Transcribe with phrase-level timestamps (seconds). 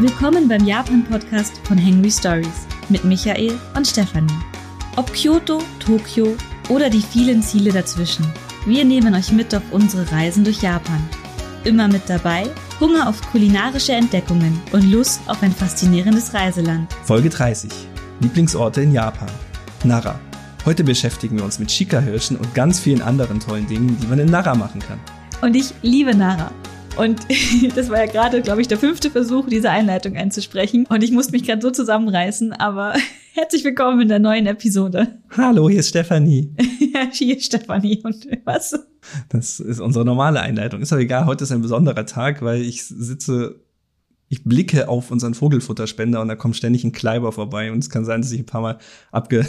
[0.00, 4.32] Willkommen beim Japan-Podcast von Henry Stories mit Michael und Stefanie.
[4.96, 6.38] Ob Kyoto, Tokio
[6.70, 8.24] oder die vielen Ziele dazwischen,
[8.64, 11.06] wir nehmen euch mit auf unsere Reisen durch Japan.
[11.64, 12.48] Immer mit dabei
[12.80, 16.90] Hunger auf kulinarische Entdeckungen und Lust auf ein faszinierendes Reiseland.
[17.04, 17.70] Folge 30.
[18.20, 19.28] Lieblingsorte in Japan.
[19.84, 20.18] Nara.
[20.64, 24.30] Heute beschäftigen wir uns mit Shika-Hirschen und ganz vielen anderen tollen Dingen, die man in
[24.30, 24.98] Nara machen kann.
[25.42, 26.50] Und ich liebe Nara.
[26.96, 27.20] Und
[27.76, 30.86] das war ja gerade, glaube ich, der fünfte Versuch, diese Einleitung einzusprechen.
[30.88, 32.94] Und ich musste mich gerade so zusammenreißen, aber
[33.32, 35.18] herzlich willkommen in der neuen Episode.
[35.36, 36.54] Hallo, hier ist Stefanie.
[36.92, 38.00] ja, hier ist Stefanie.
[38.02, 38.78] Und was?
[39.28, 40.80] Das ist unsere normale Einleitung.
[40.82, 43.60] Ist aber egal, heute ist ein besonderer Tag, weil ich sitze
[44.32, 48.04] ich blicke auf unseren Vogelfutterspender und da kommt ständig ein Kleiber vorbei und es kann
[48.04, 48.78] sein, dass ich ein paar Mal
[49.10, 49.44] abge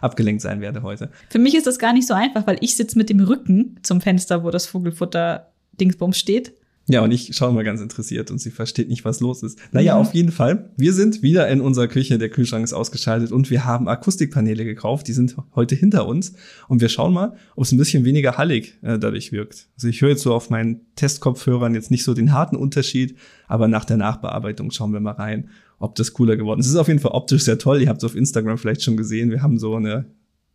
[0.00, 1.10] abgelenkt sein werde heute.
[1.28, 4.00] Für mich ist das gar nicht so einfach, weil ich sitze mit dem Rücken zum
[4.00, 6.54] Fenster, wo das Vogelfutter Dingsbums steht.
[6.90, 9.58] Ja, und ich schaue mal ganz interessiert und sie versteht nicht, was los ist.
[9.72, 10.00] Naja, mhm.
[10.00, 10.70] auf jeden Fall.
[10.78, 12.16] Wir sind wieder in unserer Küche.
[12.16, 15.06] Der Kühlschrank ist ausgeschaltet und wir haben Akustikpaneele gekauft.
[15.06, 16.32] Die sind heute hinter uns.
[16.66, 19.68] Und wir schauen mal, ob es ein bisschen weniger hallig äh, dadurch wirkt.
[19.76, 23.16] Also ich höre jetzt so auf meinen Testkopfhörern jetzt nicht so den harten Unterschied,
[23.48, 26.66] aber nach der Nachbearbeitung schauen wir mal rein, ob das cooler geworden ist.
[26.66, 27.82] Es ist auf jeden Fall optisch sehr toll.
[27.82, 29.30] Ihr habt es auf Instagram vielleicht schon gesehen.
[29.30, 30.06] Wir haben so eine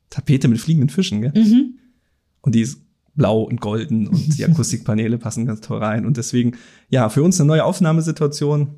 [0.10, 1.34] Tapete mit fliegenden Fischen, gell?
[1.36, 1.78] Mhm.
[2.42, 2.83] Und die ist
[3.16, 6.06] blau und golden und die Akustikpaneele passen ganz toll rein.
[6.06, 6.58] Und deswegen,
[6.90, 8.76] ja, für uns eine neue Aufnahmesituation.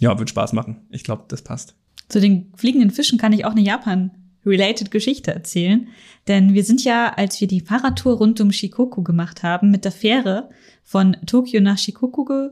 [0.00, 0.86] Ja, wird Spaß machen.
[0.90, 1.76] Ich glaube, das passt.
[2.08, 5.88] Zu den fliegenden Fischen kann ich auch eine Japan-related Geschichte erzählen.
[6.26, 9.92] Denn wir sind ja, als wir die Fahrradtour rund um Shikoku gemacht haben, mit der
[9.92, 10.50] Fähre
[10.82, 12.50] von Tokio nach Shikoku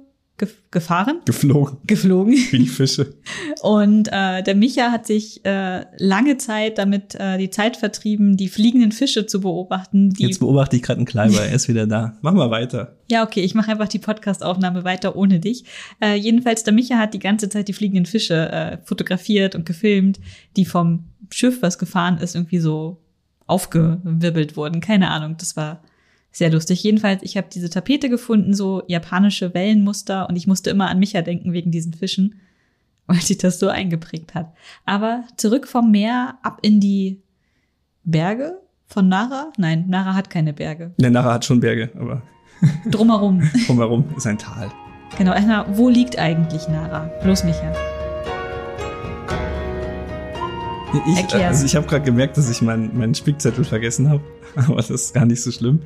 [0.71, 1.21] gefahren.
[1.25, 1.79] Geflogen.
[1.87, 2.33] Geflogen.
[2.33, 3.15] Wie die Fische.
[3.63, 8.49] Und äh, der Micha hat sich äh, lange Zeit damit äh, die Zeit vertrieben, die
[8.49, 10.11] fliegenden Fische zu beobachten.
[10.11, 12.17] Die Jetzt beobachte ich gerade einen Kleiber, er ist wieder da.
[12.23, 12.97] Mach mal weiter.
[13.11, 15.65] Ja, okay, ich mache einfach die Podcastaufnahme weiter ohne dich.
[16.01, 20.19] Äh, jedenfalls, der Micha hat die ganze Zeit die fliegenden Fische äh, fotografiert und gefilmt,
[20.57, 23.01] die vom Schiff, was gefahren ist, irgendwie so
[23.47, 24.81] aufgewirbelt wurden.
[24.81, 25.83] Keine Ahnung, das war
[26.33, 26.83] sehr lustig.
[26.83, 31.21] Jedenfalls, ich habe diese Tapete gefunden, so japanische Wellenmuster und ich musste immer an Micha
[31.23, 32.41] denken wegen diesen Fischen,
[33.07, 34.53] weil sich das so eingeprägt hat.
[34.85, 37.21] Aber zurück vom Meer ab in die
[38.05, 39.53] Berge von Nara?
[39.59, 40.93] Nein, Nara hat keine Berge.
[40.99, 42.23] Ne, Nara hat schon Berge, aber
[42.91, 43.43] drumherum.
[43.67, 44.71] drumherum ist ein Tal.
[45.19, 47.11] Genau, Anna, wo liegt eigentlich Nara?
[47.23, 47.73] Bloß Micha.
[51.07, 54.23] Ich, also ich habe gerade gemerkt, dass ich meinen mein Spickzettel vergessen habe,
[54.57, 55.81] aber das ist gar nicht so schlimm.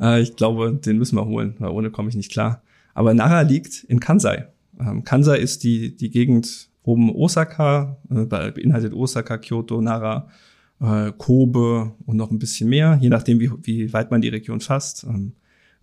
[0.00, 2.62] Äh, ich glaube, den müssen wir holen, weil ohne komme ich nicht klar.
[2.94, 4.48] Aber Nara liegt in Kansai.
[4.78, 10.28] Ähm, Kansai ist die, die Gegend oben Osaka, äh, beinhaltet Osaka, Kyoto, Nara,
[10.80, 14.60] äh, Kobe und noch ein bisschen mehr, je nachdem, wie, wie weit man die Region
[14.60, 15.04] fasst.
[15.04, 15.32] Ähm,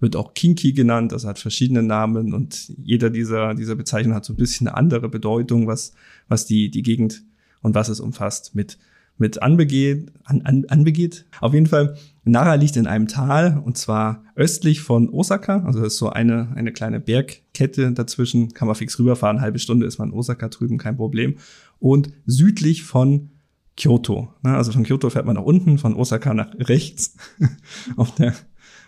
[0.01, 4.31] wird auch Kinki genannt, also hat verschiedene Namen und jeder dieser, dieser Bezeichnungen hat so
[4.31, 5.94] ein bisschen eine andere Bedeutung, was,
[6.29, 7.23] was die, die Gegend
[7.62, 8.78] und was es umfasst mit
[9.20, 11.25] mit anbegeht, an, an, anbegeht.
[11.42, 15.62] Auf jeden Fall, Nara liegt in einem Tal und zwar östlich von Osaka.
[15.66, 18.53] Also das ist so eine, eine kleine Bergkette dazwischen.
[18.53, 19.42] Kann man fix rüberfahren.
[19.42, 21.36] Halbe Stunde ist man in Osaka drüben, kein Problem.
[21.80, 23.31] Und südlich von
[23.76, 24.34] Kyoto.
[24.41, 24.56] Ne?
[24.56, 27.18] Also von Kyoto fährt man nach unten, von Osaka nach rechts
[27.97, 28.34] auf der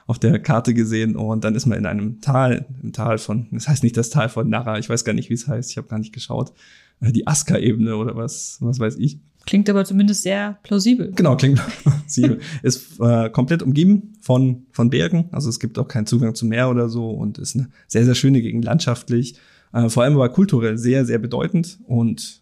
[0.07, 3.67] auf der Karte gesehen und dann ist man in einem Tal, im Tal von, das
[3.67, 5.87] heißt nicht das Tal von Nara, ich weiß gar nicht, wie es heißt, ich habe
[5.87, 6.51] gar nicht geschaut,
[7.01, 9.19] die Aska-Ebene oder was, was weiß ich.
[9.45, 11.11] Klingt aber zumindest sehr plausibel.
[11.15, 12.39] Genau, klingt plausibel.
[12.61, 15.29] ist äh, komplett umgeben von, von Bergen.
[15.31, 18.15] Also es gibt auch keinen Zugang zum Meer oder so und ist eine sehr, sehr
[18.15, 19.35] schöne Gegend landschaftlich.
[19.73, 22.41] Äh, vor allem aber kulturell sehr, sehr bedeutend und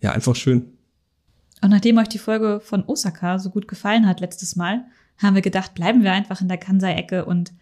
[0.00, 0.66] ja, einfach schön.
[1.62, 4.84] Und nachdem euch die Folge von Osaka so gut gefallen hat letztes Mal,
[5.16, 7.54] haben wir gedacht, bleiben wir einfach in der Kansai-Ecke und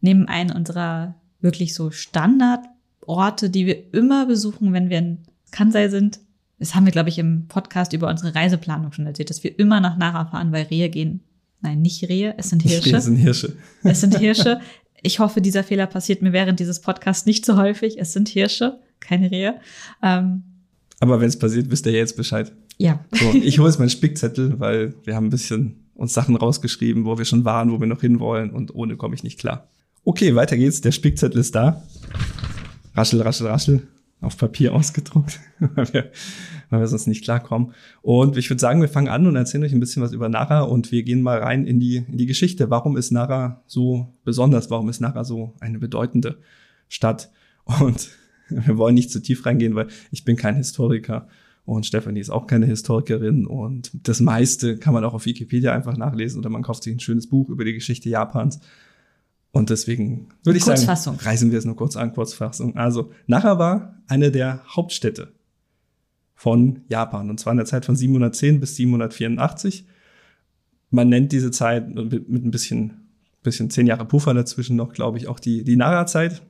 [0.00, 5.18] nehmen einen unserer wirklich so Standardorte, die wir immer besuchen, wenn wir in
[5.52, 6.18] Kansai sind,
[6.58, 9.80] das haben wir, glaube ich, im Podcast über unsere Reiseplanung schon erzählt, dass wir immer
[9.80, 11.20] nach Nara fahren, weil Rehe gehen.
[11.60, 12.96] Nein, nicht Rehe, es sind Hirsche.
[12.96, 13.56] Es sind Hirsche.
[13.84, 14.60] Es sind Hirsche.
[15.02, 17.98] Ich hoffe, dieser Fehler passiert mir während dieses Podcasts nicht so häufig.
[17.98, 19.56] Es sind Hirsche, keine Rehe.
[20.02, 20.42] Ähm,
[21.00, 22.52] Aber wenn es passiert, wisst ihr jetzt Bescheid.
[22.78, 23.04] Ja.
[23.12, 27.18] So, ich hole jetzt meinen Spickzettel, weil wir haben ein bisschen uns Sachen rausgeschrieben, wo
[27.18, 29.68] wir schon waren, wo wir noch hinwollen und ohne komme ich nicht klar.
[30.04, 30.80] Okay, weiter geht's.
[30.80, 31.82] Der Spickzettel ist da.
[32.94, 33.88] Raschel, raschel, raschel
[34.22, 36.10] auf Papier ausgedruckt, weil, wir,
[36.70, 37.72] weil wir sonst nicht klarkommen.
[38.00, 40.60] Und ich würde sagen, wir fangen an und erzählen euch ein bisschen was über Nara
[40.62, 42.70] und wir gehen mal rein in die, in die Geschichte.
[42.70, 44.70] Warum ist Nara so besonders?
[44.70, 46.38] Warum ist Nara so eine bedeutende
[46.88, 47.30] Stadt?
[47.64, 48.10] Und
[48.48, 51.28] wir wollen nicht zu tief reingehen, weil ich bin kein Historiker
[51.64, 55.96] und Stefanie ist auch keine Historikerin und das meiste kann man auch auf Wikipedia einfach
[55.96, 58.58] nachlesen oder man kauft sich ein schönes Buch über die Geschichte Japans.
[59.52, 62.76] Und deswegen würde ich sagen, reißen wir es nur kurz an, Kurzfassung.
[62.76, 65.32] Also Nara war eine der Hauptstädte
[66.34, 69.86] von Japan und zwar in der Zeit von 710 bis 784.
[70.90, 73.08] Man nennt diese Zeit mit, mit ein bisschen,
[73.42, 76.42] bisschen zehn Jahre Puffer dazwischen noch, glaube ich, auch die, die Nara-Zeit.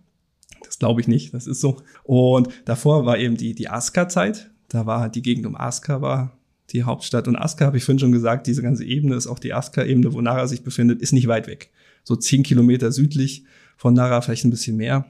[0.65, 1.83] Das glaube ich nicht, das ist so.
[2.05, 4.51] Und davor war eben die, die Asuka-Zeit.
[4.69, 6.39] Da war die Gegend um Asuka war
[6.71, 7.27] die Hauptstadt.
[7.27, 10.21] Und Asuka, habe ich vorhin schon gesagt, diese ganze Ebene ist auch die Asuka-Ebene, wo
[10.21, 11.71] Nara sich befindet, ist nicht weit weg.
[12.05, 13.45] So zehn Kilometer südlich
[13.77, 15.07] von Nara, vielleicht ein bisschen mehr.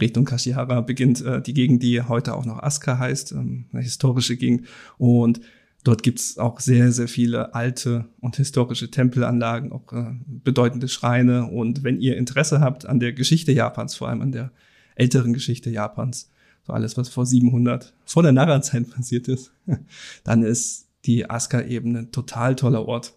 [0.00, 4.36] Richtung Kashihara beginnt äh, die Gegend, die heute auch noch Asuka heißt, ähm, eine historische
[4.36, 4.66] Gegend.
[4.98, 5.40] Und
[5.84, 11.46] dort gibt's auch sehr, sehr viele alte und historische Tempelanlagen, auch äh, bedeutende Schreine.
[11.46, 14.50] Und wenn ihr Interesse habt an der Geschichte Japans, vor allem an der
[14.96, 16.30] älteren Geschichte Japans,
[16.66, 19.52] so alles, was vor 700, vor der Nara-Zeit passiert ist,
[20.24, 23.14] dann ist die Asuka-Ebene ein total toller Ort,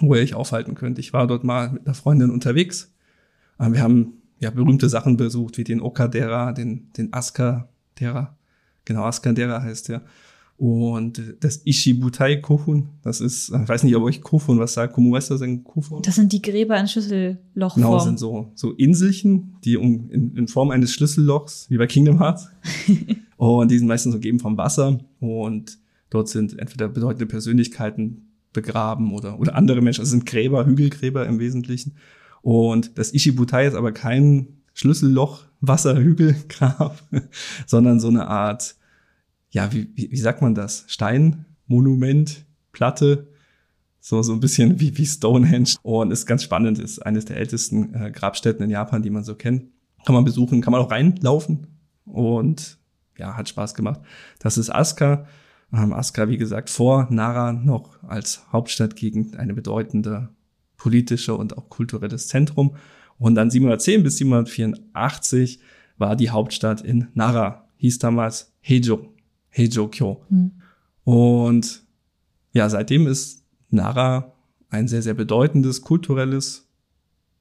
[0.00, 0.98] wo ihr euch aufhalten könnt.
[0.98, 2.92] Ich war dort mal mit einer Freundin unterwegs.
[3.58, 8.36] Wir haben ja berühmte Sachen besucht, wie den Okadera, den, den Asuka-Dera.
[8.84, 10.02] Genau, Asuka-Dera heißt der.
[10.58, 14.94] Und das Ishibutai Kofun, das ist, ich weiß nicht, ob euch Kofun was sagt.
[14.94, 16.02] Komu weißt du, das ein Kofun?
[16.02, 17.82] Das sind die Gräber in Schlüssellochform.
[17.82, 21.86] Genau, das sind so, so Inselchen, die um, in, in Form eines Schlüssellochs, wie bei
[21.86, 22.48] Kingdom Hearts.
[23.38, 25.00] und die sind meistens umgeben vom Wasser.
[25.18, 25.78] Und
[26.10, 30.02] dort sind entweder bedeutende Persönlichkeiten begraben oder, oder andere Menschen.
[30.02, 31.96] Das sind Gräber, Hügelgräber im Wesentlichen.
[32.42, 37.02] Und das Ishibutai ist aber kein Schlüsselloch, Wasserhügelgrab,
[37.66, 38.76] sondern so eine Art
[39.52, 40.84] ja, wie, wie, wie sagt man das?
[40.88, 43.28] Steinmonument, Platte,
[44.00, 45.74] so, so ein bisschen wie, wie Stonehenge.
[45.82, 49.36] Und ist ganz spannend, ist eines der ältesten äh, Grabstätten in Japan, die man so
[49.36, 49.70] kennt.
[50.04, 51.68] Kann man besuchen, kann man auch reinlaufen.
[52.06, 52.78] Und
[53.16, 54.00] ja, hat Spaß gemacht.
[54.40, 55.26] Das ist Asuka.
[55.72, 60.28] Ähm, Asuka, wie gesagt, vor Nara noch als Hauptstadtgegend eine bedeutende
[60.76, 62.76] politische und auch kulturelles Zentrum.
[63.18, 65.60] Und dann 710 bis 784
[65.96, 69.12] war die Hauptstadt in Nara, hieß damals Heijo.
[69.56, 70.24] Heijokyo.
[70.28, 70.52] Mhm.
[71.04, 71.84] Und
[72.52, 74.32] ja, seitdem ist Nara
[74.70, 76.68] ein sehr, sehr bedeutendes kulturelles,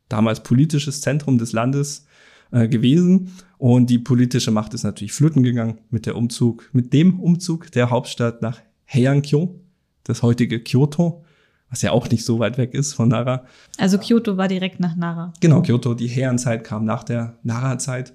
[0.09, 2.05] damals politisches Zentrum des Landes
[2.51, 3.31] äh, gewesen.
[3.57, 7.89] Und die politische Macht ist natürlich flöten gegangen mit der Umzug, mit dem Umzug der
[7.89, 8.59] Hauptstadt nach
[8.91, 9.59] Heiankyo,
[10.03, 11.23] das heutige Kyoto,
[11.69, 13.45] was ja auch nicht so weit weg ist von Nara.
[13.77, 15.33] Also Kyoto war direkt nach Nara.
[15.39, 18.13] Genau, Kyoto, die Heian-Zeit kam nach der Nara-Zeit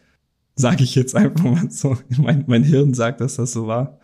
[0.57, 1.97] sage ich jetzt einfach mal so.
[2.19, 4.01] Mein, mein Hirn sagt, dass das so war.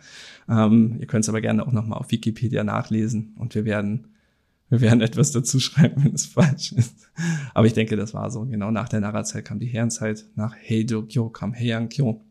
[0.47, 4.12] Ähm, ihr könnt es aber gerne auch nochmal auf Wikipedia nachlesen und wir werden,
[4.73, 7.07] wir werden etwas dazu schreiben, wenn es falsch ist.
[7.53, 8.43] Aber ich denke, das war so.
[8.45, 12.25] Genau nach der Nara-Zeit kam die Herrenzeit, nach Heijokyo kam Heiankyo.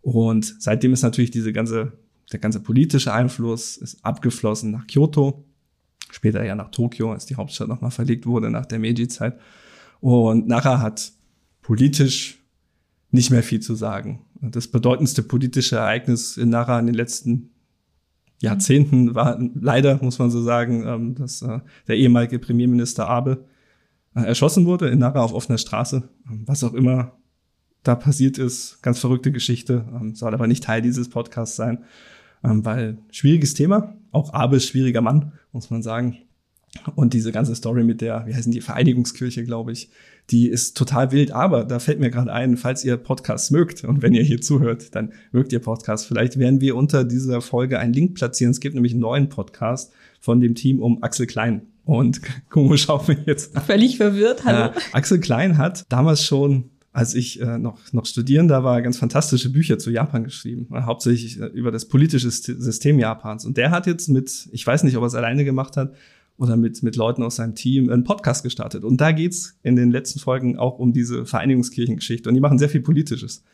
[0.00, 1.92] Und seitdem ist natürlich diese ganze,
[2.30, 5.44] der ganze politische Einfluss ist abgeflossen nach Kyoto,
[6.12, 9.40] später ja nach Tokio, als die Hauptstadt nochmal verlegt wurde nach der Meiji-Zeit.
[10.00, 11.10] Und Nara hat
[11.62, 12.38] politisch
[13.10, 14.20] nicht mehr viel zu sagen.
[14.40, 17.50] Das bedeutendste politische Ereignis in Nara in den letzten
[18.42, 23.44] Jahrzehnten war leider, muss man so sagen, ähm, dass äh, der ehemalige Premierminister Abe
[24.16, 26.08] äh, erschossen wurde in Nara auf offener Straße.
[26.28, 27.12] Ähm, was auch immer
[27.84, 31.84] da passiert ist, ganz verrückte Geschichte, ähm, soll aber nicht Teil dieses Podcasts sein,
[32.44, 36.18] weil schwieriges Thema, auch Abe ist schwieriger Mann, muss man sagen.
[36.96, 39.90] Und diese ganze Story mit der, wie heißen die, Vereinigungskirche, glaube ich,
[40.30, 41.32] die ist total wild.
[41.32, 44.94] Aber da fällt mir gerade ein, falls ihr Podcasts mögt und wenn ihr hier zuhört,
[44.94, 46.06] dann mögt ihr Podcasts.
[46.06, 48.50] Vielleicht werden wir unter dieser Folge einen Link platzieren.
[48.50, 51.62] Es gibt nämlich einen neuen Podcast von dem Team um Axel Klein.
[51.84, 53.62] Und Kumo schaut mich jetzt an.
[53.62, 54.72] Völlig verwirrt, hallo.
[54.72, 59.50] Äh, Axel Klein hat damals schon als ich äh, noch, noch Studierender war, ganz fantastische
[59.50, 63.46] Bücher zu Japan geschrieben, äh, hauptsächlich äh, über das politische System Japans.
[63.46, 65.94] Und der hat jetzt mit, ich weiß nicht, ob er es alleine gemacht hat,
[66.36, 68.84] oder mit, mit Leuten aus seinem Team einen Podcast gestartet.
[68.84, 72.28] Und da geht's in den letzten Folgen auch um diese Vereinigungskirchengeschichte.
[72.28, 73.44] Und die machen sehr viel Politisches.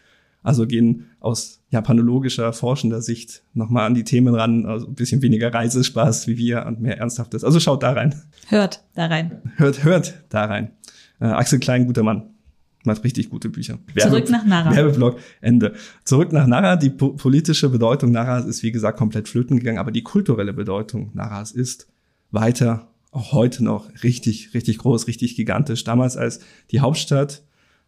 [0.43, 4.67] Also gehen aus japanologischer, forschender Sicht nochmal an die Themen ran.
[4.67, 7.45] Also ein bisschen weniger Reisespaß wie wir und mehr Ernsthaftes.
[7.45, 8.15] Also schaut da rein.
[8.49, 9.43] Hört da rein.
[9.57, 10.71] Hört, hört da rein.
[11.21, 12.31] Äh, Axel Klein, guter Mann.
[12.85, 13.79] Macht richtig gute Bücher.
[13.93, 14.75] Werbe Zurück nach Nara.
[14.75, 15.75] Werbeblock, Ende.
[16.05, 16.77] Zurück nach Nara.
[16.77, 19.79] Die po politische Bedeutung Naras ist, wie gesagt, komplett flöten gegangen.
[19.79, 21.89] Aber die kulturelle Bedeutung Naras ist
[22.31, 25.85] weiter, auch heute noch richtig, richtig groß, richtig gigantisch.
[25.85, 27.43] Damals, als die Hauptstadt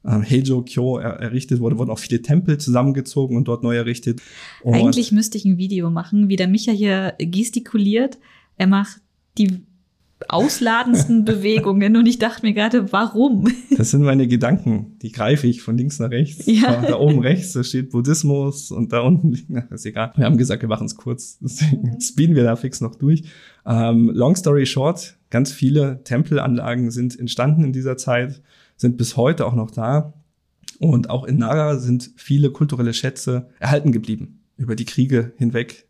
[0.04, 4.22] ähm, Heijo-kyo er errichtet wurde, wurden auch viele Tempel zusammengezogen und dort neu errichtet.
[4.62, 8.18] Und Eigentlich müsste ich ein Video machen, wie der Micha hier gestikuliert.
[8.56, 9.00] Er macht
[9.36, 9.60] die
[10.28, 13.48] ausladendsten Bewegungen und ich dachte mir gerade, warum?
[13.76, 16.46] Das sind meine Gedanken, die greife ich von links nach rechts.
[16.46, 16.82] Ja.
[16.82, 20.12] Da oben rechts, da steht Buddhismus und da unten, na, ist egal.
[20.16, 23.24] Wir haben gesagt, wir machen es kurz, deswegen speeden wir da fix noch durch.
[23.66, 28.42] Ähm, long story short, ganz viele Tempelanlagen sind entstanden in dieser Zeit.
[28.76, 30.14] sind bis heute auch noch da.
[30.78, 35.86] Und auch in Nara sind viele kulturelle Schätze erhalten geblieben über die Kriege hinweg,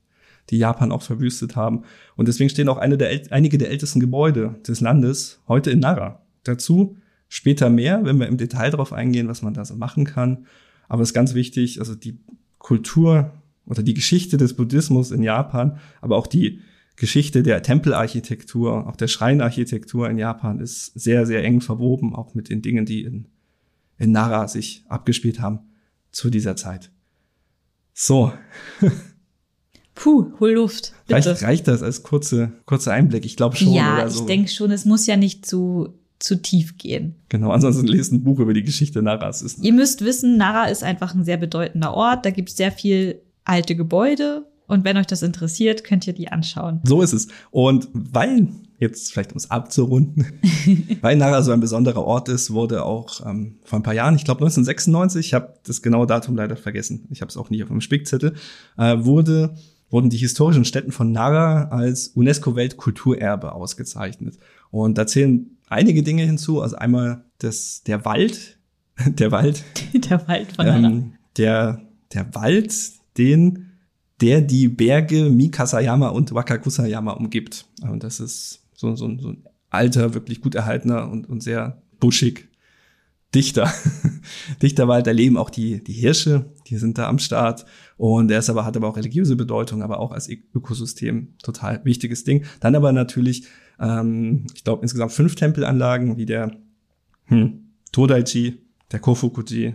[0.50, 1.82] die Japan auch verwüstet haben.
[2.16, 6.22] Und deswegen stehen auch der, einige der ältesten Gebäude des Landes heute in Nara.
[6.44, 6.96] Dazu
[7.28, 10.46] später mehr, wenn wir im Detail darauf eingehen, was man da so machen kann.
[10.88, 12.18] Aber es ist ganz wichtig, also die
[12.58, 13.32] Kultur
[13.64, 16.60] oder die Geschichte des Buddhismus in Japan, aber auch die
[16.96, 22.50] Geschichte der Tempelarchitektur, auch der Schreinarchitektur in Japan ist sehr, sehr eng verwoben, auch mit
[22.50, 23.28] den Dingen, die in,
[23.96, 25.60] in Nara sich abgespielt haben
[26.10, 26.90] zu dieser Zeit.
[27.94, 28.32] So.
[29.94, 30.92] Puh, hol Luft.
[31.08, 33.24] Reicht, reicht das als kurze, kurzer Einblick?
[33.24, 33.72] Ich glaube schon.
[33.72, 34.26] Ja, ich so.
[34.26, 37.16] denke schon, es muss ja nicht zu, zu tief gehen.
[37.28, 39.42] Genau, ansonsten lest ein Buch über die Geschichte Naras.
[39.42, 42.24] Ist Ihr müsst wissen, Nara ist einfach ein sehr bedeutender Ort.
[42.24, 44.46] Da gibt es sehr viel alte Gebäude.
[44.70, 46.80] Und wenn euch das interessiert, könnt ihr die anschauen.
[46.84, 47.26] So ist es.
[47.50, 48.46] Und weil,
[48.78, 50.26] jetzt vielleicht um es abzurunden,
[51.00, 54.24] weil Nara so ein besonderer Ort ist, wurde auch ähm, vor ein paar Jahren, ich
[54.24, 57.68] glaube 1996, ich habe das genaue Datum leider vergessen, ich habe es auch nicht auf
[57.68, 58.34] dem Spickzettel,
[58.78, 59.56] äh, wurde
[59.90, 64.38] wurden die historischen Städten von Nara als UNESCO-Weltkulturerbe ausgezeichnet.
[64.70, 66.62] Und da zählen einige Dinge hinzu.
[66.62, 68.58] Also einmal das, der Wald,
[69.06, 69.64] der Wald.
[69.92, 70.78] Der Wald von Nara.
[70.78, 71.82] Ähm, der,
[72.12, 72.74] der Wald,
[73.16, 73.70] den,
[74.20, 77.66] der die Berge Mikasayama und Wakakusayama umgibt.
[77.82, 82.48] Und das ist so, so, so ein alter, wirklich gut erhaltener und, und sehr buschig
[83.34, 83.72] dichter,
[84.62, 85.06] dichter Wald.
[85.06, 87.66] Da leben auch die, die Hirsche, die sind da am Start.
[87.96, 92.24] Und er ist aber, hat aber auch religiöse Bedeutung, aber auch als Ökosystem total wichtiges
[92.24, 92.44] Ding.
[92.60, 93.46] Dann aber natürlich,
[93.78, 96.56] ähm, ich glaube, insgesamt fünf Tempelanlagen, wie der
[97.24, 98.58] hm, Todaichi,
[98.92, 99.74] der Kofukuji,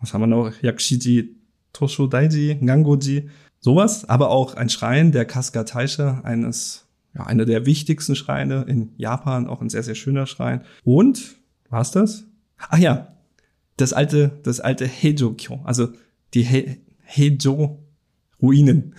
[0.00, 0.52] was haben wir noch?
[0.62, 1.36] Yakshiji,
[1.72, 4.08] Toshodaiji, Ngangoji, sowas.
[4.08, 9.46] Aber auch ein Schrein, der Kaska Taisha, eines, ja, einer der wichtigsten Schreine in Japan,
[9.46, 10.62] auch ein sehr, sehr schöner Schrein.
[10.84, 11.36] Und,
[11.70, 12.24] war's das?
[12.58, 13.16] Ach ja,
[13.76, 15.88] das alte, das alte Heijokyo, also
[16.36, 16.76] die He
[17.08, 18.94] Heijo-Ruinen.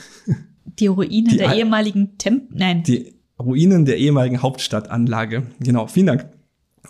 [0.79, 2.83] Die Ruinen die der ehemaligen Temp, nein.
[2.83, 5.43] Die Ruinen der ehemaligen Hauptstadtanlage.
[5.59, 6.29] Genau, vielen Dank.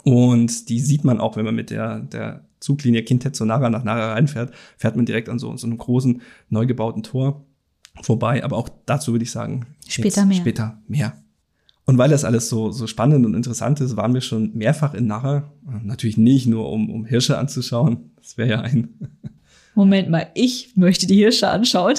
[0.04, 4.13] Und die sieht man auch, wenn man mit der, der Zuglinie Kintetsu Nara nach Nara
[4.13, 7.46] reinfährt, fährt man direkt an so, so einem großen, neu gebauten Tor
[8.01, 8.44] vorbei.
[8.44, 10.38] Aber auch dazu würde ich sagen, später mehr.
[10.38, 11.13] Später mehr.
[11.86, 15.08] Und weil das alles so, so spannend und interessant ist, waren wir schon mehrfach in
[15.08, 15.51] Narre.
[15.84, 18.12] Natürlich nicht nur, um, um Hirsche anzuschauen.
[18.18, 18.89] Das wäre ja ein.
[19.77, 21.93] Moment mal, ich möchte die Hirsche anschauen.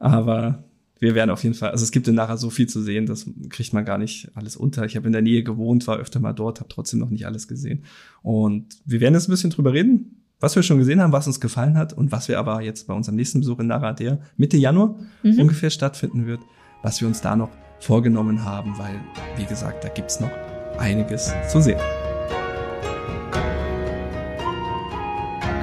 [0.00, 0.64] Aber
[0.98, 3.24] wir werden auf jeden Fall, also es gibt in Narre so viel zu sehen, das
[3.50, 4.84] kriegt man gar nicht alles unter.
[4.84, 7.46] Ich habe in der Nähe gewohnt, war öfter mal dort, habe trotzdem noch nicht alles
[7.46, 7.84] gesehen.
[8.22, 11.38] Und wir werden jetzt ein bisschen drüber reden, was wir schon gesehen haben, was uns
[11.38, 14.56] gefallen hat und was wir aber jetzt bei unserem nächsten Besuch in Narra, der Mitte
[14.56, 15.38] Januar mhm.
[15.38, 16.40] ungefähr stattfinden wird,
[16.82, 18.98] was wir uns da noch vorgenommen haben, weil,
[19.36, 20.32] wie gesagt, da gibt's noch
[20.78, 21.78] einiges zu sehen.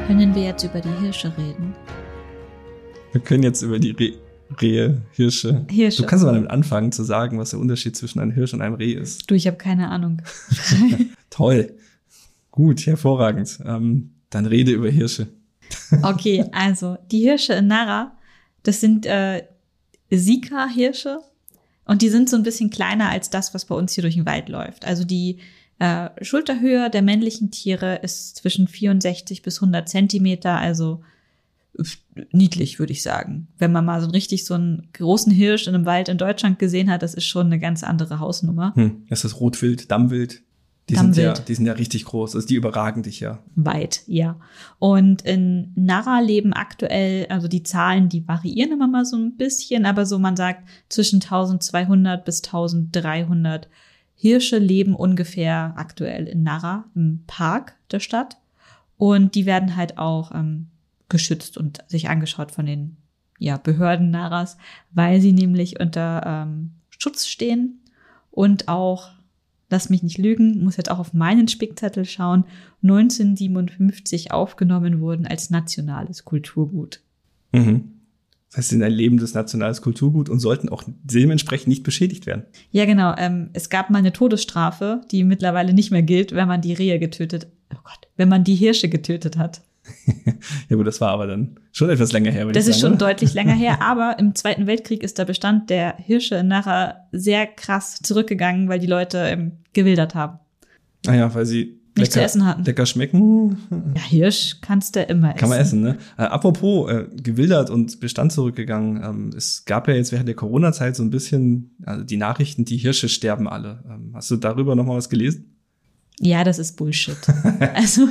[0.07, 1.73] Können wir jetzt über die Hirsche reden?
[3.11, 4.13] Wir können jetzt über die Re
[4.61, 5.65] Rehe, Hirsche.
[5.67, 6.03] Hirsche.
[6.03, 8.75] Du kannst mal damit anfangen zu sagen, was der Unterschied zwischen einem Hirsch und einem
[8.75, 9.29] Reh ist.
[9.29, 10.21] Du, ich habe keine Ahnung.
[11.31, 11.73] Toll.
[12.51, 13.59] Gut, hervorragend.
[13.65, 15.27] Ähm, dann rede über Hirsche.
[16.03, 18.15] okay, also die Hirsche in Nara,
[18.61, 19.43] das sind äh,
[20.11, 21.17] Sika-Hirsche
[21.85, 24.27] und die sind so ein bisschen kleiner als das, was bei uns hier durch den
[24.27, 24.85] Wald läuft.
[24.85, 25.39] Also die
[25.79, 31.01] äh, Schulterhöhe der männlichen Tiere ist zwischen 64 bis 100 Zentimeter, also
[32.31, 33.47] niedlich, würde ich sagen.
[33.57, 36.89] Wenn man mal so richtig so einen großen Hirsch in einem Wald in Deutschland gesehen
[36.89, 38.73] hat, das ist schon eine ganz andere Hausnummer.
[38.75, 39.03] Hm.
[39.09, 40.41] Ist das Rotwild, Dammwild?
[40.87, 43.39] Die sind, ja, die sind ja richtig groß, also die überragen dich ja.
[43.55, 44.39] Weit, ja.
[44.77, 49.87] Und in Nara leben aktuell, also die Zahlen, die variieren immer mal so ein bisschen,
[49.87, 53.67] aber so man sagt, zwischen 1200 bis 1300
[54.25, 58.37] Hirsche leben ungefähr aktuell in Nara, im Park der Stadt.
[58.97, 60.65] Und die werden halt auch ähm,
[61.09, 62.97] geschützt und sich angeschaut von den
[63.37, 64.57] ja, Behörden Naras,
[64.89, 67.81] weil sie nämlich unter ähm, Schutz stehen
[68.31, 69.11] und auch
[69.69, 72.45] lass mich nicht lügen, muss jetzt auch auf meinen Spickzettel schauen,
[72.81, 76.99] 1957 aufgenommen wurden als nationales Kulturgut.
[77.51, 77.94] Mhm.
[78.55, 82.43] Das heißt, sie sind ein lebendes nationales Kulturgut und sollten auch dementsprechend nicht beschädigt werden.
[82.71, 83.13] Ja, genau.
[83.17, 86.97] Ähm, es gab mal eine Todesstrafe, die mittlerweile nicht mehr gilt, wenn man die Rehe
[86.97, 89.61] getötet, oh Gott, wenn man die Hirsche getötet hat.
[90.69, 92.45] ja gut, das war aber dann schon etwas länger her.
[92.45, 93.07] Das ist sagen, schon oder?
[93.07, 97.99] deutlich länger her, aber im Zweiten Weltkrieg ist der Bestand der Hirsche nachher sehr krass
[98.01, 100.39] zurückgegangen, weil die Leute ähm, gewildert haben.
[101.05, 102.63] Naja, ah weil sie nicht zu essen hatten.
[102.63, 103.57] Lecker schmecken.
[103.95, 105.39] Ja, Hirsch kannst du immer essen.
[105.39, 105.97] Kann man essen, ne?
[106.17, 109.01] Äh, apropos äh, gewildert und Bestand zurückgegangen.
[109.03, 112.77] Ähm, es gab ja jetzt während der Corona-Zeit so ein bisschen also die Nachrichten, die
[112.77, 113.83] Hirsche sterben alle.
[113.89, 115.55] Ähm, hast du darüber noch mal was gelesen?
[116.19, 117.17] Ja, das ist Bullshit.
[117.73, 118.07] also,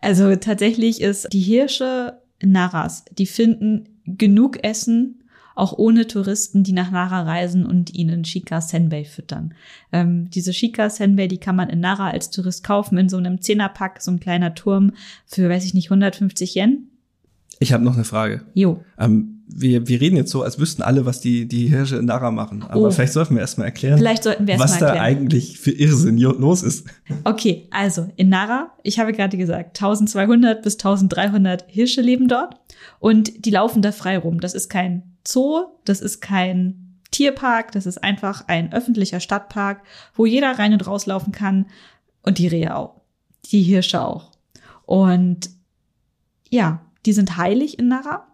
[0.00, 5.19] also tatsächlich ist die Hirsche Naras, die finden genug Essen,
[5.60, 9.54] auch ohne Touristen, die nach Nara reisen und ihnen Shika Senbei füttern.
[9.92, 13.40] Ähm, diese Shika Senbei, die kann man in Nara als Tourist kaufen, in so einem
[13.40, 14.92] Zehnerpack, so ein kleiner Turm
[15.26, 16.88] für, weiß ich nicht, 150 Yen.
[17.58, 18.40] Ich habe noch eine Frage.
[18.54, 18.82] Jo.
[18.98, 22.30] Ähm, wir, wir reden jetzt so, als wüssten alle, was die, die Hirsche in Nara
[22.30, 22.62] machen.
[22.62, 22.90] Aber oh.
[22.90, 26.62] vielleicht sollten wir erstmal erklären, vielleicht sollten wir erst was da eigentlich für Irrsinn los
[26.62, 26.86] ist.
[27.24, 32.54] Okay, also in Nara, ich habe gerade gesagt, 1200 bis 1300 Hirsche leben dort
[32.98, 34.40] und die laufen da frei rum.
[34.40, 39.82] Das ist kein Zoo, das ist kein Tierpark, das ist einfach ein öffentlicher Stadtpark,
[40.14, 41.66] wo jeder rein und rauslaufen kann
[42.22, 43.00] und die Rehe auch,
[43.50, 44.32] die Hirsche auch.
[44.86, 45.50] Und
[46.48, 48.26] ja, die sind heilig in Nara.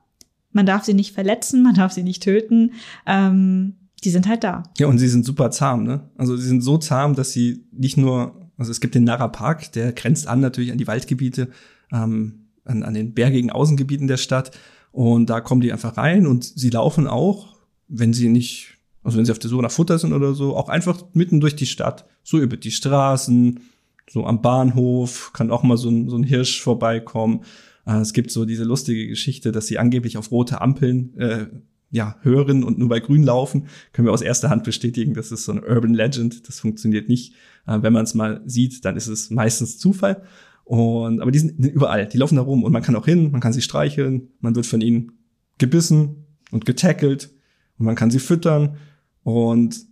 [0.52, 2.72] Man darf sie nicht verletzen, man darf sie nicht töten.
[3.06, 3.74] Ähm,
[4.04, 4.62] die sind halt da.
[4.78, 6.08] Ja, und sie sind super zahm, ne?
[6.16, 9.72] Also sie sind so zahm, dass sie nicht nur, also es gibt den Nara Park,
[9.72, 11.48] der grenzt an natürlich an die Waldgebiete,
[11.92, 14.50] ähm, an, an den bergigen Außengebieten der Stadt.
[14.96, 17.54] Und da kommen die einfach rein und sie laufen auch,
[17.86, 20.70] wenn sie nicht, also wenn sie auf der Suche nach Futter sind oder so, auch
[20.70, 23.60] einfach mitten durch die Stadt, so über die Straßen,
[24.08, 27.40] so am Bahnhof, kann auch mal so ein, so ein Hirsch vorbeikommen.
[27.84, 31.48] Äh, es gibt so diese lustige Geschichte, dass sie angeblich auf rote Ampeln äh,
[31.90, 33.66] ja, hören und nur bei grün laufen.
[33.92, 36.48] Können wir aus erster Hand bestätigen, das ist so eine Urban Legend.
[36.48, 37.34] Das funktioniert nicht.
[37.66, 40.22] Äh, wenn man es mal sieht, dann ist es meistens Zufall.
[40.66, 43.40] Und, aber die sind überall, die laufen da rum und man kann auch hin, man
[43.40, 45.12] kann sie streicheln, man wird von ihnen
[45.58, 47.30] gebissen und getackelt
[47.78, 48.76] und man kann sie füttern.
[49.22, 49.86] Und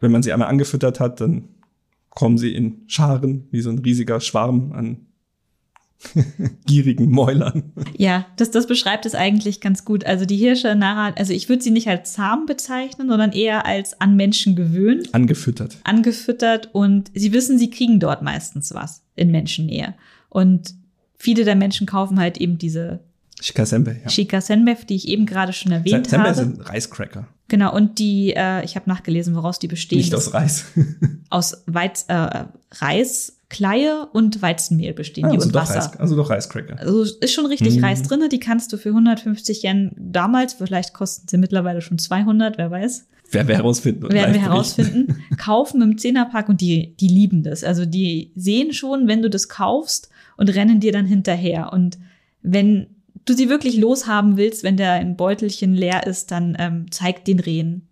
[0.00, 1.50] wenn man sie einmal angefüttert hat, dann
[2.08, 5.06] kommen sie in Scharen, wie so ein riesiger Schwarm an
[6.66, 7.72] gierigen Mäulern.
[7.98, 10.06] Ja, das, das beschreibt es eigentlich ganz gut.
[10.06, 14.00] Also die Hirsche, Nara, also ich würde sie nicht als zahm bezeichnen, sondern eher als
[14.00, 15.14] an Menschen gewöhnt.
[15.14, 15.76] Angefüttert.
[15.84, 19.94] Angefüttert und sie wissen, sie kriegen dort meistens was in Menschennähe.
[20.34, 20.74] Und
[21.16, 22.98] viele der Menschen kaufen halt eben diese
[23.40, 24.10] Shikasenbe, ja.
[24.10, 26.34] Shikasenbe, die ich eben gerade schon erwähnt Senbe habe.
[26.34, 27.28] sind Reiscracker.
[27.46, 29.98] Genau, und die, äh, ich habe nachgelesen, woraus die bestehen.
[29.98, 30.64] Nicht aus Reis.
[31.30, 35.74] aus Weiz, äh, Reis, Kleie und Weizenmehl bestehen ah, die also und doch Wasser.
[35.76, 36.80] Reis, also doch Reiscracker.
[36.80, 37.84] Also ist schon richtig mhm.
[37.84, 38.28] Reis drinne.
[38.28, 43.06] Die kannst du für 150 Yen damals, vielleicht kosten sie mittlerweile schon 200, wer weiß.
[43.30, 44.10] Werden wir herausfinden.
[44.10, 45.22] Werden wir herausfinden.
[45.38, 47.62] kaufen im Zehnerpack und die, die lieben das.
[47.62, 51.72] Also die sehen schon, wenn du das kaufst und rennen dir dann hinterher.
[51.72, 51.98] Und
[52.42, 52.86] wenn
[53.24, 57.40] du sie wirklich loshaben willst, wenn der ein Beutelchen leer ist, dann ähm, zeig den
[57.40, 57.88] Rehen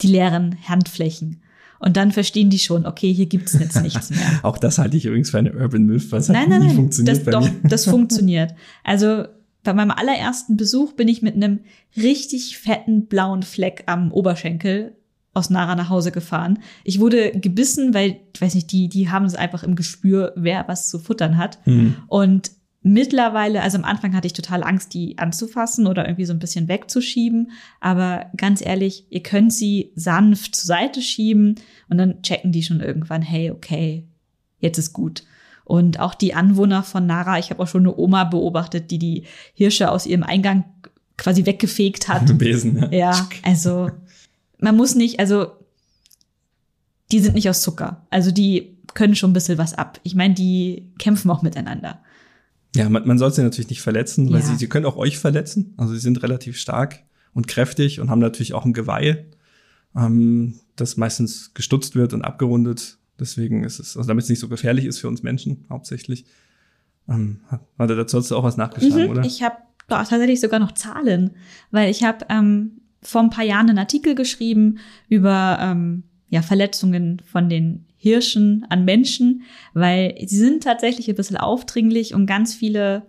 [0.00, 1.42] die leeren Handflächen.
[1.78, 4.40] Und dann verstehen die schon, okay, hier gibt's jetzt nichts mehr.
[4.42, 7.16] Auch das halte ich übrigens für eine Urban Myth, was nein, halt nein, nein, funktioniert
[7.16, 7.54] das, bei doch, mir.
[7.64, 8.54] das funktioniert.
[8.84, 9.24] Also
[9.64, 11.60] bei meinem allerersten Besuch bin ich mit einem
[11.96, 14.94] richtig fetten blauen Fleck am Oberschenkel
[15.34, 16.58] aus Nara nach Hause gefahren.
[16.84, 20.68] Ich wurde gebissen, weil, ich weiß nicht, die, die haben es einfach im Gespür, wer
[20.68, 21.58] was zu futtern hat.
[21.66, 21.96] Mhm.
[22.06, 22.50] Und
[22.82, 26.68] mittlerweile, also am Anfang hatte ich total Angst, die anzufassen oder irgendwie so ein bisschen
[26.68, 27.52] wegzuschieben.
[27.80, 31.54] Aber ganz ehrlich, ihr könnt sie sanft zur Seite schieben
[31.88, 34.06] und dann checken die schon irgendwann, hey, okay,
[34.58, 35.24] jetzt ist gut.
[35.64, 39.24] Und auch die Anwohner von Nara, ich habe auch schon eine Oma beobachtet, die die
[39.54, 40.64] Hirsche aus ihrem Eingang
[41.16, 42.36] quasi weggefegt hat.
[42.38, 43.12] Besen, ja.
[43.12, 43.90] Ja, also
[44.62, 45.52] man muss nicht, also
[47.10, 48.06] die sind nicht aus Zucker.
[48.10, 50.00] Also die können schon ein bisschen was ab.
[50.02, 52.02] Ich meine, die kämpfen auch miteinander.
[52.74, 54.46] Ja, man, man soll sie natürlich nicht verletzen, weil Ja.
[54.46, 55.74] sie, sie können auch euch verletzen.
[55.76, 57.00] Also sie sind relativ stark
[57.34, 59.26] und kräftig und haben natürlich auch ein Geweih,
[59.94, 62.98] ähm, das meistens gestutzt wird und abgerundet.
[63.20, 66.24] Deswegen ist es, also damit es nicht so gefährlich ist für uns Menschen hauptsächlich.
[67.08, 69.24] Ähm, hat er dazu hast du auch was nachgeschlagen, Mhm, oder?
[69.24, 69.56] Ich habe
[69.88, 71.32] tatsächlich sogar noch Zahlen,
[71.70, 77.20] weil ich habe ähm, vor ein paar Jahren einen Artikel geschrieben über ähm, ja, Verletzungen
[77.24, 79.42] von den Hirschen an Menschen,
[79.74, 83.06] weil sie sind tatsächlich ein bisschen aufdringlich und ganz viele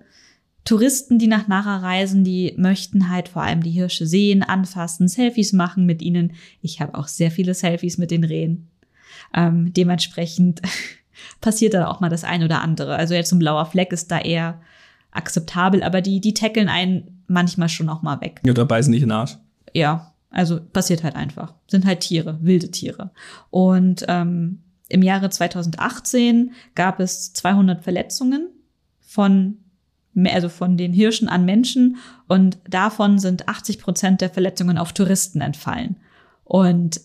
[0.66, 5.52] Touristen, die nach Nara reisen, die möchten halt vor allem die Hirsche sehen, anfassen, Selfies
[5.52, 6.34] machen mit ihnen.
[6.62, 8.70] Ich habe auch sehr viele Selfies mit den Rehen.
[9.34, 10.62] Ähm, dementsprechend
[11.42, 12.96] passiert da auch mal das ein oder andere.
[12.96, 14.62] Also jetzt ein blauer Fleck ist da eher
[15.12, 18.42] akzeptabel, aber die, die tackeln einen manchmal schon auch mal weg.
[18.46, 19.38] ja, oder beißen nicht in den Arsch.
[19.74, 21.54] Ja, also passiert halt einfach.
[21.68, 23.12] Sind halt Tiere, wilde Tiere.
[23.50, 28.50] Und ähm, im Jahre 2018 gab es 200 Verletzungen
[29.00, 29.58] von
[30.26, 35.42] also von den Hirschen an Menschen und davon sind 80 Prozent der Verletzungen auf Touristen
[35.42, 35.96] entfallen.
[36.44, 37.02] Und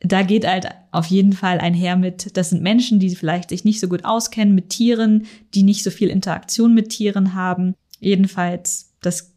[0.00, 3.80] da geht halt auf jeden Fall einher mit, das sind Menschen, die vielleicht sich nicht
[3.80, 7.74] so gut auskennen mit Tieren, die nicht so viel Interaktion mit Tieren haben.
[7.98, 9.34] Jedenfalls, das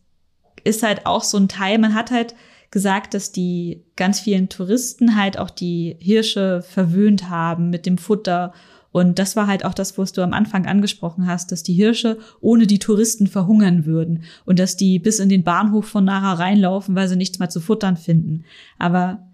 [0.64, 2.36] ist halt auch so ein Teil, man hat halt
[2.72, 8.54] gesagt, dass die ganz vielen Touristen halt auch die Hirsche verwöhnt haben mit dem Futter.
[8.94, 12.18] Und das war halt auch das, was du am Anfang angesprochen hast, dass die Hirsche
[12.40, 16.96] ohne die Touristen verhungern würden und dass die bis in den Bahnhof von Nara reinlaufen,
[16.96, 18.46] weil sie nichts mehr zu futtern finden.
[18.80, 19.28] Aber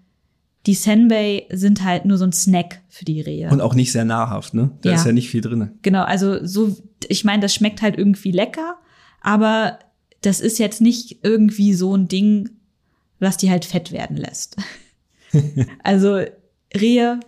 [0.66, 3.48] die Senbei sind halt nur so ein Snack für die Rehe.
[3.50, 4.70] Und auch nicht sehr nahrhaft, ne?
[4.82, 4.96] Da ja.
[4.96, 5.70] ist ja nicht viel drin.
[5.82, 6.76] Genau, also so,
[7.08, 8.76] ich meine, das schmeckt halt irgendwie lecker,
[9.22, 9.78] aber
[10.20, 12.50] das ist jetzt nicht irgendwie so ein Ding,
[13.18, 14.56] was die halt fett werden lässt.
[15.82, 16.22] also
[16.74, 17.20] Rehe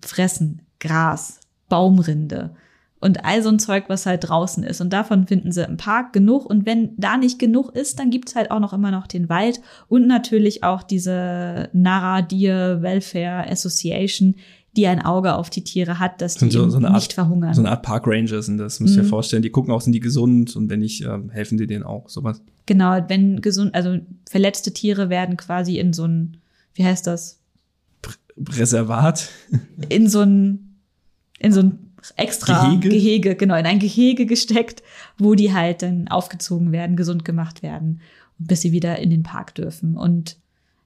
[0.00, 2.54] fressen Gras, Baumrinde
[3.00, 4.80] und all so ein Zeug, was halt draußen ist.
[4.80, 6.46] Und davon finden sie im Park genug.
[6.46, 9.60] Und wenn da nicht genug ist, dann gibt's halt auch noch immer noch den Wald
[9.88, 14.36] und natürlich auch diese Nara Deer Welfare Association,
[14.76, 17.54] die ein Auge auf die Tiere hat, dass die so, so nicht Art, verhungern.
[17.54, 19.08] So eine Art Park Ranger sind das, müsst ihr mhm.
[19.08, 19.42] vorstellen.
[19.42, 22.42] Die gucken auch, sind die gesund und wenn nicht, ähm, helfen die denen auch, sowas.
[22.66, 26.36] Genau, wenn gesund, also verletzte Tiere werden quasi in so ein,
[26.74, 27.40] wie heißt das?
[28.36, 29.30] Reservat?
[29.88, 30.76] In so ein,
[31.40, 31.78] in so ein
[32.16, 32.88] extra Gehege?
[32.88, 34.82] Gehege, genau, in ein Gehege gesteckt,
[35.18, 38.00] wo die halt dann aufgezogen werden, gesund gemacht werden,
[38.38, 39.96] bis sie wieder in den Park dürfen.
[39.96, 40.36] Und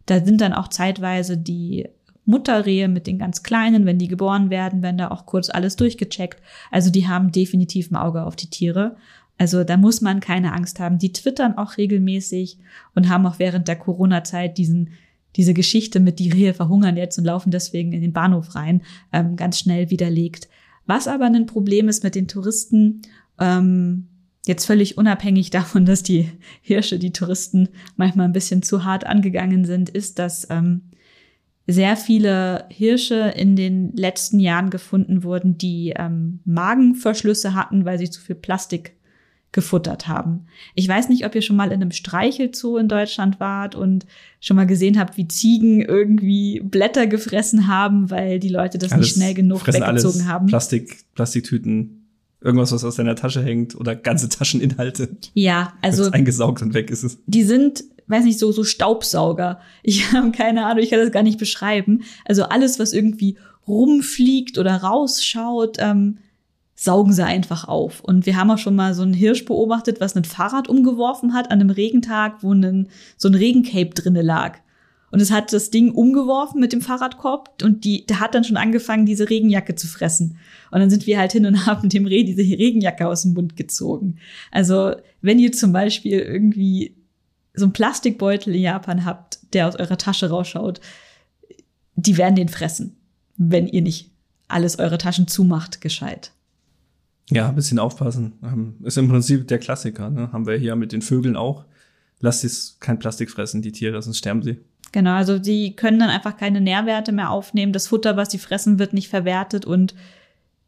[0.07, 1.89] da sind dann auch zeitweise die
[2.25, 6.41] Mutterrehe mit den ganz Kleinen, wenn die geboren werden, werden da auch kurz alles durchgecheckt.
[6.71, 8.97] Also die haben definitiv ein Auge auf die Tiere.
[9.39, 10.99] Also da muss man keine Angst haben.
[10.99, 12.59] Die twittern auch regelmäßig
[12.95, 14.91] und haben auch während der Corona-Zeit diesen
[15.37, 18.83] diese Geschichte mit die Rehe verhungern jetzt und laufen deswegen in den Bahnhof rein,
[19.13, 20.49] ähm, ganz schnell widerlegt.
[20.87, 23.03] Was aber ein Problem ist mit den Touristen,
[23.39, 24.09] ähm,
[24.47, 26.29] jetzt völlig unabhängig davon, dass die
[26.61, 30.83] Hirsche, die Touristen manchmal ein bisschen zu hart angegangen sind, ist, dass ähm,
[31.67, 38.11] sehr viele Hirsche in den letzten Jahren gefunden wurden, die ähm, Magenverschlüsse hatten, weil sie
[38.11, 38.97] zu viel Plastik
[39.53, 40.47] gefuttert haben.
[40.75, 44.07] Ich weiß nicht, ob ihr schon mal in einem Streichelzoo in Deutschland wart und
[44.41, 49.09] schon mal gesehen habt, wie Ziegen irgendwie Blätter gefressen haben, weil die Leute das alles
[49.09, 50.47] nicht schnell genug weggezogen haben.
[50.47, 52.07] Plastik, Plastiktüten,
[52.41, 55.11] irgendwas, was aus deiner Tasche hängt oder ganze Tascheninhalte.
[55.35, 57.19] Ja, also eingesaugt und weg ist es.
[57.27, 59.61] Die sind weiß nicht, so, so Staubsauger.
[59.83, 62.03] Ich habe keine Ahnung, ich kann das gar nicht beschreiben.
[62.25, 63.37] Also alles, was irgendwie
[63.67, 66.19] rumfliegt oder rausschaut, ähm,
[66.75, 68.01] saugen sie einfach auf.
[68.01, 71.51] Und wir haben auch schon mal so einen Hirsch beobachtet, was ein Fahrrad umgeworfen hat
[71.51, 74.59] an einem Regentag, wo ein, so ein Regencape drinne lag.
[75.13, 78.57] Und es hat das Ding umgeworfen mit dem Fahrradkorb und die, der hat dann schon
[78.57, 80.39] angefangen, diese Regenjacke zu fressen.
[80.71, 83.55] Und dann sind wir halt hin und haben dem Reh diese Regenjacke aus dem Mund
[83.55, 84.17] gezogen.
[84.51, 86.97] Also, wenn ihr zum Beispiel irgendwie
[87.55, 90.81] so einen Plastikbeutel in Japan habt, der aus eurer Tasche rausschaut,
[91.95, 92.97] die werden den fressen,
[93.37, 94.11] wenn ihr nicht
[94.49, 96.33] alles eure Taschen zumacht, gescheit.
[97.31, 98.35] Ja, ein bisschen aufpassen.
[98.43, 100.33] Ähm, ist im Prinzip der Klassiker, ne?
[100.33, 101.65] Haben wir hier mit den Vögeln auch.
[102.21, 104.59] Lasst es kein Plastik fressen, die Tiere, sonst sterben sie.
[104.93, 107.73] Genau, also sie können dann einfach keine Nährwerte mehr aufnehmen.
[107.73, 109.95] Das Futter, was sie fressen, wird nicht verwertet und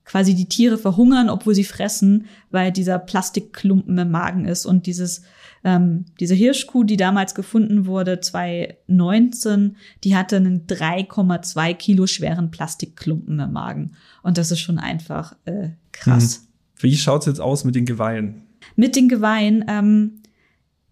[0.05, 5.23] quasi die Tiere verhungern, obwohl sie fressen, weil dieser Plastikklumpen im Magen ist und dieses
[5.65, 13.41] ähm, diese Hirschkuh, die damals gefunden wurde, 2019, die hatte einen 3,2 Kilo schweren Plastikklumpen
[13.41, 13.93] im Magen.
[14.23, 16.37] Und das ist schon einfach äh, krass.
[16.37, 16.43] Hm.
[16.81, 18.43] Wie schaut's jetzt aus mit den Geweihen?
[18.77, 20.21] Mit den Geweihen, ähm,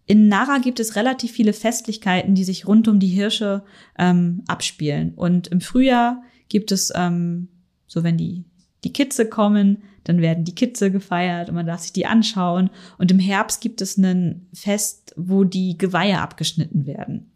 [0.06, 3.62] in Nara gibt es relativ viele Festlichkeiten, die sich rund um die Hirsche
[3.98, 5.12] ähm, abspielen.
[5.14, 7.48] Und im Frühjahr gibt es, ähm,
[7.86, 8.44] so wenn die,
[8.84, 12.70] die Kitze kommen, dann werden die Kitze gefeiert und man darf sich die anschauen.
[12.98, 17.30] Und im Herbst gibt es ein Fest, wo die Geweihe abgeschnitten werden.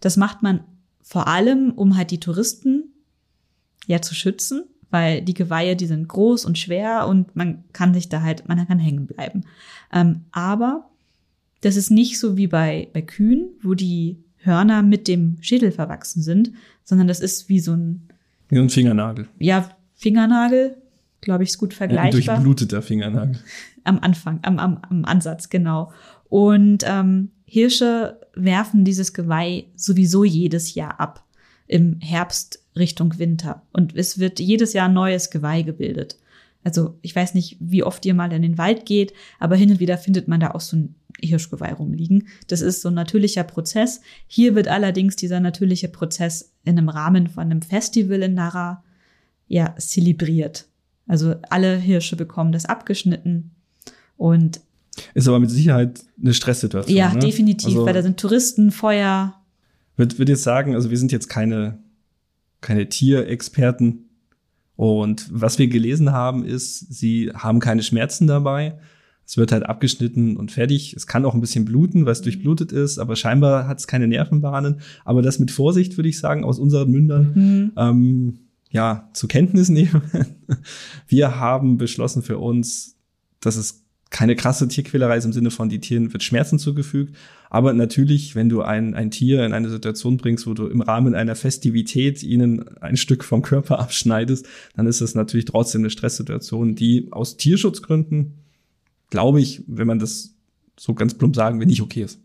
[0.00, 0.60] Das macht man
[1.02, 2.84] vor allem, um halt die Touristen
[3.86, 8.08] ja zu schützen, weil die Geweihe, die sind groß und schwer und man kann sich
[8.08, 9.42] da halt, man kann hängen bleiben.
[9.92, 10.90] Ähm, aber
[11.62, 16.22] das ist nicht so wie bei, bei Kühen, wo die Hörner mit dem Schädel verwachsen
[16.22, 16.52] sind,
[16.84, 18.08] sondern das ist wie so ein
[18.48, 19.28] wie ein Fingernagel.
[19.38, 20.76] Ja, Fingernagel,
[21.22, 22.34] glaube ich, ist gut vergleichbar.
[22.36, 23.38] Ein durchbluteter Fingernagel.
[23.84, 25.92] Am Anfang, am, am, am Ansatz, genau.
[26.28, 31.24] Und ähm, Hirsche werfen dieses Geweih sowieso jedes Jahr ab.
[31.66, 33.62] Im Herbst Richtung Winter.
[33.72, 36.16] Und es wird jedes Jahr ein neues Geweih gebildet.
[36.64, 39.80] Also ich weiß nicht, wie oft ihr mal in den Wald geht, aber hin und
[39.80, 42.28] wieder findet man da auch so ein Hirschgeweih rumliegen.
[42.46, 44.00] Das ist so ein natürlicher Prozess.
[44.26, 48.84] Hier wird allerdings dieser natürliche Prozess in einem Rahmen von einem Festival in Nara
[49.48, 50.68] ja zelebriert.
[51.06, 53.50] Also alle Hirsche bekommen das abgeschnitten
[54.16, 54.60] und
[55.14, 56.96] ist aber mit Sicherheit eine Stresssituation.
[56.96, 57.20] Ja, ne?
[57.20, 59.34] definitiv, also, weil da sind Touristen, Feuer.
[59.96, 61.78] Würde würd jetzt sagen, also wir sind jetzt keine,
[62.60, 64.08] keine Tierexperten.
[64.76, 68.78] Und was wir gelesen haben, ist, sie haben keine Schmerzen dabei.
[69.24, 70.94] Es wird halt abgeschnitten und fertig.
[70.94, 74.08] Es kann auch ein bisschen bluten, weil es durchblutet ist, aber scheinbar hat es keine
[74.08, 74.80] Nervenbahnen.
[75.04, 77.72] Aber das mit Vorsicht, würde ich sagen, aus unseren Mündern mhm.
[77.76, 78.38] ähm,
[78.72, 80.02] ja zur Kenntnis nehmen.
[81.06, 82.96] Wir haben beschlossen für uns,
[83.40, 87.16] dass es keine krasse Tierquälerei ist im Sinne von, die Tieren wird Schmerzen zugefügt.
[87.48, 91.14] Aber natürlich, wenn du ein, ein Tier in eine Situation bringst, wo du im Rahmen
[91.14, 96.74] einer Festivität ihnen ein Stück vom Körper abschneidest, dann ist das natürlich trotzdem eine Stresssituation,
[96.74, 98.42] die aus Tierschutzgründen
[99.12, 100.34] glaube ich, wenn man das
[100.80, 102.18] so ganz plump sagen will, nicht okay ist.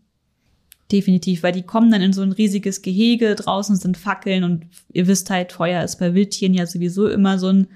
[0.92, 5.08] Definitiv, weil die kommen dann in so ein riesiges Gehege, draußen sind Fackeln und ihr
[5.08, 7.68] wisst halt, Feuer ist bei Wildtieren ja sowieso immer so ein,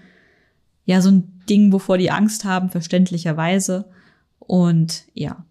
[0.85, 3.85] ja, so ein Ding, wovor die Angst haben, verständlicherweise.
[4.39, 5.45] Und ja,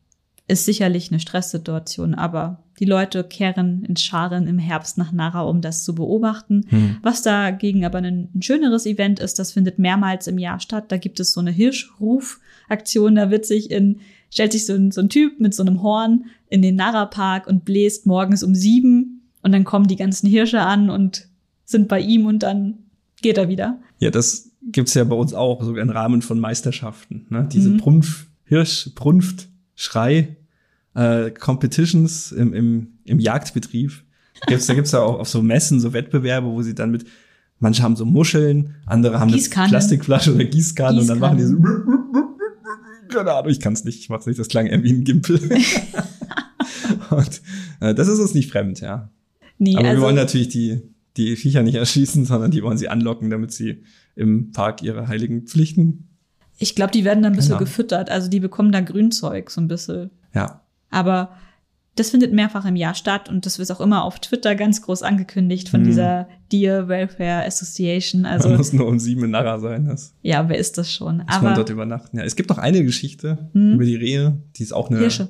[0.51, 5.61] ist sicherlich eine Stresssituation, aber die Leute kehren ins Scharen im Herbst nach Nara, um
[5.61, 6.65] das zu beobachten.
[6.69, 6.97] Hm.
[7.03, 10.87] Was dagegen aber ein, ein, schöneres Event ist, das findet mehrmals im Jahr statt.
[10.89, 15.03] Da gibt es so eine Hirschrufaktion, da wird sich in, stellt sich so ein, so
[15.03, 19.53] ein Typ mit so einem Horn in den Nara-Park und bläst morgens um sieben und
[19.53, 21.29] dann kommen die ganzen Hirsche an und
[21.65, 22.81] sind bei ihm und dann
[23.23, 23.79] geht er wieder.
[23.99, 27.27] Ja, das gibt's ja bei uns auch, sogar im Rahmen von Meisterschaften.
[27.31, 27.49] Ne?
[27.51, 27.79] Diese mhm.
[27.79, 30.37] Prunf, Hirsch, Prunft, Schrei,
[30.95, 33.93] äh, Competitions im, im, im Jagdbetrieb.
[34.47, 37.07] Gibt's, da gibt's ja auch auf so Messen, so Wettbewerbe, wo sie dann mit,
[37.59, 41.45] manche haben so Muscheln, andere haben eine Plastikflasche oder Gießkanne, Gießkanne und dann machen die
[41.45, 41.57] so,
[43.09, 45.41] keine Ahnung, ich kann's nicht, ich mach's nicht, das klang irgendwie ein Gimpel.
[47.11, 47.43] und
[47.81, 49.11] äh, das ist uns nicht fremd, ja.
[49.59, 50.83] Nee, Aber also, wir wollen natürlich die,
[51.17, 53.83] die Viecher nicht erschießen, sondern die wollen sie anlocken, damit sie
[54.17, 56.09] im Park ihre heiligen Pflichten.
[56.59, 57.61] Ich glaube, die werden dann ein bisschen genau.
[57.61, 60.11] gefüttert, also die bekommen da Grünzeug so ein bisschen.
[60.35, 60.63] Ja.
[60.91, 61.31] Aber
[61.97, 65.03] das findet mehrfach im Jahr statt und das wird auch immer auf Twitter ganz groß
[65.03, 65.85] angekündigt von mhm.
[65.85, 68.25] dieser Deer Welfare Association.
[68.25, 69.87] Also man muss nur um sieben in Narra sein.
[69.87, 71.19] Das ja, wer ist das schon?
[71.19, 72.17] Muss Aber man dort übernachten.
[72.17, 73.75] Ja, es gibt noch eine Geschichte mhm.
[73.75, 75.29] über die Rehe, die ist auch eine Hirsche.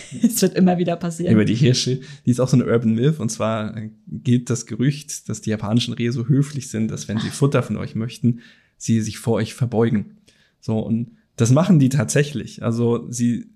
[0.22, 1.32] Es wird immer wieder passieren.
[1.32, 2.00] Über die Hirsche.
[2.26, 3.20] Die ist auch so eine Urban Myth.
[3.20, 3.74] Und zwar
[4.06, 7.76] gilt das Gerücht, dass die japanischen Rehe so höflich sind, dass wenn sie Futter von
[7.76, 8.40] euch möchten,
[8.76, 10.18] sie sich vor euch verbeugen.
[10.60, 12.62] So, und das machen die tatsächlich.
[12.62, 13.50] Also sie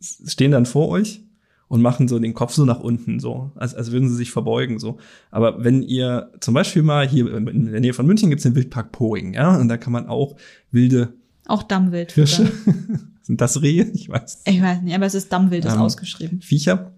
[0.00, 1.22] stehen dann vor euch
[1.70, 4.80] und machen so den Kopf so nach unten, so, als, als würden sie sich verbeugen,
[4.80, 4.98] so.
[5.30, 8.90] Aber wenn ihr zum Beispiel mal hier in der Nähe von München gibt's den Wildpark
[8.90, 10.34] Poing, ja, und da kann man auch
[10.72, 11.14] wilde
[11.46, 12.12] auch Dammwild.
[12.12, 12.50] Hirsche.
[13.22, 13.90] Sind das Rehe?
[13.94, 14.42] Ich weiß.
[14.46, 16.40] Ich weiß nicht, aber es ist Dammwild, ist ähm, ausgeschrieben.
[16.42, 16.92] Viecher.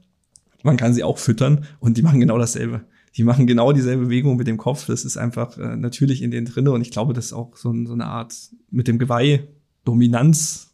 [0.62, 2.82] Man kann sie auch füttern und die machen genau dasselbe.
[3.16, 4.86] Die machen genau dieselbe Bewegung mit dem Kopf.
[4.86, 7.74] Das ist einfach äh, natürlich in denen drinne und ich glaube, das ist auch so,
[7.84, 8.34] so eine Art
[8.70, 9.48] mit dem Geweih
[9.84, 10.70] Dominanz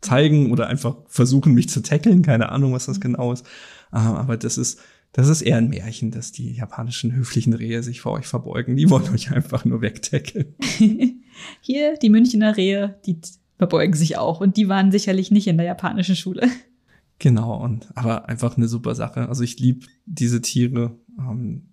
[0.00, 2.22] zeigen oder einfach versuchen, mich zu tackeln.
[2.22, 3.02] Keine Ahnung, was das mhm.
[3.02, 3.44] genau ist.
[3.92, 4.80] Ähm, aber das ist,
[5.12, 8.76] das ist eher ein Märchen, dass die japanischen höflichen Rehe sich vor euch verbeugen.
[8.76, 10.54] Die wollen euch einfach nur wegtackeln.
[11.60, 13.18] Hier, die Münchner Rehe, die
[13.58, 14.40] verbeugen sich auch.
[14.40, 16.48] Und die waren sicherlich nicht in der japanischen Schule.
[17.18, 19.28] Genau, und aber einfach eine super Sache.
[19.28, 20.96] Also ich liebe diese Tiere.
[21.18, 21.68] Ähm,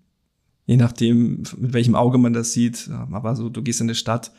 [0.66, 2.88] je nachdem, mit welchem Auge man das sieht.
[2.88, 4.32] Ähm, aber so, du gehst in eine Stadt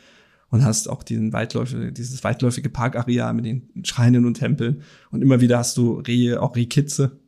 [0.50, 4.84] und hast auch diesen weitläufige, dieses weitläufige Parkareal mit den Schreinen und Tempeln.
[5.10, 7.20] Und immer wieder hast du Rehe, auch Rehkitze.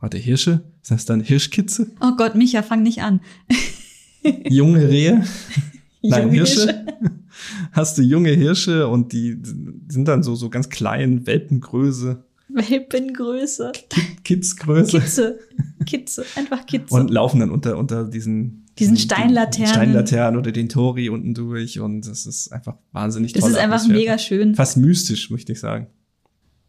[0.00, 0.62] Warte, Hirsche?
[0.82, 1.90] Ist das dann Hirschkitze?
[2.00, 3.20] Oh Gott, Micha, fang nicht an.
[4.48, 5.24] Junge Rehe?
[6.02, 6.84] Nein, Hirsche.
[7.72, 9.36] Hast du junge Hirsche und die
[9.88, 12.24] sind dann so, so ganz klein, Welpengröße.
[12.48, 13.72] Welpengröße.
[14.24, 15.00] Kidsgröße.
[15.00, 15.38] Kitze.
[15.84, 16.24] Kitze.
[16.36, 16.94] Einfach Kitze.
[16.94, 19.68] Und laufen dann unter, unter diesen diesen Steinlaternen.
[19.72, 23.40] Steinlaternen oder den Tori unten durch und das ist einfach wahnsinnig toll.
[23.40, 23.98] Das ist einfach Atmosphäre.
[23.98, 24.54] mega schön.
[24.54, 25.86] Fast mystisch, möchte ich sagen.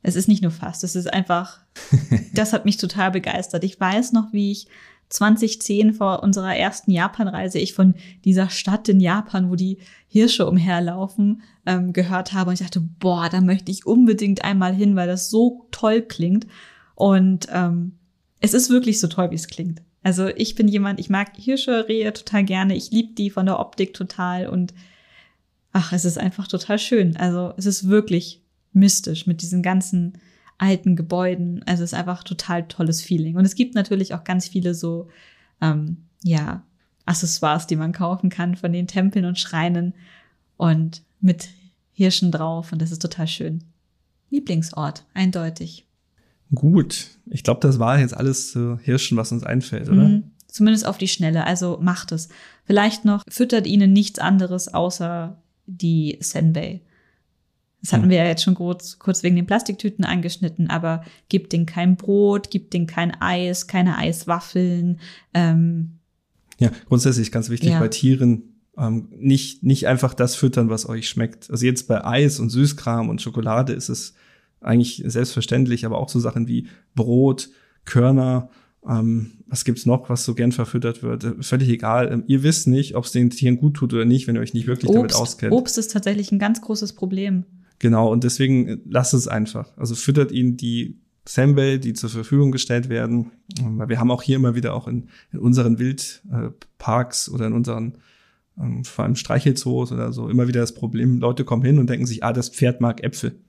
[0.08, 1.60] Es ist nicht nur fast, es ist einfach,
[2.34, 3.66] das hat mich total begeistert.
[3.66, 4.68] Ich weiß noch, wie ich
[5.10, 7.94] 2010 vor unserer ersten Japanreise ich von
[8.24, 12.50] dieser Stadt in Japan, wo die Hirsche umherlaufen, ähm, gehört habe.
[12.50, 16.48] Und ich dachte, boah, da möchte ich unbedingt einmal hin, weil das so toll klingt.
[16.96, 17.98] Und ähm,
[18.40, 19.82] es ist wirklich so toll, wie es klingt.
[20.04, 22.78] Also ich bin jemand, ich mag Hirsche, Rehe total gerne.
[22.78, 24.48] Ich liebe die von der Optik total.
[24.48, 24.74] Und
[25.74, 27.18] ach, es ist einfach total schön.
[27.18, 28.47] Also es ist wirklich
[28.78, 30.14] mystisch mit diesen ganzen
[30.58, 31.64] alten Gebäuden.
[31.66, 33.36] Also es ist einfach total tolles Feeling.
[33.36, 35.10] Und es gibt natürlich auch ganz viele so,
[35.62, 36.64] ähm, ja,
[37.06, 39.94] Accessoires, die man kaufen kann von den Tempeln und Schreinen
[40.58, 41.50] und mit
[41.94, 42.72] Hirschen drauf.
[42.72, 43.64] Und das ist total schön.
[44.30, 45.86] Lieblingsort, eindeutig.
[46.54, 50.04] Gut, ich glaube, das war jetzt alles zu Hirschen, was uns einfällt, oder?
[50.04, 50.32] Mhm.
[50.48, 51.46] Zumindest auf die Schnelle.
[51.46, 52.30] Also macht es.
[52.66, 56.82] Vielleicht noch füttert ihnen nichts anderes außer die Senbei.
[57.82, 58.10] Das hatten hm.
[58.10, 62.50] wir ja jetzt schon kurz, kurz wegen den Plastiktüten angeschnitten, aber gibt denen kein Brot,
[62.50, 65.00] gibt denen kein Eis, keine Eiswaffeln.
[65.34, 66.00] Ähm,
[66.60, 67.80] ja, grundsätzlich ganz wichtig ja.
[67.80, 71.50] bei Tieren, ähm, nicht, nicht einfach das füttern, was euch schmeckt.
[71.52, 74.16] Also jetzt bei Eis und Süßkram und Schokolade ist es
[74.60, 77.50] eigentlich selbstverständlich, aber auch so Sachen wie Brot,
[77.86, 78.50] Körner,
[78.88, 81.24] ähm, was gibt's noch, was so gern verfüttert wird?
[81.24, 82.12] Äh, völlig egal.
[82.12, 84.54] Ähm, ihr wisst nicht, ob es den Tieren gut tut oder nicht, wenn ihr euch
[84.54, 85.54] nicht wirklich Obst, damit auskennt.
[85.54, 87.46] Obst ist tatsächlich ein ganz großes Problem.
[87.80, 89.76] Genau, und deswegen äh, lasst es einfach.
[89.78, 93.32] Also füttert ihnen die Sembel, die zur Verfügung gestellt werden.
[93.62, 97.98] Weil wir haben auch hier immer wieder auch in, in unseren Wildparks oder in unseren
[98.58, 102.06] ähm, vor allem Streichelzoos oder so immer wieder das Problem, Leute kommen hin und denken
[102.06, 103.40] sich, ah, das Pferd mag Äpfel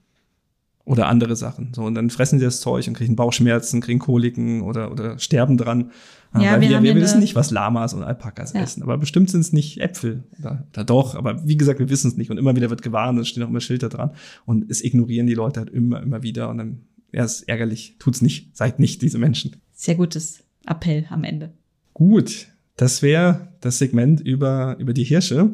[0.88, 1.72] oder andere Sachen.
[1.74, 5.58] So, und dann fressen sie das Zeug und kriegen Bauchschmerzen, kriegen Koliken oder, oder sterben
[5.58, 5.90] dran.
[6.34, 8.62] Ja, Weil wir, wir, wir wissen nicht, was Lamas und Alpakas ja.
[8.62, 8.82] essen.
[8.82, 10.24] Aber bestimmt sind es nicht Äpfel.
[10.38, 12.30] Oder, oder doch, aber wie gesagt, wir wissen es nicht.
[12.30, 14.12] Und immer wieder wird gewarnt, es stehen auch immer Schilder dran.
[14.46, 16.48] Und es ignorieren die Leute halt immer, immer wieder.
[16.48, 16.80] Und dann,
[17.12, 17.96] ja, ist ärgerlich.
[17.98, 18.56] Tut's nicht.
[18.56, 19.56] Seid nicht diese Menschen.
[19.74, 21.52] Sehr gutes Appell am Ende.
[21.92, 22.48] Gut.
[22.76, 25.52] Das wäre das Segment über, über die Hirsche.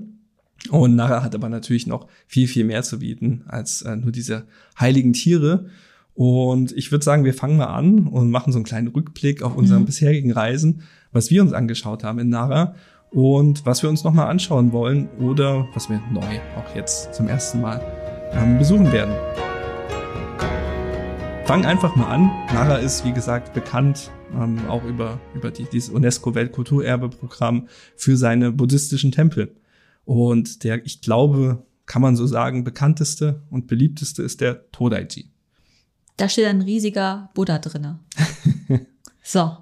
[0.71, 4.47] Und Nara hat aber natürlich noch viel, viel mehr zu bieten als äh, nur diese
[4.79, 5.67] heiligen Tiere.
[6.15, 9.57] Und ich würde sagen, wir fangen mal an und machen so einen kleinen Rückblick auf
[9.57, 9.87] unseren mhm.
[9.87, 12.75] bisherigen Reisen, was wir uns angeschaut haben in Nara
[13.11, 17.61] und was wir uns nochmal anschauen wollen oder was wir neu auch jetzt zum ersten
[17.61, 17.81] Mal
[18.33, 19.15] ähm, besuchen werden.
[21.45, 22.31] Fang einfach mal an.
[22.55, 29.13] Nara ist, wie gesagt, bekannt ähm, auch über, über die, dieses UNESCO-Weltkulturerbe-Programm für seine buddhistischen
[29.13, 29.55] Tempel.
[30.05, 35.31] Und der, ich glaube, kann man so sagen, bekannteste und beliebteste ist der Todaiji.
[36.17, 37.99] Da steht ein riesiger Buddha drinne.
[39.23, 39.57] so.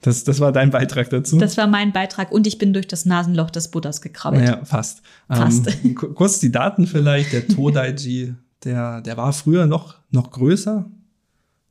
[0.00, 1.38] Das, das war dein Beitrag dazu?
[1.38, 4.46] Das war mein Beitrag und ich bin durch das Nasenloch des Buddhas gekrabbelt.
[4.46, 5.02] Ja, fast.
[5.28, 5.66] Fast.
[5.84, 7.32] Ähm, kurz die Daten vielleicht.
[7.32, 8.34] Der Todaiji,
[8.64, 10.90] der, der war früher noch, noch größer.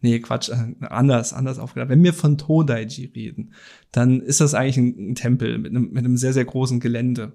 [0.02, 1.90] Nee, Quatsch, äh, anders, anders aufgedacht.
[1.90, 3.54] Wenn wir von Todaiji reden,
[3.92, 7.34] dann ist das eigentlich ein, ein Tempel mit einem, mit einem sehr, sehr großen Gelände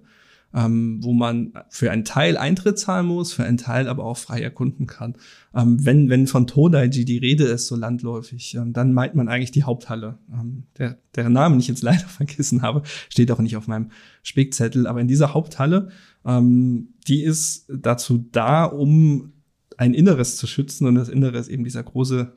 [0.55, 4.41] ähm, wo man für einen Teil Eintritt zahlen muss, für einen Teil aber auch frei
[4.41, 5.15] erkunden kann.
[5.55, 9.53] Ähm, wenn, wenn von Todaiji die Rede ist, so landläufig, ähm, dann meint man eigentlich
[9.53, 10.19] die Haupthalle.
[10.33, 13.91] Ähm, der, deren Namen ich jetzt leider vergessen habe, steht auch nicht auf meinem
[14.23, 15.91] Spickzettel, aber in dieser Haupthalle,
[16.25, 19.33] ähm, die ist dazu da, um
[19.77, 22.33] ein Inneres zu schützen und das Innere ist eben dieser große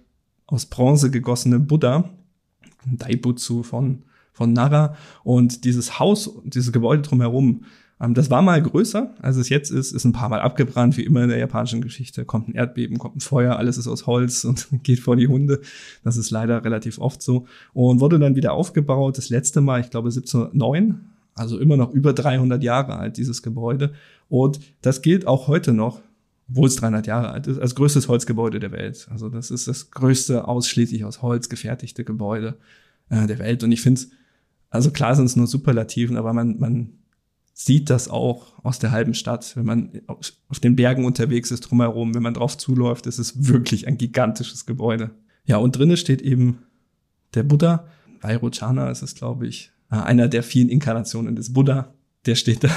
[0.45, 2.09] aus Bronze gegossene Buddha,
[2.85, 7.65] Daibutsu von von Nara und dieses Haus, dieses Gebäude drumherum,
[7.99, 11.23] das war mal größer, als es jetzt ist, ist ein paar Mal abgebrannt, wie immer
[11.23, 12.25] in der japanischen Geschichte.
[12.25, 15.61] Kommt ein Erdbeben, kommt ein Feuer, alles ist aus Holz und geht vor die Hunde.
[16.03, 17.45] Das ist leider relativ oft so.
[17.73, 20.99] Und wurde dann wieder aufgebaut, das letzte Mal, ich glaube 1709,
[21.35, 23.93] also immer noch über 300 Jahre alt, dieses Gebäude.
[24.27, 26.01] Und das gilt auch heute noch,
[26.49, 29.07] obwohl es 300 Jahre alt ist, als größtes Holzgebäude der Welt.
[29.11, 32.57] Also das ist das größte ausschließlich aus Holz gefertigte Gebäude
[33.09, 33.63] äh, der Welt.
[33.63, 34.09] Und ich finde es,
[34.69, 36.89] also klar sind es nur Superlativen, aber man, man
[37.53, 39.55] sieht das auch aus der halben Stadt.
[39.55, 43.87] Wenn man auf den Bergen unterwegs ist, drumherum, wenn man drauf zuläuft, ist es wirklich
[43.87, 45.11] ein gigantisches Gebäude.
[45.45, 46.59] Ja, und drinnen steht eben
[47.35, 47.85] der Buddha.
[48.21, 51.93] Vairochana ist es, glaube ich, äh, einer der vielen Inkarnationen des Buddha.
[52.25, 52.69] Der steht da.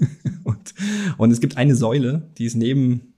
[0.44, 0.74] und,
[1.18, 3.14] und es gibt eine Säule, die ist neben,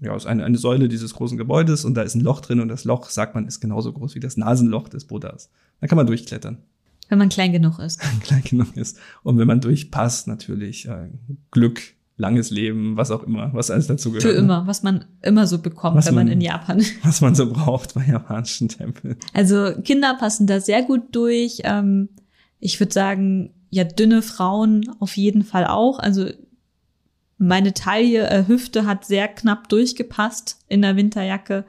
[0.00, 2.68] ja, ist eine, eine Säule dieses großen Gebäudes und da ist ein Loch drin und
[2.68, 5.50] das Loch, sagt man, ist genauso groß wie das Nasenloch des Buddhas.
[5.80, 6.58] Da kann man durchklettern.
[7.12, 8.00] Wenn man klein genug ist.
[8.22, 8.98] klein genug ist.
[9.22, 11.10] Und wenn man durchpasst, natürlich äh,
[11.50, 11.82] Glück,
[12.16, 14.22] langes Leben, was auch immer, was alles dazu gehört.
[14.22, 14.38] Für ne?
[14.38, 16.82] immer, was man immer so bekommt, was wenn man, man, in Japan.
[17.02, 19.16] Was man so braucht bei japanischen Tempeln.
[19.34, 21.60] Also Kinder passen da sehr gut durch.
[21.64, 22.08] Ähm,
[22.60, 25.98] ich würde sagen, ja, dünne Frauen auf jeden Fall auch.
[25.98, 26.30] Also
[27.36, 31.66] meine Taille, äh, Hüfte hat sehr knapp durchgepasst in der Winterjacke.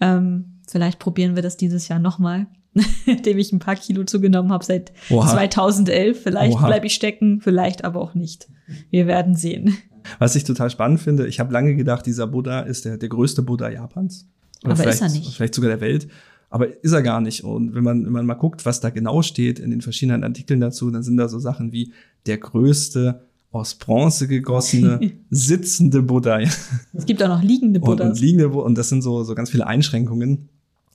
[0.00, 2.48] Ähm, vielleicht probieren wir das dieses Jahr nochmal.
[3.24, 5.28] dem ich ein paar Kilo zugenommen habe seit Oha.
[5.28, 6.22] 2011.
[6.22, 8.48] Vielleicht bleibe ich stecken, vielleicht aber auch nicht.
[8.90, 9.76] Wir werden sehen.
[10.18, 13.42] Was ich total spannend finde, ich habe lange gedacht, dieser Buddha ist der, der größte
[13.42, 14.28] Buddha Japans.
[14.64, 15.34] Oder aber ist er nicht.
[15.34, 16.08] Vielleicht sogar der Welt.
[16.48, 17.44] Aber ist er gar nicht.
[17.44, 20.60] Und wenn man, wenn man mal guckt, was da genau steht in den verschiedenen Artikeln
[20.60, 21.92] dazu, dann sind da so Sachen wie
[22.26, 26.40] der größte aus Bronze gegossene, sitzende Buddha.
[26.40, 28.06] Es gibt auch noch liegende Buddhas.
[28.06, 30.48] Und, und liegende, und das sind so, so ganz viele Einschränkungen.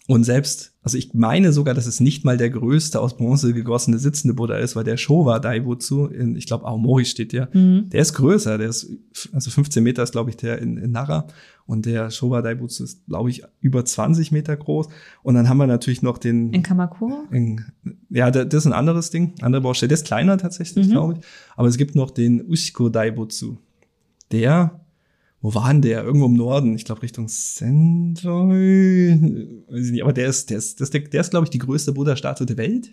[0.07, 3.97] Und selbst, also ich meine sogar, dass es nicht mal der größte aus Bronze gegossene
[3.97, 7.89] sitzende Buddha ist, weil der Showa Daibutsu, in, ich glaube Aomori steht der, mhm.
[7.89, 8.87] der ist größer, der ist,
[9.33, 11.25] also 15 Meter ist glaube ich der in, in Nara
[11.65, 14.89] und der Showa Daibutsu ist glaube ich über 20 Meter groß
[15.23, 16.53] und dann haben wir natürlich noch den...
[16.53, 17.23] In Kamakura?
[17.31, 17.65] In,
[18.11, 20.91] ja, das ist ein anderes Ding, andere Baustelle, der ist kleiner tatsächlich, mhm.
[20.91, 21.19] glaube ich,
[21.55, 23.57] aber es gibt noch den Ushiko Daibutsu,
[24.31, 24.84] der
[25.45, 26.03] wo war denn der?
[26.03, 29.11] Irgendwo im Norden, ich glaube Richtung Sendoi.
[29.69, 31.59] Weiß ich nicht, aber der ist, der ist, der ist, der ist glaube ich, die
[31.59, 32.91] größte Buddha-Statue der Welt.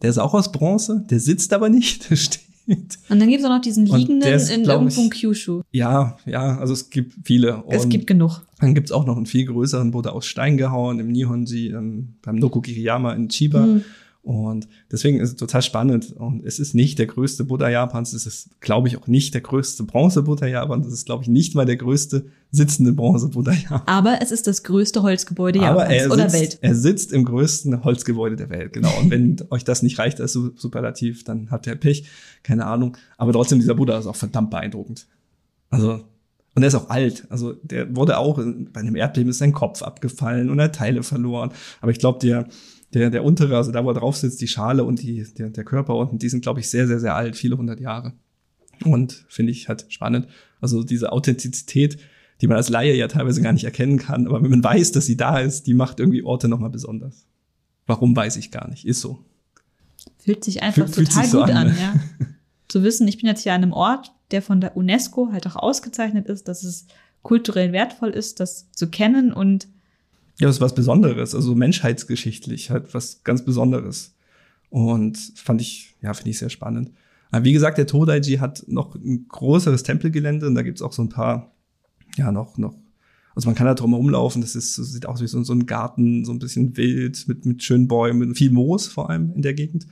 [0.00, 2.42] Der ist auch aus Bronze, der sitzt aber nicht, der steht.
[2.68, 5.62] Und dann gibt es auch noch diesen liegenden ist, in irgendwo ich, Kyushu.
[5.72, 7.64] Ja, ja, also es gibt viele.
[7.64, 8.42] Und es gibt genug.
[8.60, 12.14] Dann gibt es auch noch einen viel größeren, wurde aus Stein gehauen, im Nihonji, ähm,
[12.22, 13.66] beim Nokokiriyama in Chiba.
[13.66, 13.84] Mhm.
[14.22, 16.12] Und deswegen ist es total spannend.
[16.12, 18.12] Und es ist nicht der größte Buddha Japans.
[18.12, 20.86] Es ist, glaube ich, auch nicht der größte Bronze-Buddha Japans.
[20.86, 23.82] Es ist, glaube ich, nicht mal der größte sitzende Bronze-Buddha Japans.
[23.86, 26.58] Aber es ist das größte Holzgebäude Aber Japans sitzt, oder Welt.
[26.60, 28.92] Er sitzt im größten Holzgebäude der Welt, genau.
[29.00, 32.04] Und wenn euch das nicht reicht als Superlativ, dann habt ihr Pech.
[32.42, 32.98] Keine Ahnung.
[33.16, 35.06] Aber trotzdem, dieser Buddha ist auch verdammt beeindruckend.
[35.70, 36.04] Also,
[36.54, 37.26] und er ist auch alt.
[37.30, 41.02] Also, der wurde auch, bei einem Erdbeben ist sein Kopf abgefallen und er hat Teile
[41.02, 41.52] verloren.
[41.80, 42.48] Aber ich glaube, der,
[42.94, 45.64] der, der untere, also da, wo er drauf sitzt, die Schale und die, der, der
[45.64, 48.12] Körper unten, die sind, glaube ich, sehr, sehr, sehr alt, viele hundert Jahre.
[48.84, 50.26] Und finde ich halt spannend.
[50.60, 51.98] Also diese Authentizität,
[52.40, 55.06] die man als Laie ja teilweise gar nicht erkennen kann, aber wenn man weiß, dass
[55.06, 57.26] sie da ist, die macht irgendwie Orte nochmal besonders.
[57.86, 59.24] Warum weiß ich gar nicht, ist so.
[60.18, 61.94] Fühlt sich einfach Fühl, total sich so gut an, an ja.
[62.68, 65.56] Zu wissen, ich bin jetzt hier an einem Ort, der von der UNESCO halt auch
[65.56, 66.86] ausgezeichnet ist, dass es
[67.22, 69.68] kulturell wertvoll ist, das zu kennen und
[70.40, 74.16] ja, das ist was Besonderes, also menschheitsgeschichtlich halt was ganz Besonderes.
[74.70, 76.92] Und fand ich, ja, finde ich sehr spannend.
[77.30, 81.02] Aber wie gesagt, der Todaiji hat noch ein größeres Tempelgelände und da gibt's auch so
[81.02, 81.54] ein paar,
[82.16, 82.74] ja, noch, noch,
[83.34, 86.24] also man kann da drum herumlaufen, das ist, sieht aus wie so, so ein Garten,
[86.24, 89.86] so ein bisschen wild, mit, mit schönen Bäumen, viel Moos vor allem in der Gegend.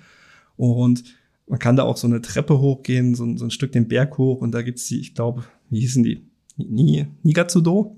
[0.57, 1.05] Und
[1.47, 4.41] man kann da auch so eine Treppe hochgehen, so, so ein Stück den Berg hoch
[4.41, 6.27] und da gibt's die, ich glaube, wie hießen die?
[6.57, 7.97] Nigatsudo.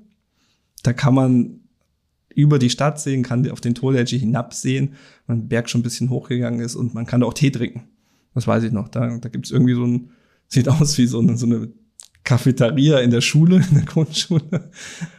[0.83, 1.61] Da kann man
[2.35, 4.95] über die Stadt sehen, kann auf den Toleji hinabsehen,
[5.27, 7.85] wenn der Berg schon ein bisschen hochgegangen ist und man kann da auch Tee trinken.
[8.35, 8.89] Das weiß ich noch.
[8.89, 10.11] Da, da gibt es irgendwie so ein,
[10.47, 11.69] sieht aus wie so eine, so eine
[12.23, 14.71] Cafeteria in der Schule, in der Grundschule.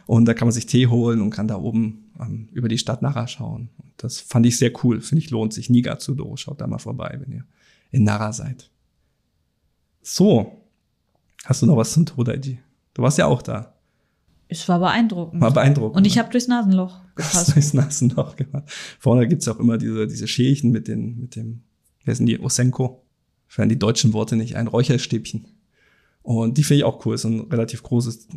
[0.06, 3.02] Und da kann man sich Tee holen und kann da oben ähm, über die Stadt
[3.02, 3.68] Nara schauen.
[3.78, 5.00] Und das fand ich sehr cool.
[5.00, 5.68] Finde ich lohnt sich.
[5.68, 6.36] Nigatsudo.
[6.36, 7.44] Schaut da mal vorbei, wenn ihr
[7.90, 8.70] in Nara seid.
[10.00, 10.58] So.
[11.44, 12.58] Hast du noch was zum Todaiji?
[12.94, 13.74] Du warst ja auch da.
[14.48, 15.40] Es war beeindruckend.
[15.40, 15.96] War beeindruckend.
[15.96, 17.54] Und ich habe durchs Nasenloch gepasst.
[17.54, 18.64] durchs Nasenloch gemacht.
[18.98, 21.62] Vorne gibt's auch immer diese, diese Schälchen mit, den, mit dem,
[22.04, 23.02] wer sind die, Osenko.
[23.46, 25.46] Fern die deutschen Worte nicht, ein Räucherstäbchen.
[26.22, 27.18] Und die finde ich auch cool.
[27.18, 28.28] So ein relativ großes,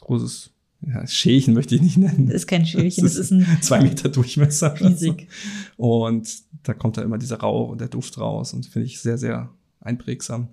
[0.00, 0.50] großes
[0.86, 2.26] ja, Schälchen möchte ich nicht nennen.
[2.26, 4.78] Das ist kein Schälchen, das, das ist ein zwei Meter Durchmesser.
[4.78, 5.28] Riesig.
[5.76, 6.28] Und
[6.62, 9.50] da kommt da immer dieser Rauch und der Duft raus und finde ich sehr, sehr
[9.80, 10.48] einprägsam.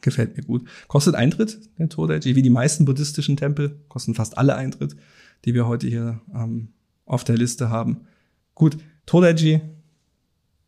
[0.00, 0.66] Gefällt mir gut.
[0.88, 4.96] Kostet Eintritt, der Todaiji, wie die meisten buddhistischen Tempel, kosten fast alle Eintritt,
[5.44, 6.68] die wir heute hier ähm,
[7.10, 8.02] auf der Liste haben.
[8.54, 9.60] Gut, Todaiji,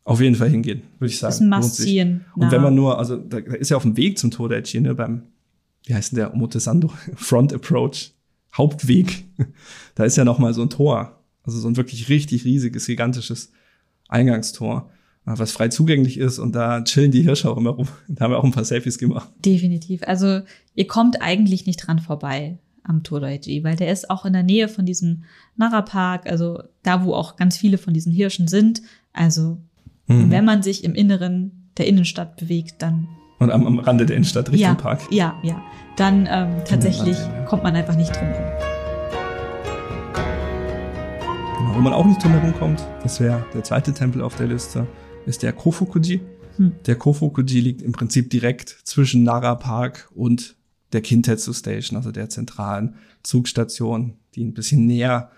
[0.03, 1.29] auf jeden Fall hingehen, würde ich sagen.
[1.29, 2.25] Das ist ein Must-Sehen.
[2.35, 5.23] Und wenn man nur, also da ist ja auf dem Weg zum Todaiji, ne, beim,
[5.85, 8.13] wie heißt denn der, Omotesando, Front Approach,
[8.55, 9.25] Hauptweg,
[9.95, 13.51] da ist ja noch mal so ein Tor, also so ein wirklich richtig riesiges, gigantisches
[14.07, 14.89] Eingangstor
[15.25, 17.87] was frei zugänglich ist und da chillen die Hirsche auch immer rum.
[18.07, 19.29] Da haben wir auch ein paar Selfies gemacht.
[19.45, 20.01] Definitiv.
[20.03, 20.41] Also
[20.75, 24.67] ihr kommt eigentlich nicht dran vorbei am Todaiji, weil der ist auch in der Nähe
[24.67, 25.23] von diesem
[25.55, 28.81] Nara-Park, also da, wo auch ganz viele von diesen Hirschen sind.
[29.13, 29.57] Also
[30.07, 30.29] mhm.
[30.31, 33.07] wenn man sich im Inneren der Innenstadt bewegt, dann
[33.39, 35.01] und am, am Rande der Innenstadt Richtung ja, Park.
[35.09, 35.61] Ja, ja.
[35.97, 37.45] Dann ähm, tatsächlich Rande, ja.
[37.45, 38.45] kommt man einfach nicht drum rum.
[41.57, 44.47] Genau, wo man auch nicht drum herum kommt, das wäre der zweite Tempel auf der
[44.47, 44.87] Liste
[45.25, 46.21] ist der Kofukuji.
[46.57, 46.73] Hm.
[46.85, 50.55] Der Kofukuji liegt im Prinzip direkt zwischen Nara Park und
[50.93, 55.31] der Kintetsu Station, also der zentralen Zugstation, die ein bisschen näher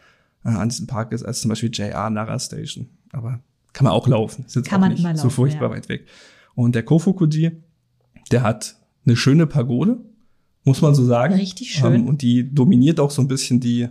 [0.43, 2.89] äh, an diesem Park ist als zum Beispiel JR Nara Station.
[3.11, 3.39] Aber
[3.73, 4.45] kann man auch laufen.
[4.45, 5.75] Ist jetzt kann auch nicht laufen, so furchtbar ja.
[5.75, 6.07] weit weg.
[6.53, 7.51] Und der Kofukuji,
[8.31, 9.99] der hat eine schöne Pagode,
[10.63, 11.35] muss man so sagen.
[11.35, 11.93] Richtig schön.
[11.93, 13.89] Ähm, und die dominiert auch so ein bisschen die,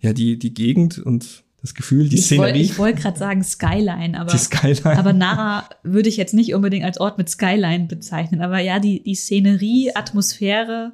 [0.00, 2.52] ja, die, die Gegend und das Gefühl, die ich Szenerie.
[2.52, 4.98] Wollt, ich wollte gerade sagen Skyline, aber, die Skyline.
[4.98, 8.42] aber Nara würde ich jetzt nicht unbedingt als Ort mit Skyline bezeichnen.
[8.42, 10.92] Aber ja, die, die Szenerie, Atmosphäre.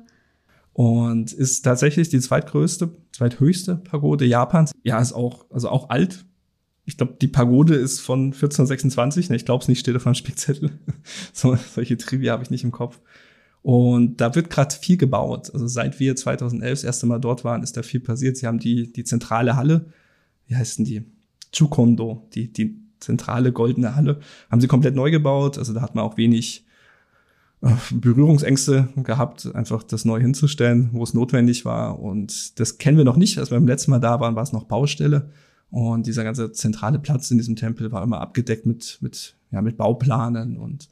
[0.72, 4.72] Und ist tatsächlich die zweitgrößte, zweithöchste Pagode Japans.
[4.82, 6.24] Ja, ist auch, also auch alt.
[6.86, 9.30] Ich glaube, die Pagode ist von 1426.
[9.30, 10.70] Ne, ich glaube es nicht, steht auf einem Spickzettel.
[11.32, 13.00] so, solche Trivia habe ich nicht im Kopf.
[13.62, 15.50] Und da wird gerade viel gebaut.
[15.52, 18.36] Also seit wir 2011 das erste Mal dort waren, ist da viel passiert.
[18.36, 19.86] Sie haben die, die zentrale Halle
[20.46, 21.04] wie heißen die?
[21.52, 24.20] Chukondo, die, die zentrale goldene Halle,
[24.50, 25.58] haben sie komplett neu gebaut.
[25.58, 26.64] Also da hat man auch wenig
[27.62, 32.00] äh, Berührungsängste gehabt, einfach das neu hinzustellen, wo es notwendig war.
[32.00, 33.38] Und das kennen wir noch nicht.
[33.38, 35.30] Als wir beim letzten Mal da waren, war es noch Baustelle.
[35.70, 39.76] Und dieser ganze zentrale Platz in diesem Tempel war immer abgedeckt mit, mit, ja, mit
[39.76, 40.88] Bauplanen und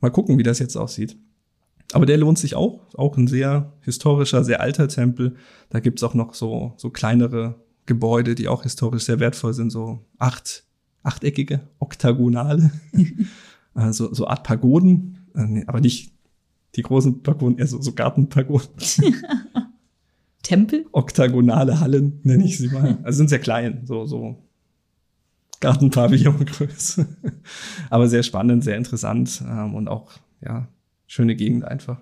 [0.00, 1.16] mal gucken, wie das jetzt aussieht.
[1.92, 2.86] Aber der lohnt sich auch.
[2.94, 5.36] Auch ein sehr historischer, sehr alter Tempel.
[5.70, 7.56] Da gibt's auch noch so, so kleinere
[7.88, 10.64] Gebäude, die auch historisch sehr wertvoll sind, so acht,
[11.02, 12.70] achteckige, oktagonale,
[13.74, 16.12] also so Art Pagoden, äh, aber nicht
[16.76, 18.68] Die großen Pagoden, also so Gartenpagoden.
[20.42, 20.86] Tempel?
[20.92, 22.98] Oktagonale Hallen, nenne ich sie mal.
[23.02, 24.36] Also sind sehr klein, so, so
[25.60, 27.06] Gartenpavillongröße.
[27.90, 30.68] Aber sehr spannend, sehr interessant ähm, und auch, ja,
[31.06, 32.00] schöne Gegend einfach.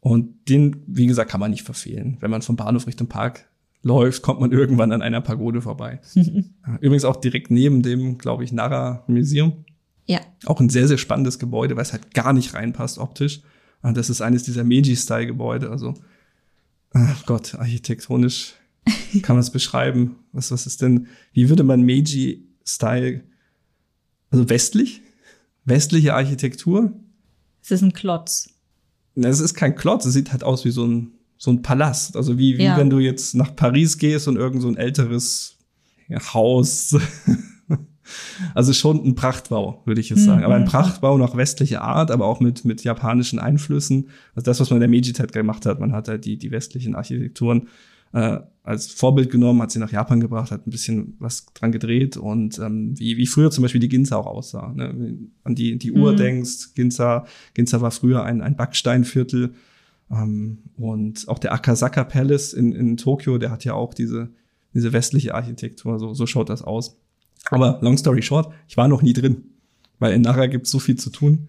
[0.00, 2.16] Und den, wie gesagt, kann man nicht verfehlen.
[2.20, 3.48] Wenn man vom Bahnhof Richtung Park
[3.82, 6.00] läuft, kommt man irgendwann an einer Pagode vorbei.
[6.80, 9.64] Übrigens auch direkt neben dem, glaube ich, Nara Museum.
[10.06, 10.20] Ja.
[10.46, 13.42] Auch ein sehr, sehr spannendes Gebäude, weil es halt gar nicht reinpasst optisch.
[13.82, 15.70] Und das ist eines dieser Meiji-Style-Gebäude.
[15.70, 15.94] Also,
[16.92, 18.54] ach Gott, architektonisch
[19.22, 20.16] kann man es beschreiben.
[20.32, 23.22] Was, was ist denn, wie würde man Meiji-Style,
[24.30, 25.02] also westlich?
[25.64, 26.92] Westliche Architektur?
[27.62, 28.48] Es ist ein Klotz.
[29.14, 31.12] Es ist kein Klotz, es sieht halt aus wie so ein,
[31.42, 32.16] so ein Palast.
[32.16, 32.76] Also wie, wie ja.
[32.76, 35.56] wenn du jetzt nach Paris gehst und irgend so ein älteres
[36.32, 36.94] Haus
[38.54, 40.40] Also schon ein Prachtbau, würde ich jetzt sagen.
[40.40, 40.44] Mhm.
[40.44, 44.08] Aber ein Prachtbau nach westlicher Art, aber auch mit, mit japanischen Einflüssen.
[44.34, 45.80] Also das, was man in der Meiji-Zeit gemacht hat.
[45.80, 47.68] Man hat halt die, die westlichen Architekturen
[48.12, 52.16] äh, als Vorbild genommen, hat sie nach Japan gebracht, hat ein bisschen was dran gedreht
[52.16, 54.72] und ähm, wie, wie früher zum Beispiel die Ginza auch aussah.
[54.74, 55.16] Ne?
[55.44, 56.16] An die, die Uhr mhm.
[56.16, 57.24] denkst, Ginza,
[57.54, 59.54] Ginza war früher ein, ein Backsteinviertel.
[60.12, 64.30] Ähm, und auch der Akasaka Palace in, in Tokio, der hat ja auch diese,
[64.74, 65.98] diese westliche Architektur.
[65.98, 66.96] So, so schaut das aus.
[67.50, 69.44] Aber long story short, ich war noch nie drin,
[69.98, 71.48] weil in Nara gibt es so viel zu tun.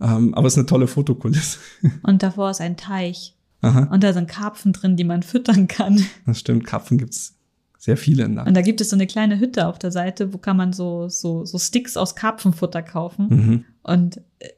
[0.00, 1.58] Ähm, aber es ist eine tolle Fotokulisse.
[2.02, 3.36] Und davor ist ein Teich.
[3.60, 3.84] Aha.
[3.92, 6.04] Und da sind Karpfen drin, die man füttern kann.
[6.26, 7.36] Das stimmt, Karpfen gibt's
[7.78, 8.48] sehr viele in Nara.
[8.48, 11.08] Und da gibt es so eine kleine Hütte auf der Seite, wo kann man so,
[11.08, 13.28] so, so Sticks aus Karpfenfutter kaufen.
[13.28, 13.64] Mhm.
[13.84, 14.48] Und äh,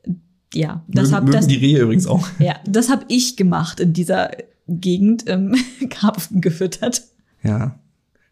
[0.54, 1.46] ja, das habe das.
[1.46, 2.26] Die Rehe übrigens auch.
[2.38, 4.30] Ja, das habe ich gemacht in dieser
[4.68, 5.56] Gegend, ähm,
[5.90, 7.02] Karpfen gefüttert.
[7.42, 7.78] Ja,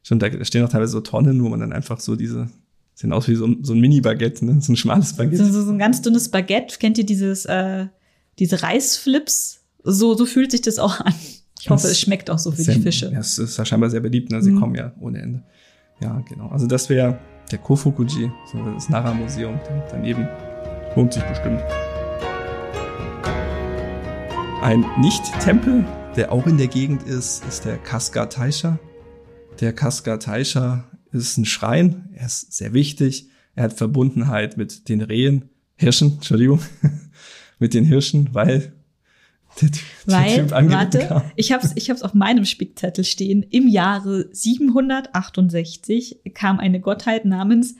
[0.02, 2.48] Schon, da stehen auch teilweise so Tonnen, wo man dann einfach so diese,
[2.94, 4.60] sehen aus wie so, so ein Mini-Baguette, ne?
[4.60, 5.44] So ein schmales Baguette.
[5.44, 6.78] So, so ein ganz dünnes Baguette.
[6.78, 7.86] Kennt ihr dieses, äh,
[8.38, 9.60] diese Reisflips?
[9.84, 11.14] So, so fühlt sich das auch an.
[11.60, 13.10] Ich hoffe, das es schmeckt auch so für sehr, die Fische.
[13.12, 14.42] Ja, es ist ja scheinbar sehr beliebt, ne?
[14.42, 14.60] Sie mhm.
[14.60, 15.44] kommen ja ohne Ende.
[16.00, 16.48] Ja, genau.
[16.48, 17.20] Also das wäre
[17.52, 20.26] der Kofukuji, so das Nara-Museum daneben.
[20.96, 21.62] Lohnt sich bestimmt.
[24.62, 25.84] Ein Nicht-Tempel,
[26.14, 28.78] der auch in der Gegend ist, ist der Kaska Taisha.
[29.60, 32.10] Der Kaska Taisha ist ein Schrein.
[32.14, 33.28] Er ist sehr wichtig.
[33.56, 36.60] Er hat Verbundenheit mit den Rehen, Hirschen, Entschuldigung,
[37.58, 38.72] mit den Hirschen, weil
[39.60, 41.22] der, der weil, typ warte, kam.
[41.34, 43.42] ich habe es ich hab's auf meinem Spickzettel stehen.
[43.42, 47.74] Im Jahre 768 kam eine Gottheit namens,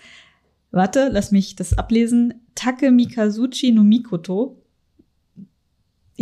[0.73, 4.62] warte, lass mich das ablesen, Take Mikazuchi no Mikoto.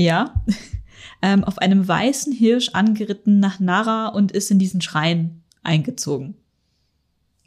[0.00, 0.34] Ja,
[1.22, 6.36] ähm, auf einem weißen Hirsch angeritten nach Nara und ist in diesen Schrein eingezogen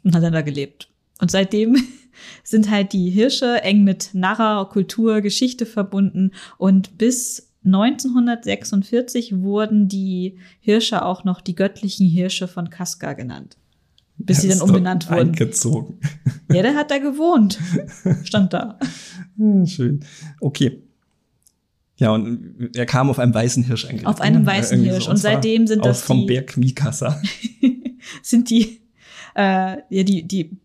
[0.04, 0.88] und hat dann da gelebt.
[1.20, 1.76] Und seitdem
[2.44, 10.38] sind halt die Hirsche eng mit Narra, Kultur, Geschichte verbunden und bis 1946 wurden die
[10.60, 13.56] Hirsche auch noch die göttlichen Hirsche von Kaska genannt.
[14.16, 15.30] Bis sie dann umbenannt wurden.
[15.30, 15.98] Eingezogen.
[16.52, 17.58] Ja, der hat da gewohnt.
[18.22, 18.78] Stand da.
[19.64, 20.04] Schön.
[20.40, 20.83] Okay.
[21.96, 24.06] Ja, und er kam auf einem weißen Hirsch eigentlich.
[24.06, 25.04] Auf einem weißen Hirsch.
[25.04, 25.10] So.
[25.10, 26.02] Und, und seitdem sind das.
[26.02, 27.20] Vom Berg Mikasa.
[28.22, 28.80] sind die,
[29.36, 30.58] äh, ja, die, die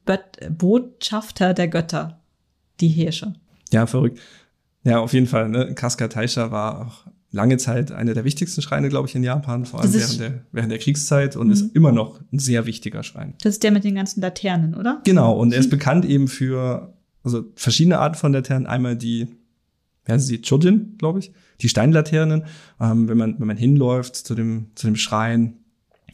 [0.50, 2.20] Botschafter der Götter,
[2.80, 3.34] die Hirsche.
[3.72, 4.20] Ja, verrückt.
[4.84, 5.50] Ja, auf jeden Fall.
[5.50, 5.76] Ne?
[5.76, 9.82] Kaska Taisha war auch lange Zeit eine der wichtigsten Schreine, glaube ich, in Japan, vor
[9.82, 11.54] allem während der, während der Kriegszeit und mhm.
[11.54, 13.36] ist immer noch ein sehr wichtiger Schrein.
[13.44, 15.02] Das ist der mit den ganzen Laternen, oder?
[15.04, 18.66] Genau, und er ist bekannt eben für also verschiedene Arten von Laternen.
[18.66, 19.28] Einmal die
[20.10, 21.32] ja, sie Chojin, glaube ich,
[21.62, 22.46] die Steinlaternen.
[22.82, 25.54] Ähm, wenn man wenn man hinläuft zu dem zu dem Schrein,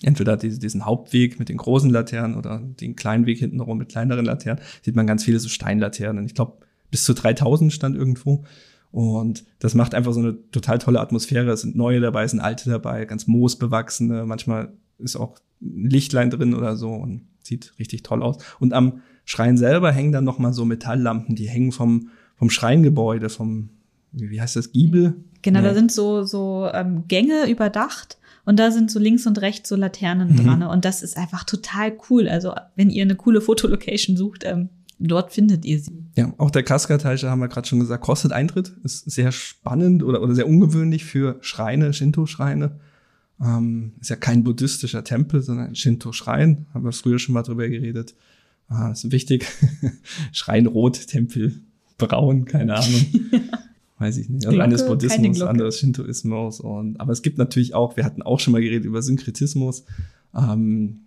[0.01, 4.61] entweder diesen Hauptweg mit den großen Laternen oder den kleinen Weg hintenrum mit kleineren Laternen,
[4.83, 6.25] sieht man ganz viele so Steinlaternen.
[6.25, 6.57] Ich glaube
[6.91, 8.43] bis zu 3000 stand irgendwo.
[8.91, 11.51] Und das macht einfach so eine total tolle Atmosphäre.
[11.51, 14.25] Es sind neue dabei, es sind alte dabei, ganz moosbewachsene.
[14.25, 18.37] Manchmal ist auch ein Lichtlein drin oder so und sieht richtig toll aus.
[18.59, 23.29] Und am Schrein selber hängen dann noch mal so Metalllampen, die hängen vom vom Schreingebäude,
[23.29, 23.69] vom
[24.15, 25.15] wie heißt das, Giebel?
[25.41, 25.67] Genau, nee.
[25.67, 29.75] da sind so, so ähm, Gänge überdacht und da sind so links und rechts so
[29.75, 30.37] Laternen mhm.
[30.37, 30.63] dran.
[30.63, 32.27] Und das ist einfach total cool.
[32.27, 36.05] Also, wenn ihr eine coole Fotolocation sucht, ähm, dort findet ihr sie.
[36.15, 40.21] Ja, auch der Kaskateiche haben wir gerade schon gesagt, kostet Eintritt, ist sehr spannend oder,
[40.21, 42.79] oder sehr ungewöhnlich für Schreine, Shinto-Schreine.
[43.41, 46.67] Ähm, ist ja kein buddhistischer Tempel, sondern ein Shinto-Schrein.
[46.73, 48.15] Haben wir früher schon mal drüber geredet.
[48.67, 49.45] Ah, ist wichtig.
[50.31, 51.61] Schrein rot, Tempel
[51.97, 53.05] braun, keine Ahnung.
[53.97, 54.45] weiß ich nicht.
[54.45, 56.59] Also eines Buddhismus, anderes Shintoismus.
[56.59, 59.85] Und, aber es gibt natürlich auch, wir hatten auch schon mal geredet über Synkretismus,
[60.35, 61.01] ähm,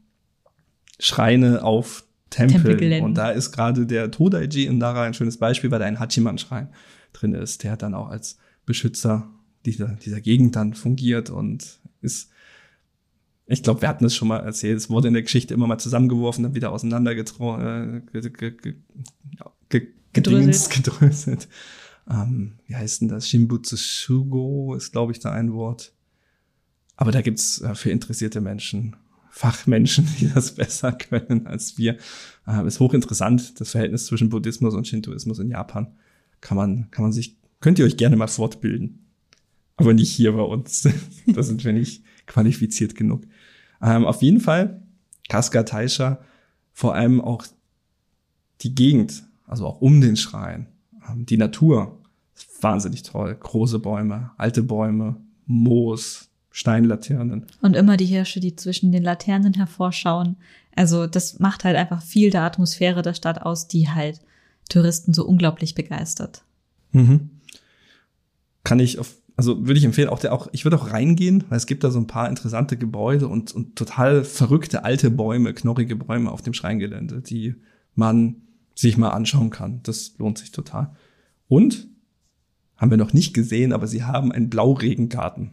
[0.99, 3.05] Schreine auf Tempeln.
[3.05, 6.69] Und da ist gerade der Todaiji in Nara ein schönes Beispiel, weil da ein Hachiman-Schrein
[7.13, 7.63] drin ist.
[7.65, 9.31] Der hat dann auch als Beschützer
[9.65, 12.31] dieser, dieser Gegend dann fungiert und ist,
[13.47, 15.79] ich glaube, wir hatten es schon mal erzählt, es wurde in der Geschichte immer mal
[15.79, 18.03] zusammengeworfen, dann wieder auseinander äh,
[20.13, 20.71] gedröselt.
[20.71, 21.49] gedröselt.
[22.11, 23.29] Ähm, wie heißt denn das?
[23.29, 25.93] Shimbutsushugo ist, glaube ich, da ein Wort.
[26.97, 28.97] Aber da gibt's äh, für interessierte Menschen,
[29.31, 31.99] Fachmenschen, die das besser können als wir.
[32.47, 35.95] Äh, ist hochinteressant, das Verhältnis zwischen Buddhismus und Shintoismus in Japan.
[36.41, 39.07] Kann man, kann man sich, könnt ihr euch gerne mal fortbilden.
[39.77, 40.89] Aber nicht hier bei uns.
[41.27, 43.25] da sind wir nicht qualifiziert genug.
[43.81, 44.83] Ähm, auf jeden Fall,
[45.29, 46.21] Kaska Taisha,
[46.73, 47.45] vor allem auch
[48.63, 50.67] die Gegend, also auch um den Schrein,
[51.09, 51.98] ähm, die Natur,
[52.61, 53.37] wahnsinnig toll.
[53.39, 55.17] Große Bäume, alte Bäume,
[55.47, 57.47] Moos, Steinlaternen.
[57.63, 60.37] Und immer die Hirsche, die zwischen den Laternen hervorschauen.
[60.75, 64.21] Also das macht halt einfach viel der Atmosphäre der Stadt aus, die halt
[64.69, 66.43] Touristen so unglaublich begeistert.
[66.93, 67.31] Mhm.
[68.65, 71.59] Kann ich auf, also würde ich empfehlen, auch der auch, ich würde auch reingehen, weil
[71.59, 75.97] es gibt da so ein paar interessante Gebäude und, und total verrückte alte Bäume, knorrige
[75.97, 77.55] Bäume auf dem Schreingelände, die
[77.95, 78.37] man
[78.75, 79.81] sich mal anschauen kann.
[79.85, 80.95] Das lohnt sich total.
[81.49, 81.89] Und
[82.79, 85.51] haben wir noch nicht gesehen, aber sie haben einen Blauregengarten.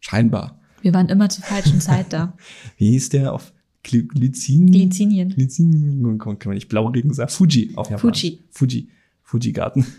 [0.00, 0.60] Scheinbar.
[0.80, 2.36] Wir waren immer zur falschen Zeit da.
[2.76, 3.52] Wie hieß der auf
[3.82, 4.70] Glycin?
[4.70, 5.30] Glycinien.
[5.30, 6.18] Glycinien.
[6.18, 7.30] Kann man nicht Blauregen sagen?
[7.30, 8.20] Fuji auf Japanisch.
[8.20, 8.38] Fuji.
[8.50, 8.88] Fuji.
[9.22, 9.86] Fuji-Garten.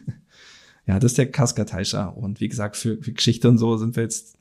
[0.87, 2.07] Ja, das ist der Kaskataisha.
[2.07, 4.39] Und wie gesagt, für, für Geschichte und so sind wir jetzt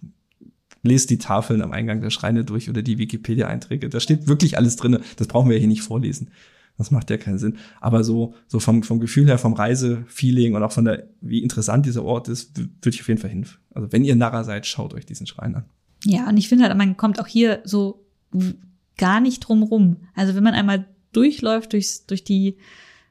[0.82, 3.90] lest die Tafeln am Eingang der Schreine durch oder die Wikipedia-Einträge.
[3.90, 4.98] Da steht wirklich alles drin.
[5.16, 6.30] Das brauchen wir hier nicht vorlesen.
[6.78, 7.58] Das macht ja keinen Sinn.
[7.80, 11.84] Aber so, so vom, vom Gefühl her, vom Reisefeeling und auch von der, wie interessant
[11.84, 13.46] dieser Ort ist, würde ich auf jeden Fall hin.
[13.74, 15.64] Also wenn ihr Narra seid, schaut euch diesen Schrein an.
[16.04, 18.06] Ja, und ich finde halt, man kommt auch hier so
[18.96, 19.96] gar nicht drum rum.
[20.14, 22.58] Also wenn man einmal durchläuft durchs, durch die,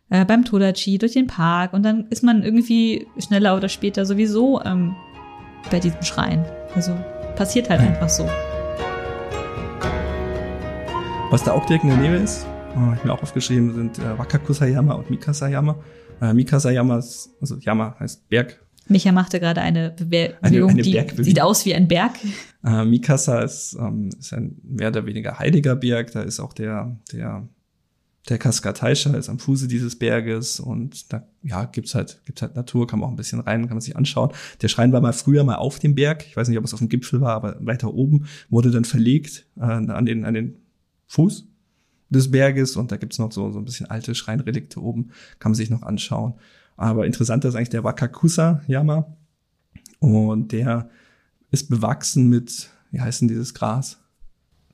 [0.10, 4.62] äh, beim Todachi, durch den Park und dann ist man irgendwie schneller oder später sowieso
[4.64, 4.96] ähm,
[5.70, 6.46] bei diesem Schrein.
[6.74, 6.96] Also
[7.36, 7.88] passiert halt ja.
[7.88, 8.30] einfach so.
[11.32, 12.48] Was da auch direkt in der Nähe ist,
[12.78, 15.78] oh, ich mir auch aufgeschrieben, sind äh, Wakakusayama und Mikasayama.
[16.22, 18.64] Äh, Mikasayama ist, also Yama heißt Berg.
[18.90, 22.14] Micha machte gerade eine Bewegung, eine, eine die sieht aus wie ein Berg.
[22.64, 26.12] Äh, Mikasa ist, ähm, ist ein mehr oder weniger heiliger Berg.
[26.12, 27.48] Da ist auch der, der,
[28.30, 32.88] der Kaskataisha ist am Fuße dieses Berges und da ja, gibt's halt, gibt's halt Natur,
[32.88, 34.32] kann man auch ein bisschen rein, kann man sich anschauen.
[34.62, 36.26] Der Schrein war mal früher mal auf dem Berg.
[36.26, 39.48] Ich weiß nicht, ob es auf dem Gipfel war, aber weiter oben wurde dann verlegt
[39.58, 40.58] äh, an, den, an den
[41.08, 41.48] Fuß
[42.10, 45.56] des Berges und da gibt's noch so, so ein bisschen alte Schreinrelikte oben, kann man
[45.56, 46.34] sich noch anschauen.
[46.76, 49.08] Aber interessanter ist eigentlich der Wakakusa-Yama
[50.00, 50.90] und der
[51.52, 53.98] ist bewachsen mit, wie heißt denn dieses Gras?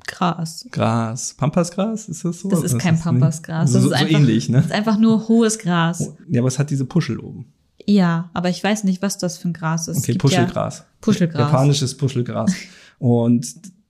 [0.05, 0.67] Gras.
[0.69, 1.33] Gras.
[1.35, 2.49] Pampasgras, ist das so?
[2.49, 3.71] Das ist kein Pampasgras.
[3.71, 4.57] Das, so, ist einfach, so ähnlich, ne?
[4.57, 6.01] Das ist einfach nur hohes Gras.
[6.01, 7.53] Oh, ja, aber es hat diese Puschel oben.
[7.85, 9.97] Ja, aber ich weiß nicht, was das für ein Gras ist.
[9.97, 10.79] Okay, Puschelgras.
[10.79, 11.51] Ja Puschelgras.
[11.51, 12.53] Japanisches Puschelgras.
[12.99, 13.45] und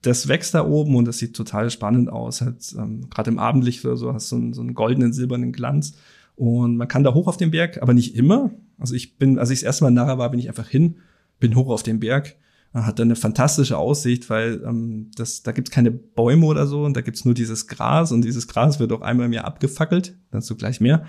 [0.06, 2.40] das wächst da oben und das sieht total spannend aus.
[2.40, 5.52] Halt, ähm, Gerade im Abendlicht oder so hast du so einen, so einen goldenen, silbernen
[5.52, 5.94] Glanz.
[6.36, 8.50] Und man kann da hoch auf den Berg, aber nicht immer.
[8.78, 10.96] Also ich bin, als ich das erste Mal in Nara war, bin ich einfach hin,
[11.38, 12.36] bin hoch auf den Berg,
[12.72, 16.96] hat dann eine fantastische Aussicht, weil ähm, das, da gibt's keine Bäume oder so und
[16.96, 20.56] da gibt's nur dieses Gras und dieses Gras wird auch einmal im Jahr abgefackelt, dazu
[20.56, 21.04] gleich mehr.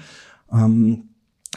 [0.51, 1.09] Ähm,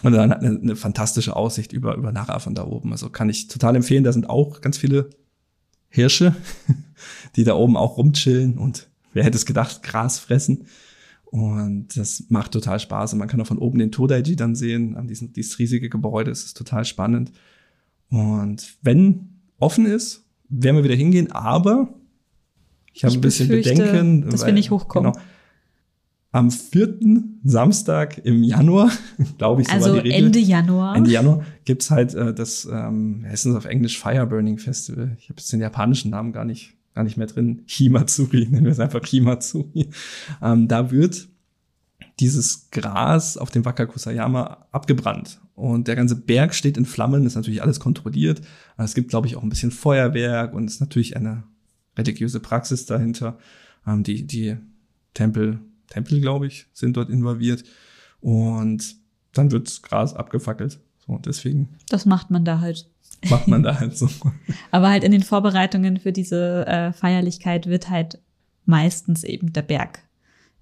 [0.03, 2.93] und dann hat eine, eine fantastische Aussicht über, über Nara von da oben.
[2.93, 4.05] Also kann ich total empfehlen.
[4.05, 5.11] Da sind auch ganz viele
[5.89, 6.35] Hirsche,
[7.37, 10.67] die da oben auch rumchillen und wer hätte es gedacht, Gras fressen.
[11.25, 13.13] Und das macht total Spaß.
[13.13, 16.31] Und man kann auch von oben den Todaiji dann sehen, an diesem, dieses riesige Gebäude.
[16.31, 17.33] Das ist total spannend.
[18.09, 21.31] Und wenn offen ist, werden wir wieder hingehen.
[21.31, 21.93] Aber
[22.95, 24.31] ich habe ein bisschen Bedenken.
[24.31, 25.13] Dass weil, wir nicht hochkommen.
[25.13, 25.25] Genau,
[26.39, 28.93] am vierten Samstag im Januar,
[29.39, 30.27] glaube ich, so also war die Regel.
[30.27, 30.95] Ende Januar.
[30.95, 35.17] Ende Januar gibt's halt äh, das, ähm, es auf Englisch Fireburning Festival.
[35.19, 37.63] Ich habe jetzt den japanischen Namen gar nicht, gar nicht mehr drin.
[37.67, 39.91] Himatsuri, nennen wir es einfach Himatsuri.
[40.41, 41.27] Ähm, da wird
[42.21, 45.41] dieses Gras auf dem Wakakusayama abgebrannt.
[45.57, 48.43] Und der ganze Berg steht in Flammen, ist natürlich alles kontrolliert.
[48.77, 51.43] Es gibt, glaube ich, auch ein bisschen Feuerwerk und es ist natürlich eine
[51.97, 53.39] religiöse Praxis dahinter.
[53.85, 54.57] Ähm, die, die
[55.15, 55.59] Tempel
[55.89, 57.65] Tempel, glaube ich, sind dort involviert.
[58.21, 58.97] Und
[59.33, 60.81] dann wird Gras abgefackelt.
[61.07, 61.69] So, und deswegen.
[61.89, 62.89] Das macht man da halt.
[63.29, 64.09] Macht man da halt so.
[64.71, 68.21] Aber halt in den Vorbereitungen für diese äh, Feierlichkeit wird halt
[68.65, 70.05] meistens eben der Berg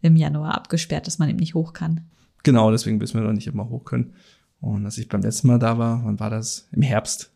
[0.00, 2.06] im Januar abgesperrt, dass man eben nicht hoch kann.
[2.44, 4.14] Genau, deswegen wissen wir noch nicht immer hoch können.
[4.60, 6.68] Und als ich beim letzten Mal da war, wann war das?
[6.72, 7.30] Im Herbst.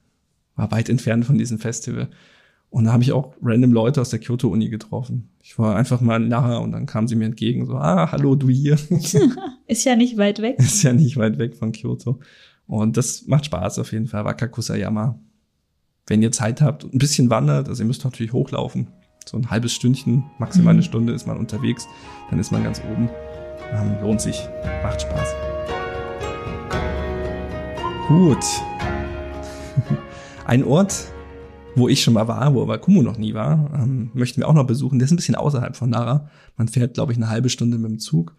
[0.57, 2.09] War weit entfernt von diesem Festival.
[2.71, 5.29] Und da habe ich auch random Leute aus der Kyoto-Uni getroffen.
[5.43, 8.49] Ich war einfach mal nachher und dann kamen sie mir entgegen, so, ah, hallo, du
[8.49, 8.79] hier.
[9.67, 10.57] Ist ja nicht weit weg.
[10.59, 12.21] Ist ja nicht weit weg von Kyoto.
[12.67, 14.25] Und das macht Spaß auf jeden Fall.
[14.25, 15.19] Wakakusayama.
[16.07, 18.89] wenn ihr Zeit habt, ein bisschen wandert, also ihr müsst natürlich hochlaufen,
[19.27, 20.85] so ein halbes Stündchen, maximal eine mhm.
[20.85, 21.87] Stunde ist man unterwegs,
[22.31, 23.11] dann ist man ganz oben.
[23.73, 24.49] Ähm, lohnt sich,
[24.83, 25.35] macht Spaß.
[28.09, 28.45] Gut.
[30.47, 31.13] Ein Ort,
[31.75, 34.55] wo ich schon mal war, wo aber Kumu noch nie war, ähm, möchten wir auch
[34.55, 34.99] noch besuchen.
[34.99, 36.29] Der ist ein bisschen außerhalb von Nara.
[36.57, 38.37] Man fährt, glaube ich, eine halbe Stunde mit dem Zug.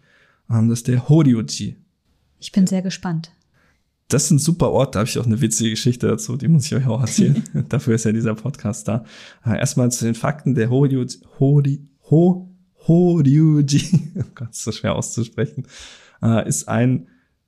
[0.50, 1.76] Ähm, das ist der Horyuji.
[2.38, 3.32] Ich bin sehr gespannt.
[4.08, 6.66] Das ist ein super Ort, da habe ich auch eine witzige Geschichte dazu, die muss
[6.66, 7.42] ich euch auch erzählen.
[7.70, 9.04] Dafür ist ja dieser Podcast da.
[9.44, 10.54] Äh, erstmal zu den Fakten.
[10.54, 11.80] Der Horyuji, Hori,
[12.10, 12.50] Ho,
[12.86, 15.66] Horyuji, oh Gott, ist so schwer auszusprechen,
[16.22, 17.06] äh, ist ein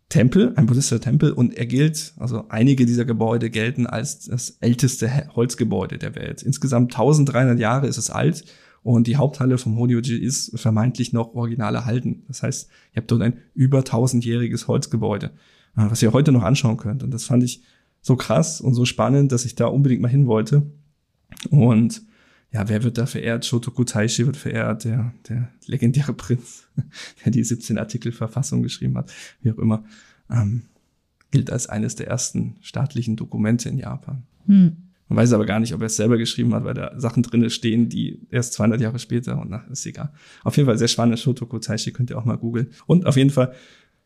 [0.08, 5.28] Tempel, ein buddhistischer Tempel und er gilt, also einige dieser Gebäude gelten als das älteste
[5.34, 6.42] Holzgebäude der Welt.
[6.42, 8.44] Insgesamt 1300 Jahre ist es alt
[8.82, 12.22] und die Haupthalle vom Honyoji ist vermeintlich noch original erhalten.
[12.28, 15.26] Das heißt, ihr habt dort ein über 1000-jähriges Holzgebäude,
[15.76, 17.02] äh, was ihr heute noch anschauen könnt.
[17.02, 17.62] Und das fand ich
[18.02, 20.70] so krass und so spannend, dass ich da unbedingt mal hin wollte.
[21.50, 22.02] Und
[22.54, 23.44] ja, wer wird da verehrt?
[23.44, 26.68] Shotoku Taishi wird verehrt, der, der legendäre Prinz,
[27.24, 29.84] der die 17 Artikel Verfassung geschrieben hat, wie auch immer,
[30.30, 30.62] ähm,
[31.32, 34.22] gilt als eines der ersten staatlichen Dokumente in Japan.
[34.46, 34.76] Hm.
[35.08, 37.50] Man weiß aber gar nicht, ob er es selber geschrieben hat, weil da Sachen drinne
[37.50, 40.12] stehen, die erst 200 Jahre später und nach ist egal.
[40.44, 41.18] Auf jeden Fall sehr spannend.
[41.18, 42.68] Shotoku Taishi könnt ihr auch mal googeln.
[42.86, 43.52] Und auf jeden Fall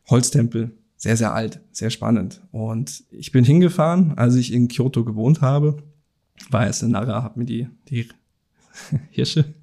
[0.09, 2.41] Holztempel, sehr, sehr alt, sehr spannend.
[2.51, 5.77] Und ich bin hingefahren, als ich in Kyoto gewohnt habe,
[6.49, 8.09] war es in Nara, habe mir die, die
[9.11, 9.53] Hirsche,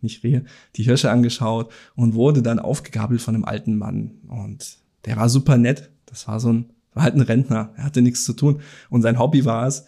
[0.00, 0.44] nicht Rehe,
[0.76, 4.12] die Hirsche angeschaut und wurde dann aufgegabelt von einem alten Mann.
[4.28, 5.90] Und der war super nett.
[6.06, 7.72] Das war so ein, war halt ein Rentner.
[7.76, 8.60] Er hatte nichts zu tun.
[8.90, 9.86] Und sein Hobby war es,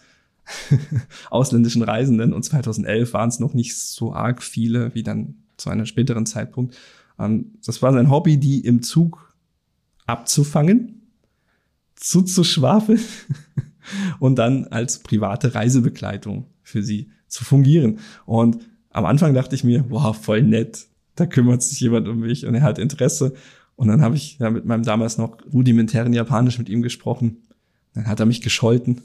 [1.29, 2.33] ausländischen Reisenden.
[2.33, 6.77] Und 2011 waren es noch nicht so arg viele wie dann zu einem späteren Zeitpunkt.
[7.17, 9.33] Ähm, das war sein Hobby, die im Zug
[10.05, 11.01] abzufangen,
[11.95, 13.01] zuzuschwafeln
[14.19, 17.99] und dann als private Reisebegleitung für sie zu fungieren.
[18.25, 18.57] Und
[18.89, 22.55] am Anfang dachte ich mir, wow, voll nett, da kümmert sich jemand um mich und
[22.55, 23.33] er hat Interesse.
[23.75, 27.37] Und dann habe ich ja mit meinem damals noch rudimentären Japanisch mit ihm gesprochen.
[27.93, 29.01] Dann hat er mich gescholten,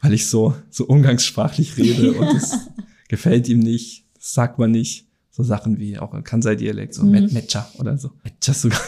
[0.00, 2.68] weil ich so, so umgangssprachlich rede und das
[3.08, 4.04] gefällt ihm nicht.
[4.14, 5.06] Das sagt man nicht.
[5.30, 7.32] So Sachen wie auch Kansai-Dialekt, so mhm.
[7.32, 8.10] Mecha oder so.
[8.24, 8.80] Mecha sogar.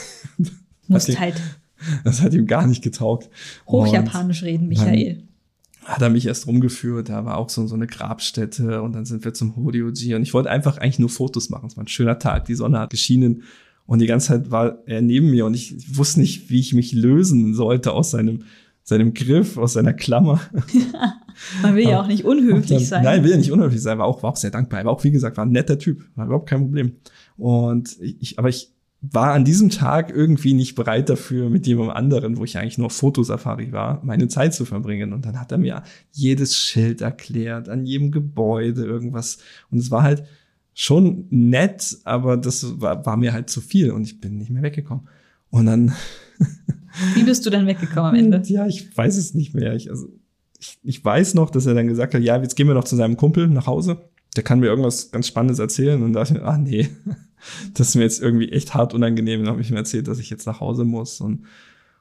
[0.89, 1.41] Muss halt.
[2.05, 3.31] Das hat ihm gar nicht getaugt.
[3.67, 5.23] Hochjapanisch reden, Michael
[5.85, 9.25] hat er mich erst rumgeführt, da war auch so, so eine Grabstätte und dann sind
[9.25, 11.67] wir zum Horioji und ich wollte einfach eigentlich nur Fotos machen.
[11.67, 13.43] Es war ein schöner Tag, die Sonne hat geschienen
[13.87, 16.93] und die ganze Zeit war er neben mir und ich wusste nicht, wie ich mich
[16.93, 18.45] lösen sollte aus seinem,
[18.85, 20.41] seinem Griff, aus seiner Klammer.
[21.63, 23.05] Man will ja auch nicht unhöflich dann, sein.
[23.05, 24.81] Nein, will ja nicht unhöflich sein, war auch, war auch sehr dankbar.
[24.81, 26.97] Er war auch, wie gesagt, war ein netter Typ, war überhaupt kein Problem.
[27.37, 28.71] Und ich, aber ich
[29.03, 32.89] war an diesem Tag irgendwie nicht bereit dafür, mit jemandem anderen, wo ich eigentlich nur
[32.89, 35.13] Fotosafari war, meine Zeit zu verbringen.
[35.13, 35.83] Und dann hat er mir
[36.13, 39.39] jedes Schild erklärt, an jedem Gebäude irgendwas.
[39.71, 40.23] Und es war halt
[40.73, 44.63] schon nett, aber das war, war mir halt zu viel und ich bin nicht mehr
[44.63, 45.09] weggekommen.
[45.51, 45.93] Und dann.
[47.15, 48.41] Wie bist du dann weggekommen am Ende?
[48.47, 49.75] Ja, ich weiß es nicht mehr.
[49.75, 50.09] Ich, also,
[50.61, 52.95] ich, ich weiß noch, dass er dann gesagt hat, ja, jetzt gehen wir noch zu
[52.95, 54.11] seinem Kumpel nach Hause.
[54.37, 56.03] Der kann mir irgendwas ganz Spannendes erzählen.
[56.03, 56.89] Und da dachte ich mir, ah nee,
[57.75, 59.41] das ist mir jetzt irgendwie echt hart unangenehm.
[59.45, 61.21] Dann habe ich mir erzählt, dass ich jetzt nach Hause muss.
[61.21, 61.45] Und,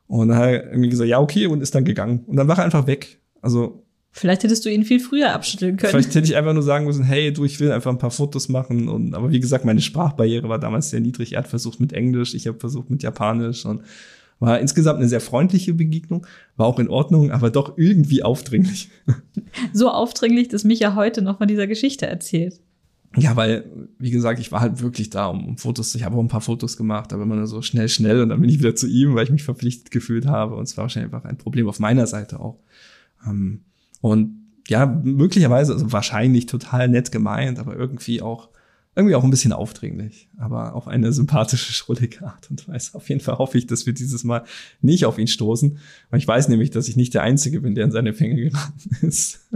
[0.07, 2.23] und dann hat er irgendwie gesagt, ja, okay, und ist dann gegangen.
[2.27, 3.19] Und dann war er einfach weg.
[3.41, 3.85] Also.
[4.13, 5.91] Vielleicht hättest du ihn viel früher abschütteln können.
[5.91, 8.49] Vielleicht hätte ich einfach nur sagen müssen, hey, du, ich will einfach ein paar Fotos
[8.49, 8.89] machen.
[8.89, 11.33] Und, aber wie gesagt, meine Sprachbarriere war damals sehr niedrig.
[11.33, 13.83] Er hat versucht mit Englisch, ich habe versucht mit Japanisch und
[14.41, 16.25] war insgesamt eine sehr freundliche Begegnung,
[16.57, 18.89] war auch in Ordnung, aber doch irgendwie aufdringlich.
[19.73, 22.61] So aufdringlich, dass Micha heute noch von dieser Geschichte erzählt.
[23.17, 26.21] Ja, weil, wie gesagt, ich war halt wirklich da, um, um Fotos, ich habe auch
[26.21, 28.75] ein paar Fotos gemacht, aber immer nur so schnell, schnell und dann bin ich wieder
[28.75, 31.67] zu ihm, weil ich mich verpflichtet gefühlt habe und es war wahrscheinlich einfach ein Problem
[31.67, 32.59] auf meiner Seite auch.
[33.27, 33.61] Ähm,
[33.99, 38.49] und ja, möglicherweise, also wahrscheinlich total nett gemeint, aber irgendwie auch,
[38.95, 42.95] irgendwie auch ein bisschen aufdringlich, aber auf eine sympathische, schrullige Art und Weise.
[42.95, 44.43] Auf jeden Fall hoffe ich, dass wir dieses Mal
[44.81, 47.85] nicht auf ihn stoßen, weil ich weiß nämlich, dass ich nicht der Einzige bin, der
[47.85, 49.49] in seine Fänge geraten ist.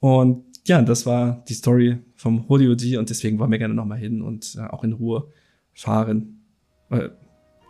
[0.00, 4.22] und ja, das war die Story vom Holyoji und deswegen wollen wir gerne nochmal hin
[4.22, 5.26] und äh, auch in Ruhe
[5.74, 6.44] fahren.
[6.88, 7.08] Äh,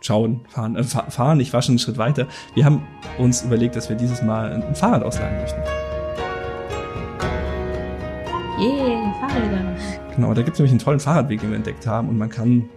[0.01, 1.39] schauen, fahren, äh, fahren.
[1.39, 2.27] Ich war schon einen Schritt weiter.
[2.53, 2.83] Wir haben
[3.17, 5.59] uns überlegt, dass wir dieses Mal ein Fahrrad ausleihen möchten.
[8.59, 9.75] Yeah, Fahrräder.
[10.15, 12.69] Genau, da gibt es nämlich einen tollen Fahrradweg, den wir entdeckt haben und man kann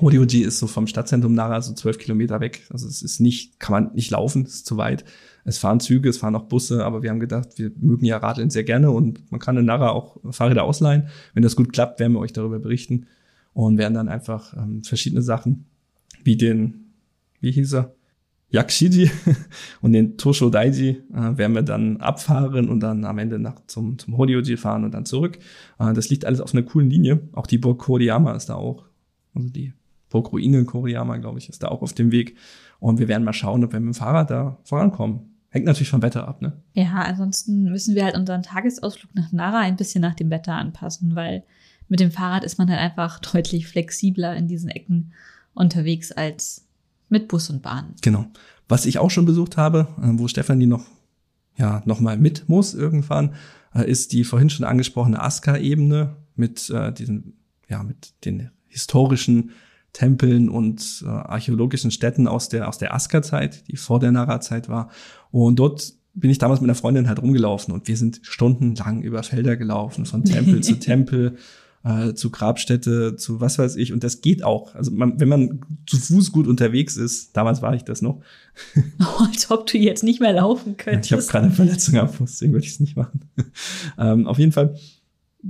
[0.00, 2.64] Horioji ist so vom Stadtzentrum Nara so zwölf Kilometer weg.
[2.70, 5.04] Also es ist nicht, kann man nicht laufen, es ist zu weit.
[5.44, 8.50] Es fahren Züge, es fahren auch Busse, aber wir haben gedacht, wir mögen ja Radeln
[8.50, 11.08] sehr gerne und man kann in Nara auch Fahrräder ausleihen.
[11.34, 13.06] Wenn das gut klappt, werden wir euch darüber berichten
[13.52, 15.66] und werden dann einfach ähm, verschiedene Sachen,
[16.24, 16.92] wie den,
[17.40, 17.94] wie hieß er?
[18.50, 19.10] Yakshiji
[19.82, 23.98] und den Tosho Daiji äh, werden wir dann abfahren und dann am Ende nach zum,
[23.98, 25.38] zum Horioji fahren und dann zurück.
[25.78, 27.20] Äh, das liegt alles auf einer coolen Linie.
[27.32, 28.84] Auch die Burg Koriyama ist da auch.
[29.34, 29.74] Also die
[30.08, 32.36] Burgruine Koriyama, glaube ich, ist da auch auf dem Weg.
[32.80, 35.20] Und wir werden mal schauen, ob wir mit dem Fahrrad da vorankommen.
[35.50, 36.52] Hängt natürlich vom Wetter ab, ne?
[36.74, 41.14] Ja, ansonsten müssen wir halt unseren Tagesausflug nach Nara ein bisschen nach dem Wetter anpassen,
[41.14, 41.42] weil
[41.88, 45.12] mit dem Fahrrad ist man halt einfach deutlich flexibler in diesen Ecken
[45.54, 46.66] unterwegs als
[47.08, 47.94] mit Bus und Bahn.
[48.02, 48.26] Genau.
[48.68, 50.84] Was ich auch schon besucht habe, äh, wo Stefanie noch,
[51.56, 53.34] ja, noch mal mit muss irgendwann,
[53.74, 59.52] äh, ist die vorhin schon angesprochene Aska-Ebene mit äh, diesen, ja, mit den historischen
[59.92, 64.90] Tempeln und äh, archäologischen Städten aus der, aus der Aska-Zeit, die vor der Nara-Zeit war.
[65.30, 69.22] Und dort bin ich damals mit einer Freundin halt rumgelaufen und wir sind stundenlang über
[69.22, 71.36] Felder gelaufen, von Tempel zu Tempel
[71.84, 73.92] äh, zu Grabstätte, zu was weiß ich.
[73.92, 74.74] Und das geht auch.
[74.74, 78.20] Also man, wenn man zu Fuß gut unterwegs ist, damals war ich das noch.
[79.00, 81.06] Oh, als ob du jetzt nicht mehr laufen könntest.
[81.06, 83.20] Ich habe gerade eine Verletzung am Fuß, deswegen würde ich es nicht machen.
[83.98, 84.76] ähm, auf jeden Fall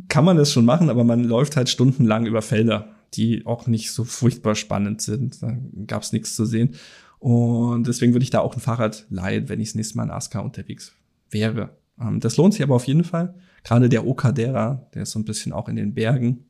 [0.08, 3.92] kann man das schon machen, aber man läuft halt stundenlang über Felder, die auch nicht
[3.92, 5.42] so furchtbar spannend sind.
[5.42, 5.56] Da
[5.86, 6.74] gab es nichts zu sehen.
[7.18, 10.10] Und deswegen würde ich da auch ein Fahrrad leihen, wenn ich das nächste Mal in
[10.10, 10.92] Aska unterwegs
[11.30, 11.76] wäre.
[12.00, 13.34] Ähm, das lohnt sich aber auf jeden Fall.
[13.64, 16.44] Gerade der Okadera, der ist so ein bisschen auch in den Bergen,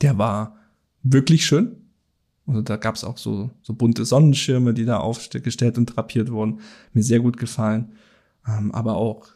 [0.00, 0.56] der war
[1.02, 1.76] wirklich schön.
[2.46, 6.60] Also da gab es auch so, so bunte Sonnenschirme, die da aufgestellt und drapiert wurden.
[6.92, 7.92] Mir sehr gut gefallen.
[8.46, 9.28] Ähm, aber auch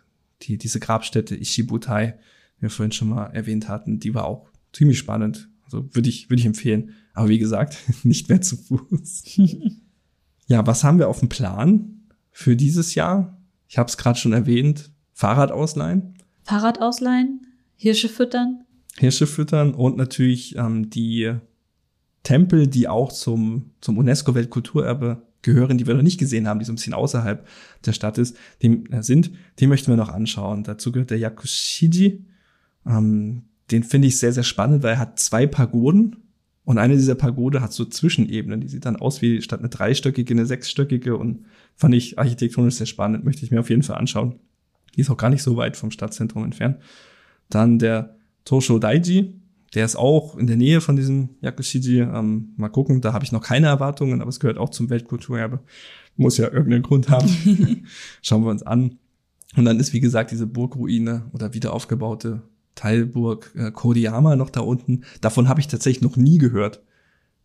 [0.42, 2.18] die, diese Grabstätte Ishibutai,
[2.58, 5.48] die wir vorhin schon mal erwähnt hatten, die war auch ziemlich spannend.
[5.64, 6.94] Also würde ich, würde ich empfehlen.
[7.14, 9.24] Aber wie gesagt, nicht mehr zu Fuß.
[10.46, 13.40] ja, was haben wir auf dem Plan für dieses Jahr?
[13.68, 14.90] Ich habe es gerade schon erwähnt.
[15.12, 16.14] Fahrrad ausleihen.
[16.42, 17.46] Fahrrad ausleihen,
[17.76, 18.64] Hirsche füttern.
[18.98, 21.34] Hirsche füttern und natürlich ähm, die
[22.22, 26.72] Tempel, die auch zum, zum UNESCO-Weltkulturerbe gehören, die wir noch nicht gesehen haben, die so
[26.72, 27.46] ein bisschen außerhalb
[27.84, 30.64] der Stadt ist, die, äh, sind, die möchten wir noch anschauen.
[30.64, 32.24] Dazu gehört der Yakushiji.
[32.86, 36.16] Ähm, den finde ich sehr, sehr spannend, weil er hat zwei Pagoden
[36.64, 38.60] und eine dieser Pagode hat so Zwischenebenen.
[38.60, 41.44] Die sieht dann aus wie statt eine dreistöckige, eine sechsstöckige und
[41.76, 44.36] fand ich architektonisch sehr spannend, möchte ich mir auf jeden Fall anschauen.
[44.94, 46.78] Die ist auch gar nicht so weit vom Stadtzentrum entfernt.
[47.50, 49.34] Dann der Tosho Daiji,
[49.74, 52.00] der ist auch in der Nähe von diesem Yakushiji.
[52.00, 55.60] Ähm, mal gucken, da habe ich noch keine Erwartungen, aber es gehört auch zum Weltkulturerbe.
[56.16, 57.28] Muss ja irgendeinen Grund haben.
[58.22, 58.98] Schauen wir uns an.
[59.56, 62.42] Und dann ist, wie gesagt, diese Burgruine oder wieder aufgebaute
[62.74, 65.04] Teilburg äh, Kodiyama noch da unten.
[65.20, 66.82] Davon habe ich tatsächlich noch nie gehört.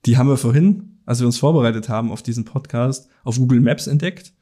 [0.06, 3.88] Die haben wir vorhin, als wir uns vorbereitet haben auf diesen Podcast, auf Google Maps
[3.88, 4.34] entdeckt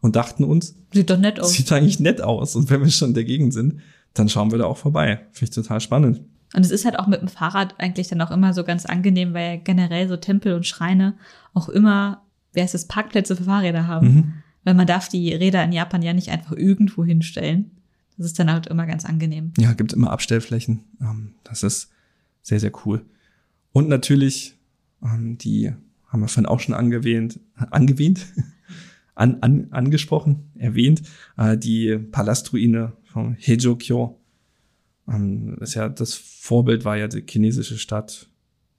[0.00, 1.52] und dachten uns, sieht doch nett aus.
[1.52, 2.54] Sieht eigentlich nett aus.
[2.56, 3.80] Und wenn wir schon dagegen sind,
[4.14, 5.20] dann schauen wir da auch vorbei.
[5.32, 6.20] Finde ich total spannend.
[6.54, 9.34] Und es ist halt auch mit dem Fahrrad eigentlich dann auch immer so ganz angenehm,
[9.34, 11.14] weil generell so Tempel und Schreine
[11.54, 12.22] auch immer,
[12.52, 14.06] wer ist das, Parkplätze für Fahrräder haben.
[14.06, 14.32] Mhm.
[14.64, 17.70] Weil man darf die Räder in Japan ja nicht einfach irgendwo hinstellen.
[18.16, 19.52] Das ist dann halt immer ganz angenehm.
[19.58, 20.84] Ja, gibt immer Abstellflächen.
[21.00, 21.90] Ähm, das ist
[22.42, 23.04] sehr, sehr cool.
[23.72, 24.56] Und natürlich,
[25.02, 25.72] ähm, die
[26.06, 28.26] haben wir vorhin auch schon angewähnt, angewähnt,
[29.14, 31.02] an, an, angesprochen, erwähnt,
[31.36, 34.18] äh, die Palastruine von Hejokyo.
[35.08, 38.28] Ähm, ist ja, das Vorbild war ja die chinesische Stadt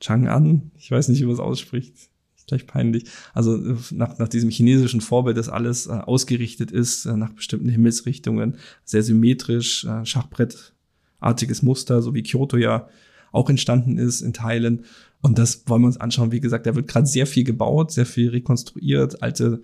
[0.02, 0.72] Chang'an.
[0.78, 2.10] Ich weiß nicht, wie man es ausspricht.
[2.48, 3.04] Ist gleich peinlich.
[3.34, 3.58] Also
[3.92, 9.04] nach, nach diesem chinesischen Vorbild, das alles äh, ausgerichtet ist, äh, nach bestimmten Himmelsrichtungen, sehr
[9.04, 12.88] symmetrisch, äh, Schachbrettartiges Muster, so wie Kyoto ja
[13.34, 14.86] auch entstanden ist in Teilen.
[15.22, 16.32] Und das wollen wir uns anschauen.
[16.32, 19.62] Wie gesagt, da wird gerade sehr viel gebaut, sehr viel rekonstruiert, alte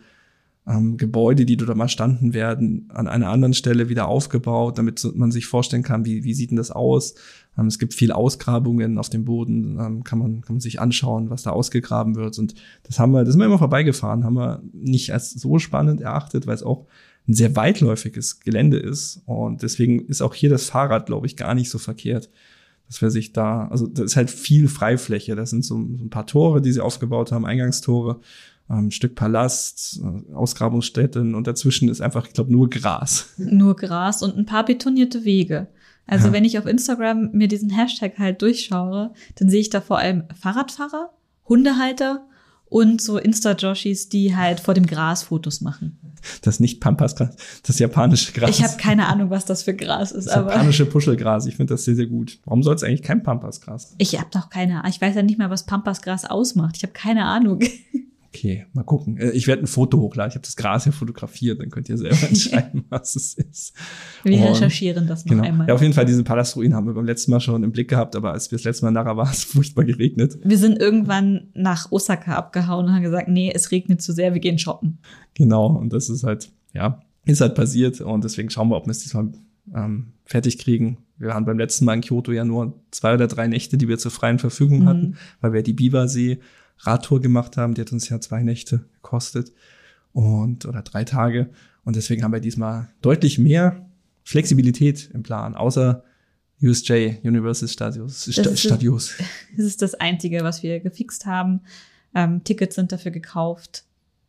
[0.65, 5.31] ähm, Gebäude, die dort mal standen, werden an einer anderen Stelle wieder aufgebaut, damit man
[5.31, 7.15] sich vorstellen kann, wie, wie sieht denn das aus.
[7.57, 11.29] Ähm, es gibt viele Ausgrabungen auf dem Boden, ähm, kann, man, kann man sich anschauen,
[11.29, 12.39] was da ausgegraben wird.
[12.39, 16.01] Und das haben wir, das sind wir immer vorbeigefahren, haben wir nicht als so spannend
[16.01, 16.87] erachtet, weil es auch
[17.27, 19.21] ein sehr weitläufiges Gelände ist.
[19.25, 22.29] Und deswegen ist auch hier das Fahrrad, glaube ich, gar nicht so verkehrt
[22.87, 25.35] dass wir sich da, also das ist halt viel Freifläche.
[25.35, 28.19] Das sind so, so ein paar Tore, die sie aufgebaut haben, Eingangstore
[28.77, 33.29] ähm, Stück Palast, äh, Ausgrabungsstätten und dazwischen ist einfach, ich glaube, nur Gras.
[33.37, 35.67] Nur Gras und ein paar betonierte Wege.
[36.05, 36.33] Also ja.
[36.33, 40.23] wenn ich auf Instagram mir diesen Hashtag halt durchschaue, dann sehe ich da vor allem
[40.39, 41.11] Fahrradfahrer,
[41.47, 42.25] Hundehalter
[42.65, 45.99] und so Insta-Joshis, die halt vor dem Gras Fotos machen.
[46.41, 48.49] Das nicht Pampasgras, das japanische Gras.
[48.49, 50.27] Ich habe keine Ahnung, was das für Gras ist.
[50.27, 52.39] Das aber japanische Puschelgras, ich finde das sehr, sehr gut.
[52.45, 53.93] Warum soll es eigentlich kein Pampasgras?
[53.97, 54.89] Ich habe doch keine Ahnung.
[54.89, 56.77] Ich weiß ja nicht mal, was Pampasgras ausmacht.
[56.77, 57.59] Ich habe keine Ahnung.
[58.35, 59.17] Okay, mal gucken.
[59.17, 60.31] Äh, ich werde ein Foto hochladen.
[60.31, 63.73] Ich habe das Gras hier fotografiert, dann könnt ihr selber entscheiden, was es ist.
[64.23, 65.43] Wir Und, recherchieren das noch genau.
[65.43, 65.67] einmal.
[65.67, 68.15] Ja, auf jeden Fall, diese Palastruinen haben wir beim letzten Mal schon im Blick gehabt,
[68.15, 70.39] aber als wir das letzte Mal nachher war, es furchtbar geregnet.
[70.43, 74.41] Wir sind irgendwann nach Osaka abgehauen und haben gesagt, nee, es regnet zu sehr, wir
[74.41, 74.97] gehen shoppen.
[75.35, 78.91] Genau, und das ist halt, ja, ist halt passiert und deswegen schauen wir, ob wir
[78.91, 79.31] es diesmal
[79.75, 80.97] ähm, fertig kriegen.
[81.17, 83.99] Wir waren beim letzten Mal in Kyoto ja nur zwei oder drei Nächte, die wir
[83.99, 84.85] zur freien Verfügung mhm.
[84.87, 86.39] hatten, weil wir die Biwasee
[86.79, 87.73] Radtour gemacht haben.
[87.73, 89.53] Die hat uns ja zwei Nächte gekostet
[90.11, 91.49] und oder drei Tage.
[91.83, 93.89] Und deswegen haben wir diesmal deutlich mehr
[94.23, 96.03] Flexibilität im Plan, außer
[96.61, 98.23] USJ, Universal Studios.
[98.23, 99.15] St das Studios.
[99.57, 101.61] das ist das Einzige, was wir gefixt haben.
[102.15, 103.83] Ähm, Tickets sind dafür gekauft,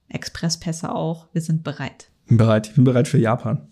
[0.08, 1.28] Expresspässe auch.
[1.32, 2.10] Wir sind bereit.
[2.26, 2.68] Bin bereit.
[2.68, 3.68] Ich bin bereit für Japan.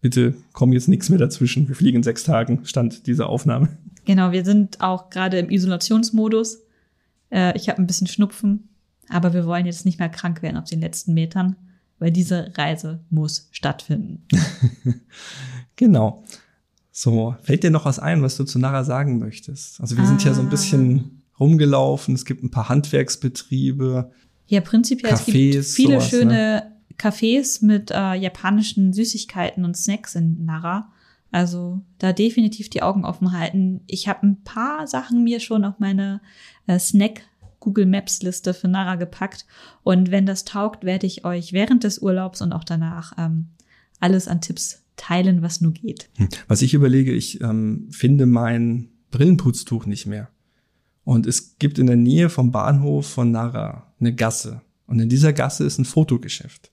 [0.00, 1.68] Bitte komm jetzt nichts mehr dazwischen.
[1.68, 3.76] Wir fliegen in sechs Tagen, stand diese Aufnahme.
[4.04, 6.62] Genau, wir sind auch gerade im Isolationsmodus.
[7.30, 8.68] Äh, ich habe ein bisschen Schnupfen,
[9.08, 11.56] aber wir wollen jetzt nicht mehr krank werden auf den letzten Metern,
[11.98, 14.26] weil diese Reise muss stattfinden.
[15.76, 16.24] genau.
[16.90, 19.80] So, fällt dir noch was ein, was du zu Nara sagen möchtest?
[19.80, 20.06] Also wir ah.
[20.08, 24.10] sind ja so ein bisschen rumgelaufen, es gibt ein paar Handwerksbetriebe.
[24.46, 26.76] Ja, prinzipiell Cafés, es gibt viele sowas, schöne ne?
[26.98, 30.90] Cafés mit äh, japanischen Süßigkeiten und Snacks in Nara.
[31.30, 33.80] Also da definitiv die Augen offen halten.
[33.86, 36.20] Ich habe ein paar Sachen mir schon auf meine
[36.66, 37.22] äh, Snack
[37.60, 39.46] Google Maps Liste für Nara gepackt.
[39.82, 43.48] Und wenn das taugt, werde ich euch während des Urlaubs und auch danach ähm,
[44.00, 46.08] alles an Tipps teilen, was nur geht.
[46.16, 46.28] Hm.
[46.46, 50.28] Was ich überlege, ich ähm, finde mein Brillenputztuch nicht mehr.
[51.04, 54.60] Und es gibt in der Nähe vom Bahnhof von Nara eine Gasse.
[54.86, 56.70] Und in dieser Gasse ist ein Fotogeschäft.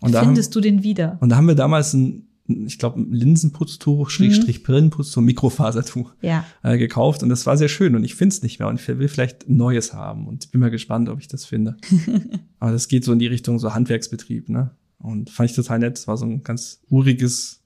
[0.00, 1.18] Und Findest haben, du den wieder?
[1.20, 4.64] Und da haben wir damals ein ich glaube, Linsenputztuch, Schrägstrich mhm.
[4.64, 6.44] Brillenputztuch, Mikrofasertuch ja.
[6.62, 7.22] äh, gekauft.
[7.22, 7.96] Und das war sehr schön.
[7.96, 8.68] Und ich finde es nicht mehr.
[8.68, 10.26] Und ich will vielleicht Neues haben.
[10.26, 11.76] Und ich bin mal gespannt, ob ich das finde.
[12.58, 14.70] Aber das geht so in die Richtung so Handwerksbetrieb, ne?
[14.98, 15.98] Und fand ich total nett.
[15.98, 17.60] Es war so ein ganz uriges,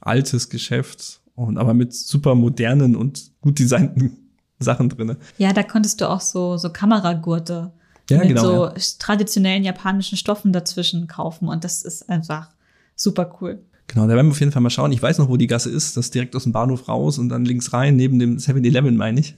[0.00, 1.20] altes Geschäft.
[1.34, 4.18] Und aber mit super modernen und gut designten
[4.58, 5.16] Sachen drinne.
[5.38, 7.72] Ja, da konntest du auch so, so Kameragurte
[8.10, 8.74] ja, mit genau, so ja.
[8.98, 11.48] traditionellen japanischen Stoffen dazwischen kaufen.
[11.48, 12.50] Und das ist einfach
[12.94, 13.64] super cool.
[13.92, 14.90] Genau, da werden wir auf jeden Fall mal schauen.
[14.90, 15.98] Ich weiß noch, wo die Gasse ist.
[15.98, 19.20] Das ist direkt aus dem Bahnhof raus und dann links rein, neben dem 7-Eleven, meine
[19.20, 19.34] ich.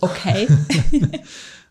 [0.00, 0.48] Okay.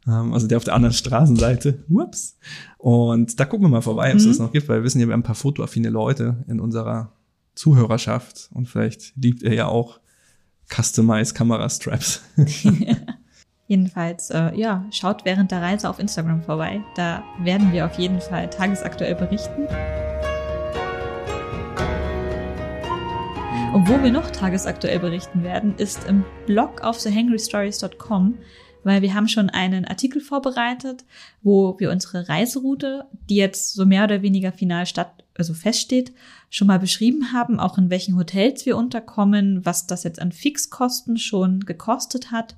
[0.08, 1.84] Ähm, also der auf der anderen Straßenseite.
[1.90, 2.38] Ups.
[2.78, 4.30] Und da gucken wir mal vorbei, ob es mhm.
[4.30, 7.12] das noch gibt, weil wir wissen ja, wir haben ein paar fotoaffine Leute in unserer
[7.54, 10.00] Zuhörerschaft und vielleicht liebt er ja auch
[10.74, 12.22] Customized Kamerastraps.
[13.68, 16.82] Jedenfalls, äh, ja, schaut während der Reise auf Instagram vorbei.
[16.96, 19.68] Da werden wir auf jeden Fall tagesaktuell berichten.
[23.72, 28.40] Und wo wir noch tagesaktuell berichten werden, ist im Blog auf thehangrystories.com,
[28.84, 31.06] weil wir haben schon einen Artikel vorbereitet,
[31.44, 36.12] wo wir unsere Reiseroute, die jetzt so mehr oder weniger final statt, also feststeht,
[36.50, 41.18] schon mal beschrieben haben, auch in welchen Hotels wir unterkommen, was das jetzt an Fixkosten
[41.18, 42.56] schon gekostet hat.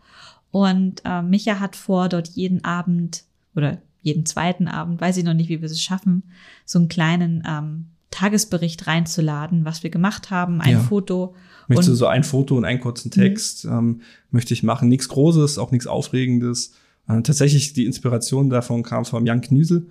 [0.49, 5.34] Und äh, Micha hat vor, dort jeden Abend oder jeden zweiten Abend, weiß ich noch
[5.34, 6.24] nicht, wie wir es schaffen,
[6.66, 10.80] so einen kleinen ähm, Tagesbericht reinzuladen, was wir gemacht haben, ein ja.
[10.80, 11.34] Foto.
[11.68, 13.72] Möchtest du so ein Foto und einen kurzen Text mhm.
[13.72, 14.89] ähm, möchte ich machen.
[14.89, 16.74] Nichts Großes, auch nichts Aufregendes.
[17.07, 19.88] Äh, tatsächlich die Inspiration davon kam vom Jan Knüsel,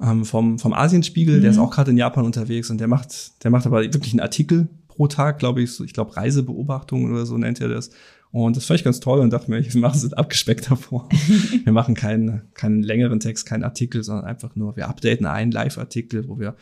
[0.00, 1.40] ähm, vom, vom Asienspiegel, mhm.
[1.42, 1.64] der ist mhm.
[1.64, 5.08] auch gerade in Japan unterwegs und der macht, der macht aber wirklich einen Artikel pro
[5.08, 7.90] Tag, glaube ich, ich glaube Reisebeobachtungen oder so nennt er das.
[8.30, 11.08] Und das fand ich ganz toll und dachte mir, ich mache es abgespeckt davor.
[11.64, 16.26] wir machen keinen, keinen längeren Text, keinen Artikel, sondern einfach nur, wir updaten einen Live-Artikel,
[16.28, 16.56] wo wir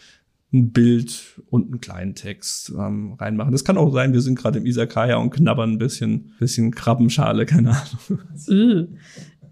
[0.53, 3.53] ein Bild und einen kleinen Text ähm, reinmachen.
[3.53, 7.47] Das kann auch sein, wir sind gerade im Isakaya und knabbern ein bisschen, bisschen Krabbenschale,
[7.47, 8.89] keine Ahnung.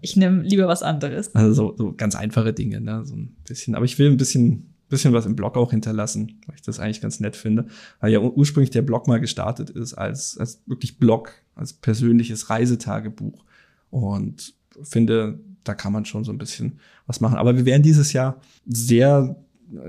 [0.01, 1.33] Ich nehme lieber was anderes.
[1.35, 3.03] Also so, so ganz einfache Dinge, ne?
[3.05, 3.75] So ein bisschen.
[3.75, 7.01] Aber ich will ein bisschen, bisschen was im Blog auch hinterlassen, weil ich das eigentlich
[7.01, 7.67] ganz nett finde.
[7.99, 13.43] Weil ja ursprünglich der Blog mal gestartet ist als, als wirklich Blog, als persönliches Reisetagebuch.
[13.89, 17.37] Und finde, da kann man schon so ein bisschen was machen.
[17.37, 19.35] Aber wir werden dieses Jahr sehr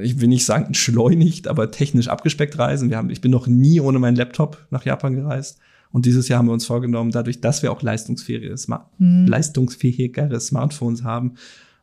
[0.01, 2.91] ich will nicht sagen entschleunigt, aber technisch abgespeckt reisen.
[2.91, 5.59] Wir haben, ich bin noch nie ohne meinen Laptop nach Japan gereist.
[5.93, 8.55] Und dieses Jahr haben wir uns vorgenommen, dadurch, dass wir auch leistungsfähige,
[8.99, 9.27] mhm.
[9.27, 11.35] leistungsfähigere Smartphones haben,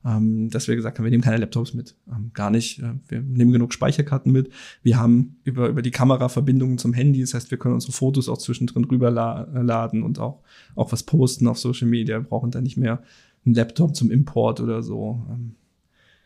[0.06, 1.96] ähm, dass wir gesagt haben, wir nehmen keine Laptops mit.
[2.10, 2.80] Ähm, gar nicht.
[2.80, 4.50] Äh, wir nehmen genug Speicherkarten mit.
[4.82, 7.20] Wir haben über, über die Kamera Verbindungen zum Handy.
[7.22, 10.44] Das heißt, wir können unsere Fotos auch zwischendrin rüberladen und auch,
[10.76, 12.20] auch was posten auf Social Media.
[12.20, 13.02] Wir brauchen dann nicht mehr
[13.46, 15.26] einen Laptop zum Import oder so.
[15.30, 15.56] Ähm,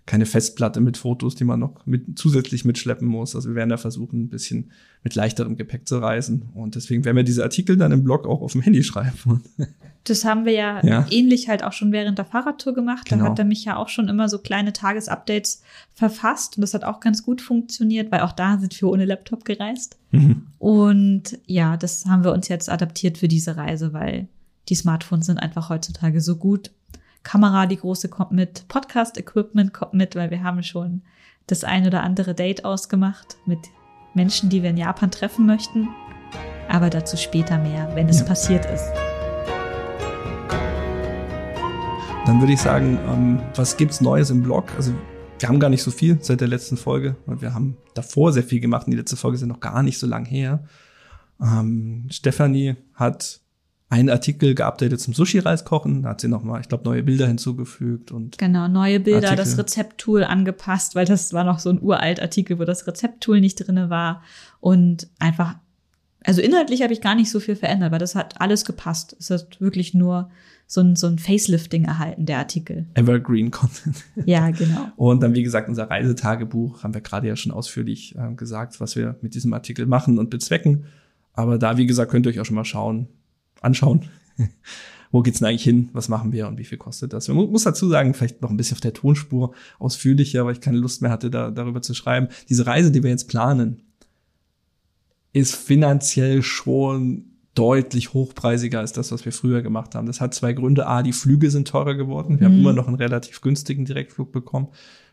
[0.06, 3.36] keine Festplatte mit Fotos, die man noch mit, zusätzlich mitschleppen muss.
[3.36, 4.72] Also wir werden da versuchen, ein bisschen
[5.04, 6.50] mit leichterem Gepäck zu reisen.
[6.54, 9.44] Und deswegen werden wir diese Artikel dann im Blog auch auf dem Handy schreiben.
[10.04, 11.06] Das haben wir ja, ja.
[11.12, 13.08] ähnlich halt auch schon während der Fahrradtour gemacht.
[13.08, 13.26] Genau.
[13.26, 15.62] Da hat er mich ja auch schon immer so kleine Tagesupdates
[15.94, 16.58] verfasst.
[16.58, 20.00] Und das hat auch ganz gut funktioniert, weil auch da sind wir ohne Laptop gereist.
[20.10, 20.48] Mhm.
[20.58, 24.28] Und ja, das haben wir uns jetzt adaptiert für diese Reise, weil
[24.70, 26.72] die Smartphones sind einfach heutzutage so gut
[27.24, 31.04] Kamera, die große kommt mit, Podcast-Equipment kommt mit, weil wir haben schon
[31.48, 33.60] das ein oder andere Date ausgemacht mit
[34.14, 35.90] Menschen, die wir in Japan treffen möchten.
[36.68, 38.26] Aber dazu später mehr, wenn es ja.
[38.26, 38.92] passiert ist.
[42.26, 44.72] Dann würde ich sagen, ähm, was gibt's Neues im Blog?
[44.76, 44.94] Also
[45.40, 48.44] wir haben gar nicht so viel seit der letzten Folge, weil wir haben davor sehr
[48.44, 50.64] viel gemacht und die letzte Folge ist ja noch gar nicht so lang her.
[51.42, 53.42] Ähm, Stefanie hat
[53.92, 56.04] einen Artikel geupdatet zum Sushi-Reis kochen.
[56.04, 58.38] Da hat sie nochmal, ich glaube, neue Bilder hinzugefügt und.
[58.38, 59.36] Genau, neue Bilder, Artikel.
[59.36, 63.56] das Rezepttool angepasst, weil das war noch so ein uralt Artikel, wo das Rezepttool nicht
[63.56, 64.24] drinne war.
[64.62, 65.56] Und einfach,
[66.24, 69.14] also inhaltlich habe ich gar nicht so viel verändert, weil das hat alles gepasst.
[69.20, 70.30] Es hat wirklich nur
[70.68, 72.86] so ein, so ein Facelifting erhalten, der Artikel.
[72.94, 74.06] Evergreen Content.
[74.26, 74.88] Ja, genau.
[74.96, 78.96] Und dann, wie gesagt, unser Reisetagebuch haben wir gerade ja schon ausführlich äh, gesagt, was
[78.96, 80.86] wir mit diesem Artikel machen und bezwecken.
[81.34, 83.10] Aber da, wie gesagt, könnt ihr euch auch schon mal schauen,
[83.62, 84.10] anschauen.
[85.12, 85.90] Wo geht's denn eigentlich hin?
[85.94, 87.28] Was machen wir und wie viel kostet das?
[87.28, 90.78] Man muss dazu sagen, vielleicht noch ein bisschen auf der Tonspur ausführlicher, weil ich keine
[90.78, 92.30] Lust mehr hatte, da, darüber zu schreiben.
[92.50, 93.82] Diese Reise, die wir jetzt planen,
[95.34, 100.08] ist finanziell schon deutlich hochpreisiger als das, was wir früher gemacht haben.
[100.08, 100.88] Das hat zwei Gründe.
[100.88, 102.40] A, die Flüge sind teurer geworden.
[102.40, 102.54] Wir mhm.
[102.54, 104.70] haben immer noch einen relativ günstigen Direktflug bekommen.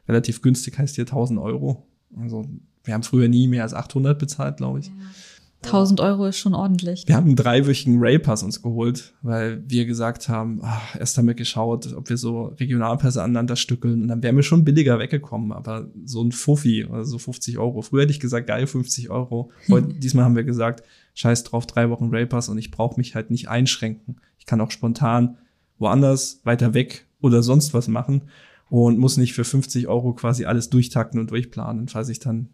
[0.08, 1.86] Relativ günstig heißt hier 1000 Euro.
[2.16, 2.46] Also
[2.84, 4.86] wir haben früher nie mehr als 800 bezahlt, glaube ich.
[4.86, 4.92] Ja.
[5.64, 7.04] 1000 Euro ist schon ordentlich.
[7.06, 11.34] Wir haben einen dreiwöchigen Railpass uns geholt, weil wir gesagt haben, ach, erst haben wir
[11.34, 15.88] geschaut, ob wir so Regionalpässe aneinander stückeln und dann wären wir schon billiger weggekommen, aber
[16.04, 17.82] so ein Fuffi, also so 50 Euro.
[17.82, 19.50] Früher hätte ich gesagt, geil, 50 Euro.
[19.68, 20.84] Heute, diesmal haben wir gesagt,
[21.14, 24.20] scheiß drauf, drei Wochen Railpass und ich brauche mich halt nicht einschränken.
[24.38, 25.38] Ich kann auch spontan
[25.78, 28.22] woanders, weiter weg oder sonst was machen
[28.70, 32.48] und muss nicht für 50 Euro quasi alles durchtakten und durchplanen, falls ich dann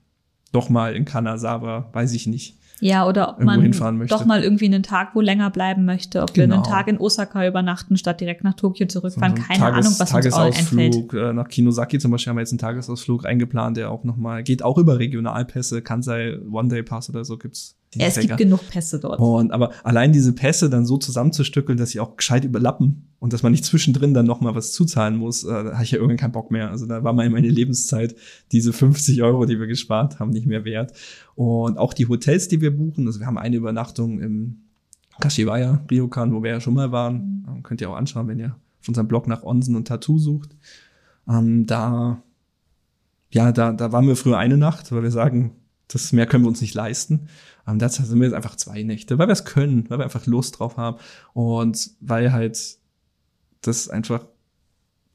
[0.52, 3.70] doch mal in Kanazawa, weiß ich nicht, ja, oder ob man
[4.08, 6.36] doch mal irgendwie einen Tag wo länger bleiben möchte, ob genau.
[6.36, 6.76] wir einen genau.
[6.76, 9.36] Tag in Osaka übernachten, statt direkt nach Tokio zurückfahren.
[9.36, 11.14] So Keine Tages, Ahnung, was Tagesausflug, uns einfällt.
[11.14, 14.62] Äh, nach Kinosaki zum Beispiel haben wir jetzt einen Tagesausflug eingeplant, der auch nochmal, geht
[14.62, 19.20] auch über Regionalpässe, Kansai One-Day-Pass oder so gibt's ja, es gibt genug Pässe dort.
[19.20, 23.42] Und, aber allein diese Pässe dann so zusammenzustückeln, dass sie auch gescheit überlappen und dass
[23.42, 26.18] man nicht zwischendrin dann noch mal was zuzahlen muss, äh, da habe ich ja irgendwann
[26.18, 26.70] keinen Bock mehr.
[26.70, 28.14] Also da war mal meine Lebenszeit
[28.52, 30.92] diese 50 Euro, die wir gespart haben, nicht mehr wert.
[31.34, 34.64] Und auch die Hotels, die wir buchen, also wir haben eine Übernachtung im
[35.20, 37.44] Kashiwaya, Ryokan, wo wir ja schon mal waren.
[37.46, 37.62] Mhm.
[37.62, 40.56] Könnt ihr auch anschauen, wenn ihr auf unserem Blog nach Onsen und Tattoo sucht.
[41.28, 42.22] Ähm, da,
[43.30, 45.52] ja, da, da waren wir früher eine Nacht, weil wir sagen,
[45.88, 47.28] das mehr können wir uns nicht leisten.
[47.66, 50.26] Ähm, dazu sind wir jetzt einfach zwei Nächte, weil wir es können, weil wir einfach
[50.26, 50.98] Lust drauf haben
[51.32, 52.78] und weil halt
[53.60, 54.26] das einfach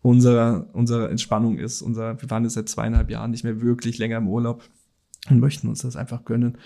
[0.02, 1.82] unsere, unsere Entspannung ist.
[1.82, 4.64] Unser, wir waren jetzt seit zweieinhalb Jahren nicht mehr wirklich länger im Urlaub
[5.30, 6.58] und möchten uns das einfach gönnen.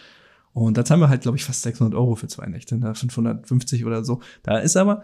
[0.53, 3.87] Und da zahlen wir halt, glaube ich, fast 600 Euro für zwei Nächte, 550 ne?
[3.87, 4.21] oder so.
[4.43, 5.03] Da ist aber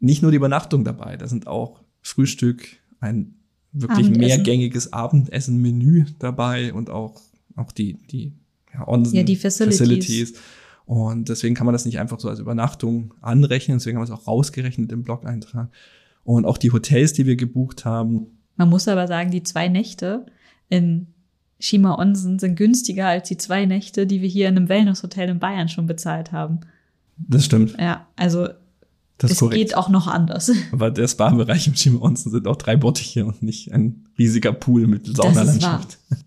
[0.00, 2.66] nicht nur die Übernachtung dabei, da sind auch Frühstück,
[3.00, 3.36] ein
[3.72, 4.36] wirklich Abendessen.
[4.36, 7.20] mehrgängiges Abendessen-Menü dabei und auch,
[7.56, 8.32] auch die, die
[8.72, 9.78] ja, Onsen, ja, die Facilities.
[9.78, 10.34] Facilities.
[10.86, 14.20] Und deswegen kann man das nicht einfach so als Übernachtung anrechnen, deswegen haben wir es
[14.20, 15.70] auch rausgerechnet im Blog-Eintrag.
[16.24, 18.26] Und auch die Hotels, die wir gebucht haben.
[18.56, 20.26] Man muss aber sagen, die zwei Nächte
[20.68, 21.08] in
[21.60, 25.38] Shima Onsen sind günstiger als die zwei Nächte, die wir hier in einem Wellness-Hotel in
[25.38, 26.60] Bayern schon bezahlt haben.
[27.16, 27.76] Das stimmt.
[27.78, 28.48] Ja, also
[29.18, 29.56] das es korrekt.
[29.56, 30.50] geht auch noch anders.
[30.72, 34.86] Aber der Spa-Bereich im Shima Onsen sind auch drei Bottiche und nicht ein riesiger Pool
[34.86, 35.98] mit Saunalandschaft.
[36.10, 36.26] Das ist,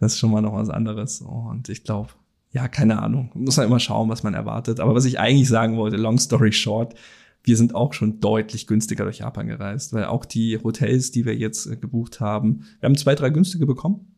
[0.00, 1.20] das ist schon mal noch was anderes.
[1.20, 2.10] Und ich glaube,
[2.52, 3.30] ja, keine Ahnung.
[3.34, 4.80] Muss man immer schauen, was man erwartet.
[4.80, 6.94] Aber was ich eigentlich sagen wollte, long story short,
[7.42, 11.36] wir sind auch schon deutlich günstiger durch Japan gereist, weil auch die Hotels, die wir
[11.36, 14.12] jetzt äh, gebucht haben, wir haben zwei, drei günstige bekommen,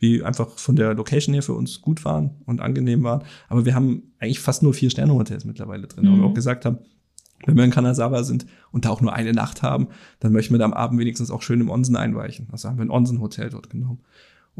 [0.00, 3.22] die einfach von der Location her für uns gut waren und angenehm waren.
[3.48, 6.12] Aber wir haben eigentlich fast nur vier Sterne Hotels mittlerweile drin, mhm.
[6.12, 6.78] wo wir auch gesagt haben,
[7.44, 9.88] wenn wir in Kanazawa sind und da auch nur eine Nacht haben,
[10.20, 12.48] dann möchten wir da am Abend wenigstens auch schön im Onsen einweichen.
[12.52, 14.00] Also haben wir ein Onsen-Hotel dort genommen.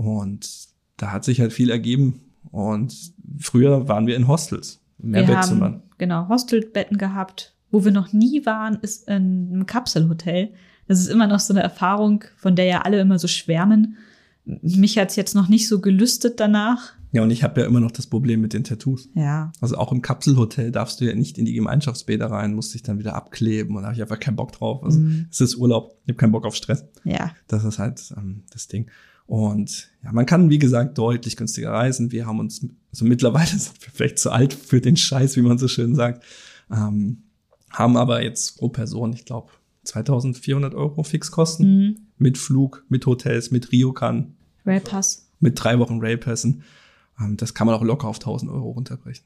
[0.01, 2.23] Und da hat sich halt viel ergeben.
[2.51, 5.75] Und früher waren wir in Hostels, mehr wir Bettzimmern.
[5.75, 7.55] Haben, genau, Hostelbetten gehabt.
[7.71, 10.55] Wo wir noch nie waren, ist in einem Kapselhotel.
[10.89, 13.99] Das ist immer noch so eine Erfahrung, von der ja alle immer so schwärmen.
[14.45, 16.95] Mich hat's jetzt noch nicht so gelüstet danach.
[17.13, 19.11] Ja, und ich habe ja immer noch das Problem mit den Tattoos.
[19.15, 19.53] Ja.
[19.61, 22.99] Also auch im Kapselhotel darfst du ja nicht in die Gemeinschaftsbäder rein, musst dich dann
[22.99, 24.83] wieder abkleben und da habe ich einfach keinen Bock drauf.
[24.83, 25.27] Also mhm.
[25.31, 26.87] es ist Urlaub, ich habe keinen Bock auf Stress.
[27.05, 27.33] Ja.
[27.49, 28.89] Das ist halt ähm, das Ding.
[29.31, 32.11] Und ja, man kann, wie gesagt, deutlich günstiger reisen.
[32.11, 35.57] Wir haben uns, also mittlerweile sind wir vielleicht zu alt für den Scheiß, wie man
[35.57, 36.25] so schön sagt.
[36.69, 37.23] Ähm,
[37.71, 39.53] haben aber jetzt pro Person, ich glaube,
[39.85, 41.79] 2400 Euro Fixkosten.
[41.79, 41.97] Mhm.
[42.19, 44.35] Mit Flug, mit Hotels, mit Ryokan.
[44.67, 45.29] Railpass.
[45.39, 46.65] Mit drei Wochen Railpassen.
[47.21, 49.25] Ähm, das kann man auch locker auf 1000 Euro runterbrechen.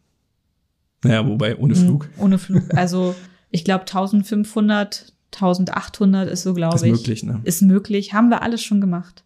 [1.03, 2.09] Naja, wobei ohne mhm, Flug.
[2.19, 2.63] Ohne Flug.
[2.75, 3.15] Also
[3.51, 6.83] ich glaube 1500, 1800 ist so, glaube ich.
[6.83, 7.41] Ist möglich, ne?
[7.45, 8.13] Ist möglich.
[8.13, 9.24] Haben wir alles schon gemacht.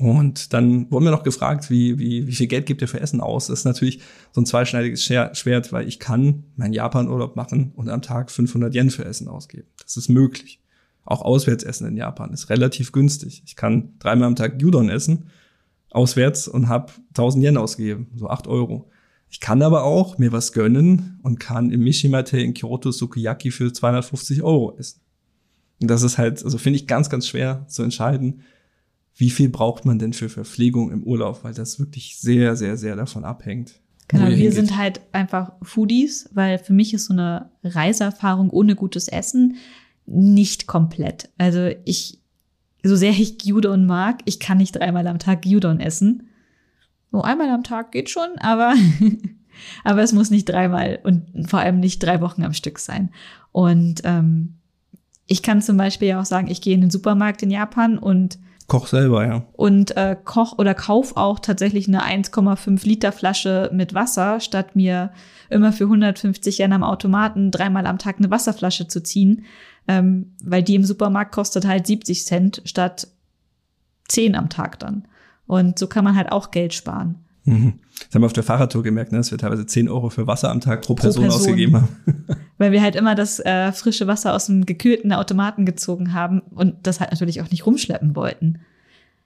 [0.00, 3.20] Und dann wurden wir noch gefragt, wie, wie, wie viel Geld gibt ihr für Essen
[3.20, 3.48] aus?
[3.48, 4.00] Das ist natürlich
[4.32, 8.90] so ein zweischneidiges Schwert, weil ich kann meinen Japan-Urlaub machen und am Tag 500 Yen
[8.90, 9.68] für Essen ausgeben.
[9.82, 10.62] Das ist möglich.
[11.04, 13.42] Auch Auswärtsessen in Japan ist relativ günstig.
[13.44, 15.26] Ich kann dreimal am Tag Gyudon essen
[15.90, 18.88] auswärts und habe 1000 Yen ausgegeben, so 8 Euro.
[19.28, 23.70] Ich kann aber auch mir was gönnen und kann im Mishimate in Kyoto Sukiyaki für
[23.70, 25.02] 250 Euro essen.
[25.82, 28.44] Und das ist halt, also finde ich ganz, ganz schwer zu entscheiden,
[29.16, 32.96] wie viel braucht man denn für Verpflegung im Urlaub, weil das wirklich sehr, sehr, sehr
[32.96, 33.80] davon abhängt.
[34.08, 34.54] Genau, wir hingeht.
[34.54, 39.56] sind halt einfach Foodies, weil für mich ist so eine Reiseerfahrung ohne gutes Essen
[40.06, 41.30] nicht komplett.
[41.38, 42.20] Also ich
[42.82, 46.28] so sehr ich Gyudon mag, ich kann nicht dreimal am Tag Gyudon essen.
[47.12, 48.74] So einmal am Tag geht schon, aber,
[49.84, 53.10] aber es muss nicht dreimal und vor allem nicht drei Wochen am Stück sein.
[53.52, 54.54] Und ähm,
[55.26, 58.38] ich kann zum Beispiel ja auch sagen, ich gehe in den Supermarkt in Japan und
[58.70, 59.42] Koch selber, ja.
[59.52, 65.10] Und äh, koch oder kauf auch tatsächlich eine 1,5 Liter Flasche mit Wasser, statt mir
[65.50, 69.44] immer für 150 Yen am Automaten dreimal am Tag eine Wasserflasche zu ziehen
[69.90, 73.08] ähm, weil die im Supermarkt kostet halt 70 Cent statt
[74.08, 75.06] 10 am Tag dann.
[75.46, 77.24] Und so kann man halt auch Geld sparen.
[77.44, 77.80] Mhm.
[78.06, 79.18] Das haben wir auf der Fahrradtour gemerkt, ne?
[79.18, 81.88] dass wir teilweise 10 Euro für Wasser am Tag pro, pro Person, Person, ausgegeben haben.
[82.58, 86.74] Weil wir halt immer das äh, frische Wasser aus dem gekühlten Automaten gezogen haben und
[86.82, 88.60] das halt natürlich auch nicht rumschleppen wollten.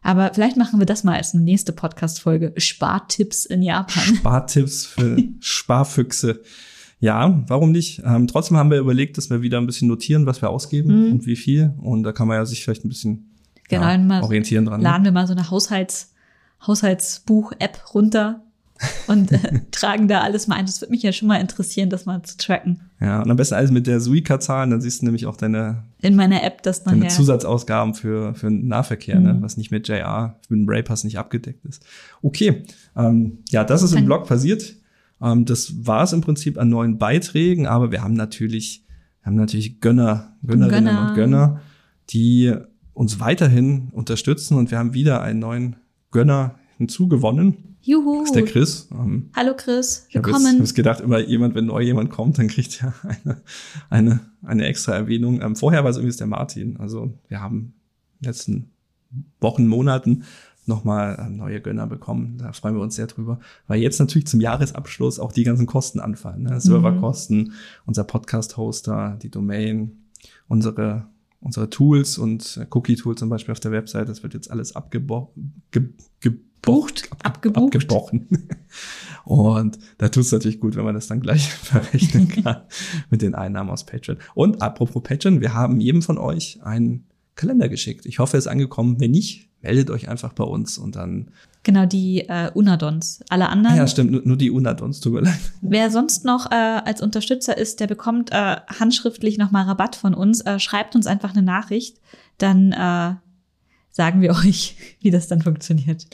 [0.03, 2.53] Aber vielleicht machen wir das mal als eine nächste Podcast-Folge.
[2.59, 4.17] Spartipps in Japan.
[4.17, 6.43] Spartipps für Sparfüchse.
[7.01, 8.03] Ja, warum nicht?
[8.05, 11.13] Ähm, trotzdem haben wir überlegt, dass wir wieder ein bisschen notieren, was wir ausgeben mhm.
[11.13, 11.73] und wie viel.
[11.79, 13.35] Und da kann man ja sich vielleicht ein bisschen
[13.69, 14.81] genau, ja, orientieren dran.
[14.81, 14.85] Ne?
[14.85, 16.13] Laden wir mal so eine Haushalts,
[16.67, 18.44] Haushaltsbuch-App runter
[19.07, 19.39] und äh,
[19.71, 20.67] tragen da alles mal ein.
[20.67, 22.81] Das würde mich ja schon mal interessieren, das mal zu tracken.
[23.01, 26.17] Ja, und am besten alles mit der Suica-Zahlen, dann siehst du nämlich auch deine in
[26.17, 29.41] meiner App das deine Zusatzausgaben für für den Nahverkehr, ne, mhm.
[29.41, 31.85] ne, was nicht mit JR, mit dem Raypass nicht abgedeckt ist.
[32.23, 32.65] Okay,
[32.97, 34.77] ähm, ja, das ist im Blog passiert.
[35.21, 38.85] Ähm, das war es im Prinzip an neuen Beiträgen, aber wir haben natürlich,
[39.23, 41.09] wir haben natürlich Gönner, Gönnerinnen Gönner.
[41.09, 41.61] und Gönner,
[42.11, 42.55] die
[42.93, 45.77] uns weiterhin unterstützen und wir haben wieder einen neuen
[46.11, 47.74] Gönner hinzugewonnen.
[47.86, 48.20] Juhu.
[48.20, 48.89] Das ist der Chris.
[48.93, 50.40] Ähm, Hallo Chris, willkommen.
[50.40, 53.43] Ich habe jetzt gedacht, immer jemand, wenn neu jemand kommt, dann kriegt er eine,
[53.90, 55.43] eine, eine extra Erwähnung.
[55.43, 56.78] Ähm, vorher war es irgendwie der Martin.
[56.78, 57.74] Also wir haben
[58.15, 58.70] in den letzten
[59.39, 60.24] Wochen, Monaten
[60.65, 62.39] nochmal äh, neue Gönner bekommen.
[62.39, 63.39] Da freuen wir uns sehr drüber.
[63.66, 66.44] Weil jetzt natürlich zum Jahresabschluss auch die ganzen Kosten anfallen.
[66.44, 66.59] Ne?
[66.62, 67.52] Serverkosten,
[67.85, 70.06] unser Podcast-Hoster, die Domain,
[70.48, 71.05] unsere
[71.45, 75.62] unsere Tools und äh, Cookie-Tool zum Beispiel auf der Website, das wird jetzt alles abgebrochen.
[75.71, 75.91] Ge
[76.21, 77.77] gebucht, abgebucht.
[77.77, 78.27] abgebrochen.
[79.25, 82.62] Und da tut es natürlich gut, wenn man das dann gleich verrechnen kann
[83.11, 84.19] mit den Einnahmen aus Patreon.
[84.35, 88.07] Und apropos Patreon, wir haben jedem von euch einen Kalender geschickt.
[88.07, 89.01] Ich hoffe, er ist angekommen.
[89.01, 91.31] Wenn nicht, meldet euch einfach bei uns und dann.
[91.65, 93.24] Genau, die äh, Unadons.
[93.31, 93.77] Alle anderen.
[93.77, 95.41] Ja, stimmt, nur, nur die Unadons, tut mir leid.
[95.62, 100.43] Wer sonst noch äh, als Unterstützer ist, der bekommt äh, handschriftlich nochmal Rabatt von uns.
[100.43, 102.01] Äh, schreibt uns einfach eine Nachricht,
[102.36, 103.15] dann äh,
[103.91, 106.07] sagen wir euch, wie das dann funktioniert.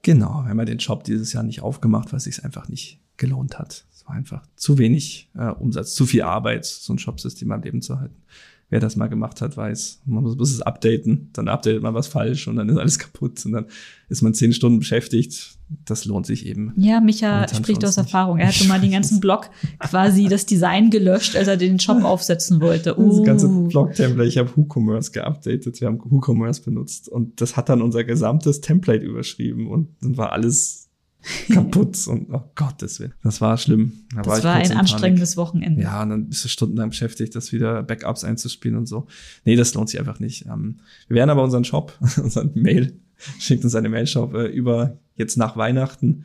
[0.00, 2.98] Genau, wir haben ja den Shop dieses Jahr nicht aufgemacht, weil es sich einfach nicht
[3.18, 3.84] gelohnt hat.
[3.92, 7.82] Es war einfach zu wenig äh, Umsatz, zu viel Arbeit, so ein Shopsystem am Leben
[7.82, 8.22] zu halten
[8.68, 12.08] wer das mal gemacht hat, weiß, man muss, muss es updaten, dann updatet man was
[12.08, 13.66] falsch und dann ist alles kaputt und dann
[14.08, 15.56] ist man zehn Stunden beschäftigt.
[15.84, 16.72] Das lohnt sich eben.
[16.76, 18.38] Ja, Micha spricht aus Erfahrung.
[18.38, 22.60] Er hatte mal den ganzen Blog quasi das Design gelöscht, als er den Shop aufsetzen
[22.60, 22.98] wollte.
[22.98, 23.18] Uh.
[23.18, 27.82] Das ganze Blog-Template, ich habe WooCommerce geupdatet, wir haben WooCommerce benutzt und das hat dann
[27.82, 30.85] unser gesamtes Template überschrieben und dann war alles
[31.52, 33.14] kaputt und oh Gottes Willen.
[33.22, 33.92] Das war schlimm.
[34.14, 35.82] Da das war, war ein anstrengendes Wochenende.
[35.82, 39.06] Ja, und dann bist du stundenlang beschäftigt, das wieder Backups einzuspielen und so.
[39.44, 40.46] Nee, das lohnt sich einfach nicht.
[40.46, 43.00] Ähm, wir werden aber unseren Shop, unseren Mail,
[43.38, 46.24] schickt uns eine Mail-Shop äh, über jetzt nach Weihnachten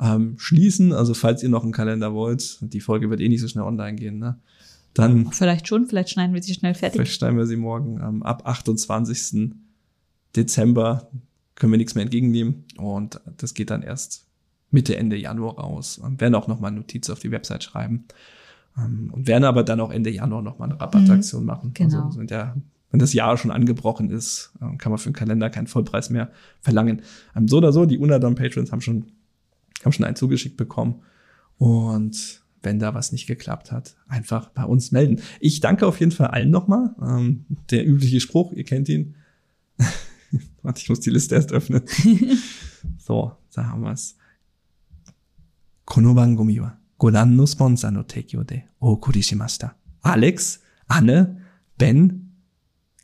[0.00, 0.92] ähm, schließen.
[0.92, 3.96] Also falls ihr noch einen Kalender wollt, die Folge wird eh nicht so schnell online
[3.96, 4.38] gehen, ne?
[4.94, 5.30] Dann.
[5.32, 6.96] Vielleicht schon, vielleicht schneiden wir sie schnell fertig.
[6.96, 8.00] Vielleicht schneiden wir sie morgen.
[8.00, 9.54] Ähm, ab 28.
[10.34, 11.10] Dezember
[11.54, 12.64] können wir nichts mehr entgegennehmen.
[12.76, 14.27] Und das geht dann erst
[14.70, 15.98] Mitte, Ende Januar raus.
[15.98, 18.04] Und werden auch nochmal Notiz auf die Website schreiben.
[18.76, 21.70] Ähm, und werden aber dann auch Ende Januar nochmal eine Rabattaktion mhm, machen.
[21.74, 22.04] Genau.
[22.04, 22.54] Also ja,
[22.90, 26.30] wenn das Jahr schon angebrochen ist, äh, kann man für den Kalender keinen Vollpreis mehr
[26.60, 27.02] verlangen.
[27.36, 29.06] Ähm, so oder so, die Unadon Patrons haben schon,
[29.84, 31.02] haben schon einen zugeschickt bekommen.
[31.58, 35.20] Und wenn da was nicht geklappt hat, einfach bei uns melden.
[35.40, 36.94] Ich danke auf jeden Fall allen nochmal.
[37.00, 39.14] Ähm, der übliche Spruch, ihr kennt ihn.
[40.62, 41.82] Warte, ich muss die Liste erst öffnen.
[42.98, 44.16] so, da haben wir's.
[45.87, 49.75] この番組はご覧のスポンサーの提供でお送りしました。
[50.03, 51.35] Alex, Anne,
[51.77, 52.19] Ben,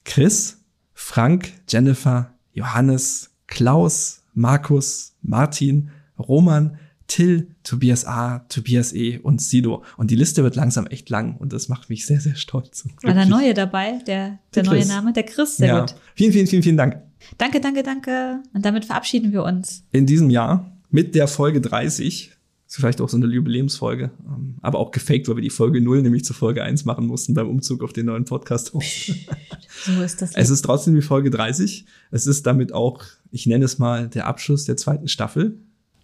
[0.06, 0.58] Chris,
[0.94, 6.78] Frank, Jennifer, Johannes, Klaus, Markus, Martin, Roman,
[7.08, 9.84] Till, Tobias A, Tobias E und Sido.
[9.98, 12.88] Und die Liste wird langsam echt lang und das macht mich sehr, sehr stolz.
[13.02, 15.14] War der Neue dabei, der, der, der neue Name?
[15.14, 15.80] Der Chris, sehr ja.
[15.82, 15.96] gut.
[16.16, 16.98] Vielen, vielen, vielen, vielen Dank.
[17.38, 18.42] Danke, danke, danke.
[18.54, 19.84] Und damit verabschieden wir uns.
[19.92, 22.32] In diesem Jahr mit der Folge 30.
[22.75, 26.03] ist vielleicht auch so eine Jubiläumsfolge, ähm, aber auch gefaked, weil wir die Folge 0
[26.03, 28.73] nämlich zur Folge 1 machen mussten beim Umzug auf den neuen Podcast.
[29.85, 30.35] so ist das.
[30.35, 31.87] Es ist trotzdem die Folge 30.
[32.11, 35.57] Es ist damit auch, ich nenne es mal, der Abschluss der zweiten Staffel.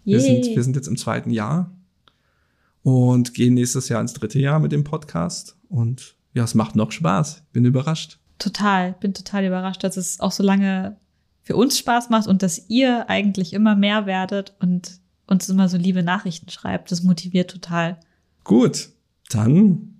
[0.05, 1.75] Wir sind, wir sind jetzt im zweiten Jahr
[2.83, 5.57] und gehen nächstes Jahr ins dritte Jahr mit dem Podcast.
[5.67, 7.43] Und ja, es macht noch Spaß.
[7.51, 8.17] Bin überrascht.
[8.39, 10.95] Total, bin total überrascht, dass es auch so lange
[11.41, 15.00] für uns Spaß macht und dass ihr eigentlich immer mehr werdet und
[15.31, 16.91] uns immer so liebe Nachrichten schreibt.
[16.91, 17.99] Das motiviert total.
[18.43, 18.89] Gut,
[19.29, 19.95] dann.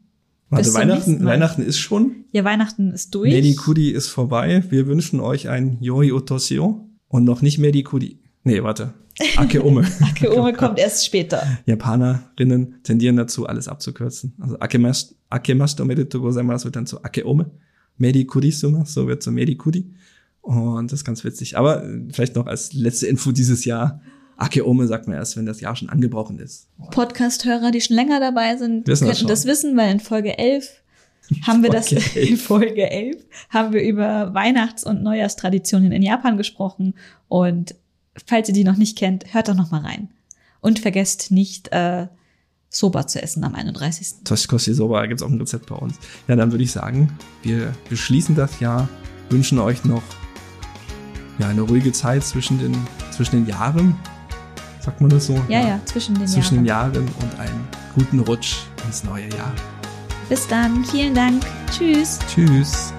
[0.49, 2.25] Warte, Weihnachten, Weihnachten ist schon.
[2.33, 3.31] Ja, Weihnachten ist durch.
[3.31, 4.63] Medikudi ist vorbei.
[4.69, 8.19] Wir wünschen euch ein Yoi Otosio und noch nicht Medikudi.
[8.43, 8.93] Nee, warte.
[9.37, 9.85] Akeome.
[10.01, 11.59] Akeome kommt erst später.
[11.65, 14.33] Japanerinnen tendieren dazu, alles abzukürzen.
[14.39, 17.51] Also Akemash, Akemashito Merito Gozaimasu wird dann zu Akeome.
[17.97, 19.93] Medikudi Suma, so wird zu Medikudi.
[20.41, 21.57] Und das ist ganz witzig.
[21.57, 24.01] Aber vielleicht noch als letzte Info dieses Jahr.
[24.41, 26.67] Akeome sagt man erst, wenn das Jahr schon angebrochen ist.
[26.91, 30.81] Podcast-Hörer, die schon länger dabei sind, wissen könnten das, das wissen, weil in Folge 11
[31.43, 36.95] haben wir das in Folge 11 haben wir über Weihnachts- und Neujahrstraditionen in Japan gesprochen
[37.27, 37.75] und
[38.25, 40.09] falls ihr die noch nicht kennt, hört doch noch mal rein.
[40.59, 42.07] Und vergesst nicht, äh,
[42.73, 44.23] Soba zu essen am 31.
[44.23, 45.95] Toshikoshi Soba gibt's auch ein Rezept bei uns.
[46.27, 47.11] Ja, dann würde ich sagen,
[47.43, 48.87] wir beschließen das Jahr,
[49.29, 50.03] wünschen euch noch
[51.37, 52.75] ja, eine ruhige Zeit zwischen den,
[53.11, 53.95] zwischen den Jahren.
[54.81, 55.35] Sagt man das so?
[55.47, 56.93] Ja, ja, ja zwischen den zwischen Jahren.
[56.93, 59.53] den Jahren und einen guten Rutsch ins neue Jahr.
[60.27, 60.83] Bis dann.
[60.85, 61.43] Vielen Dank.
[61.71, 62.17] Tschüss.
[62.33, 62.91] Tschüss.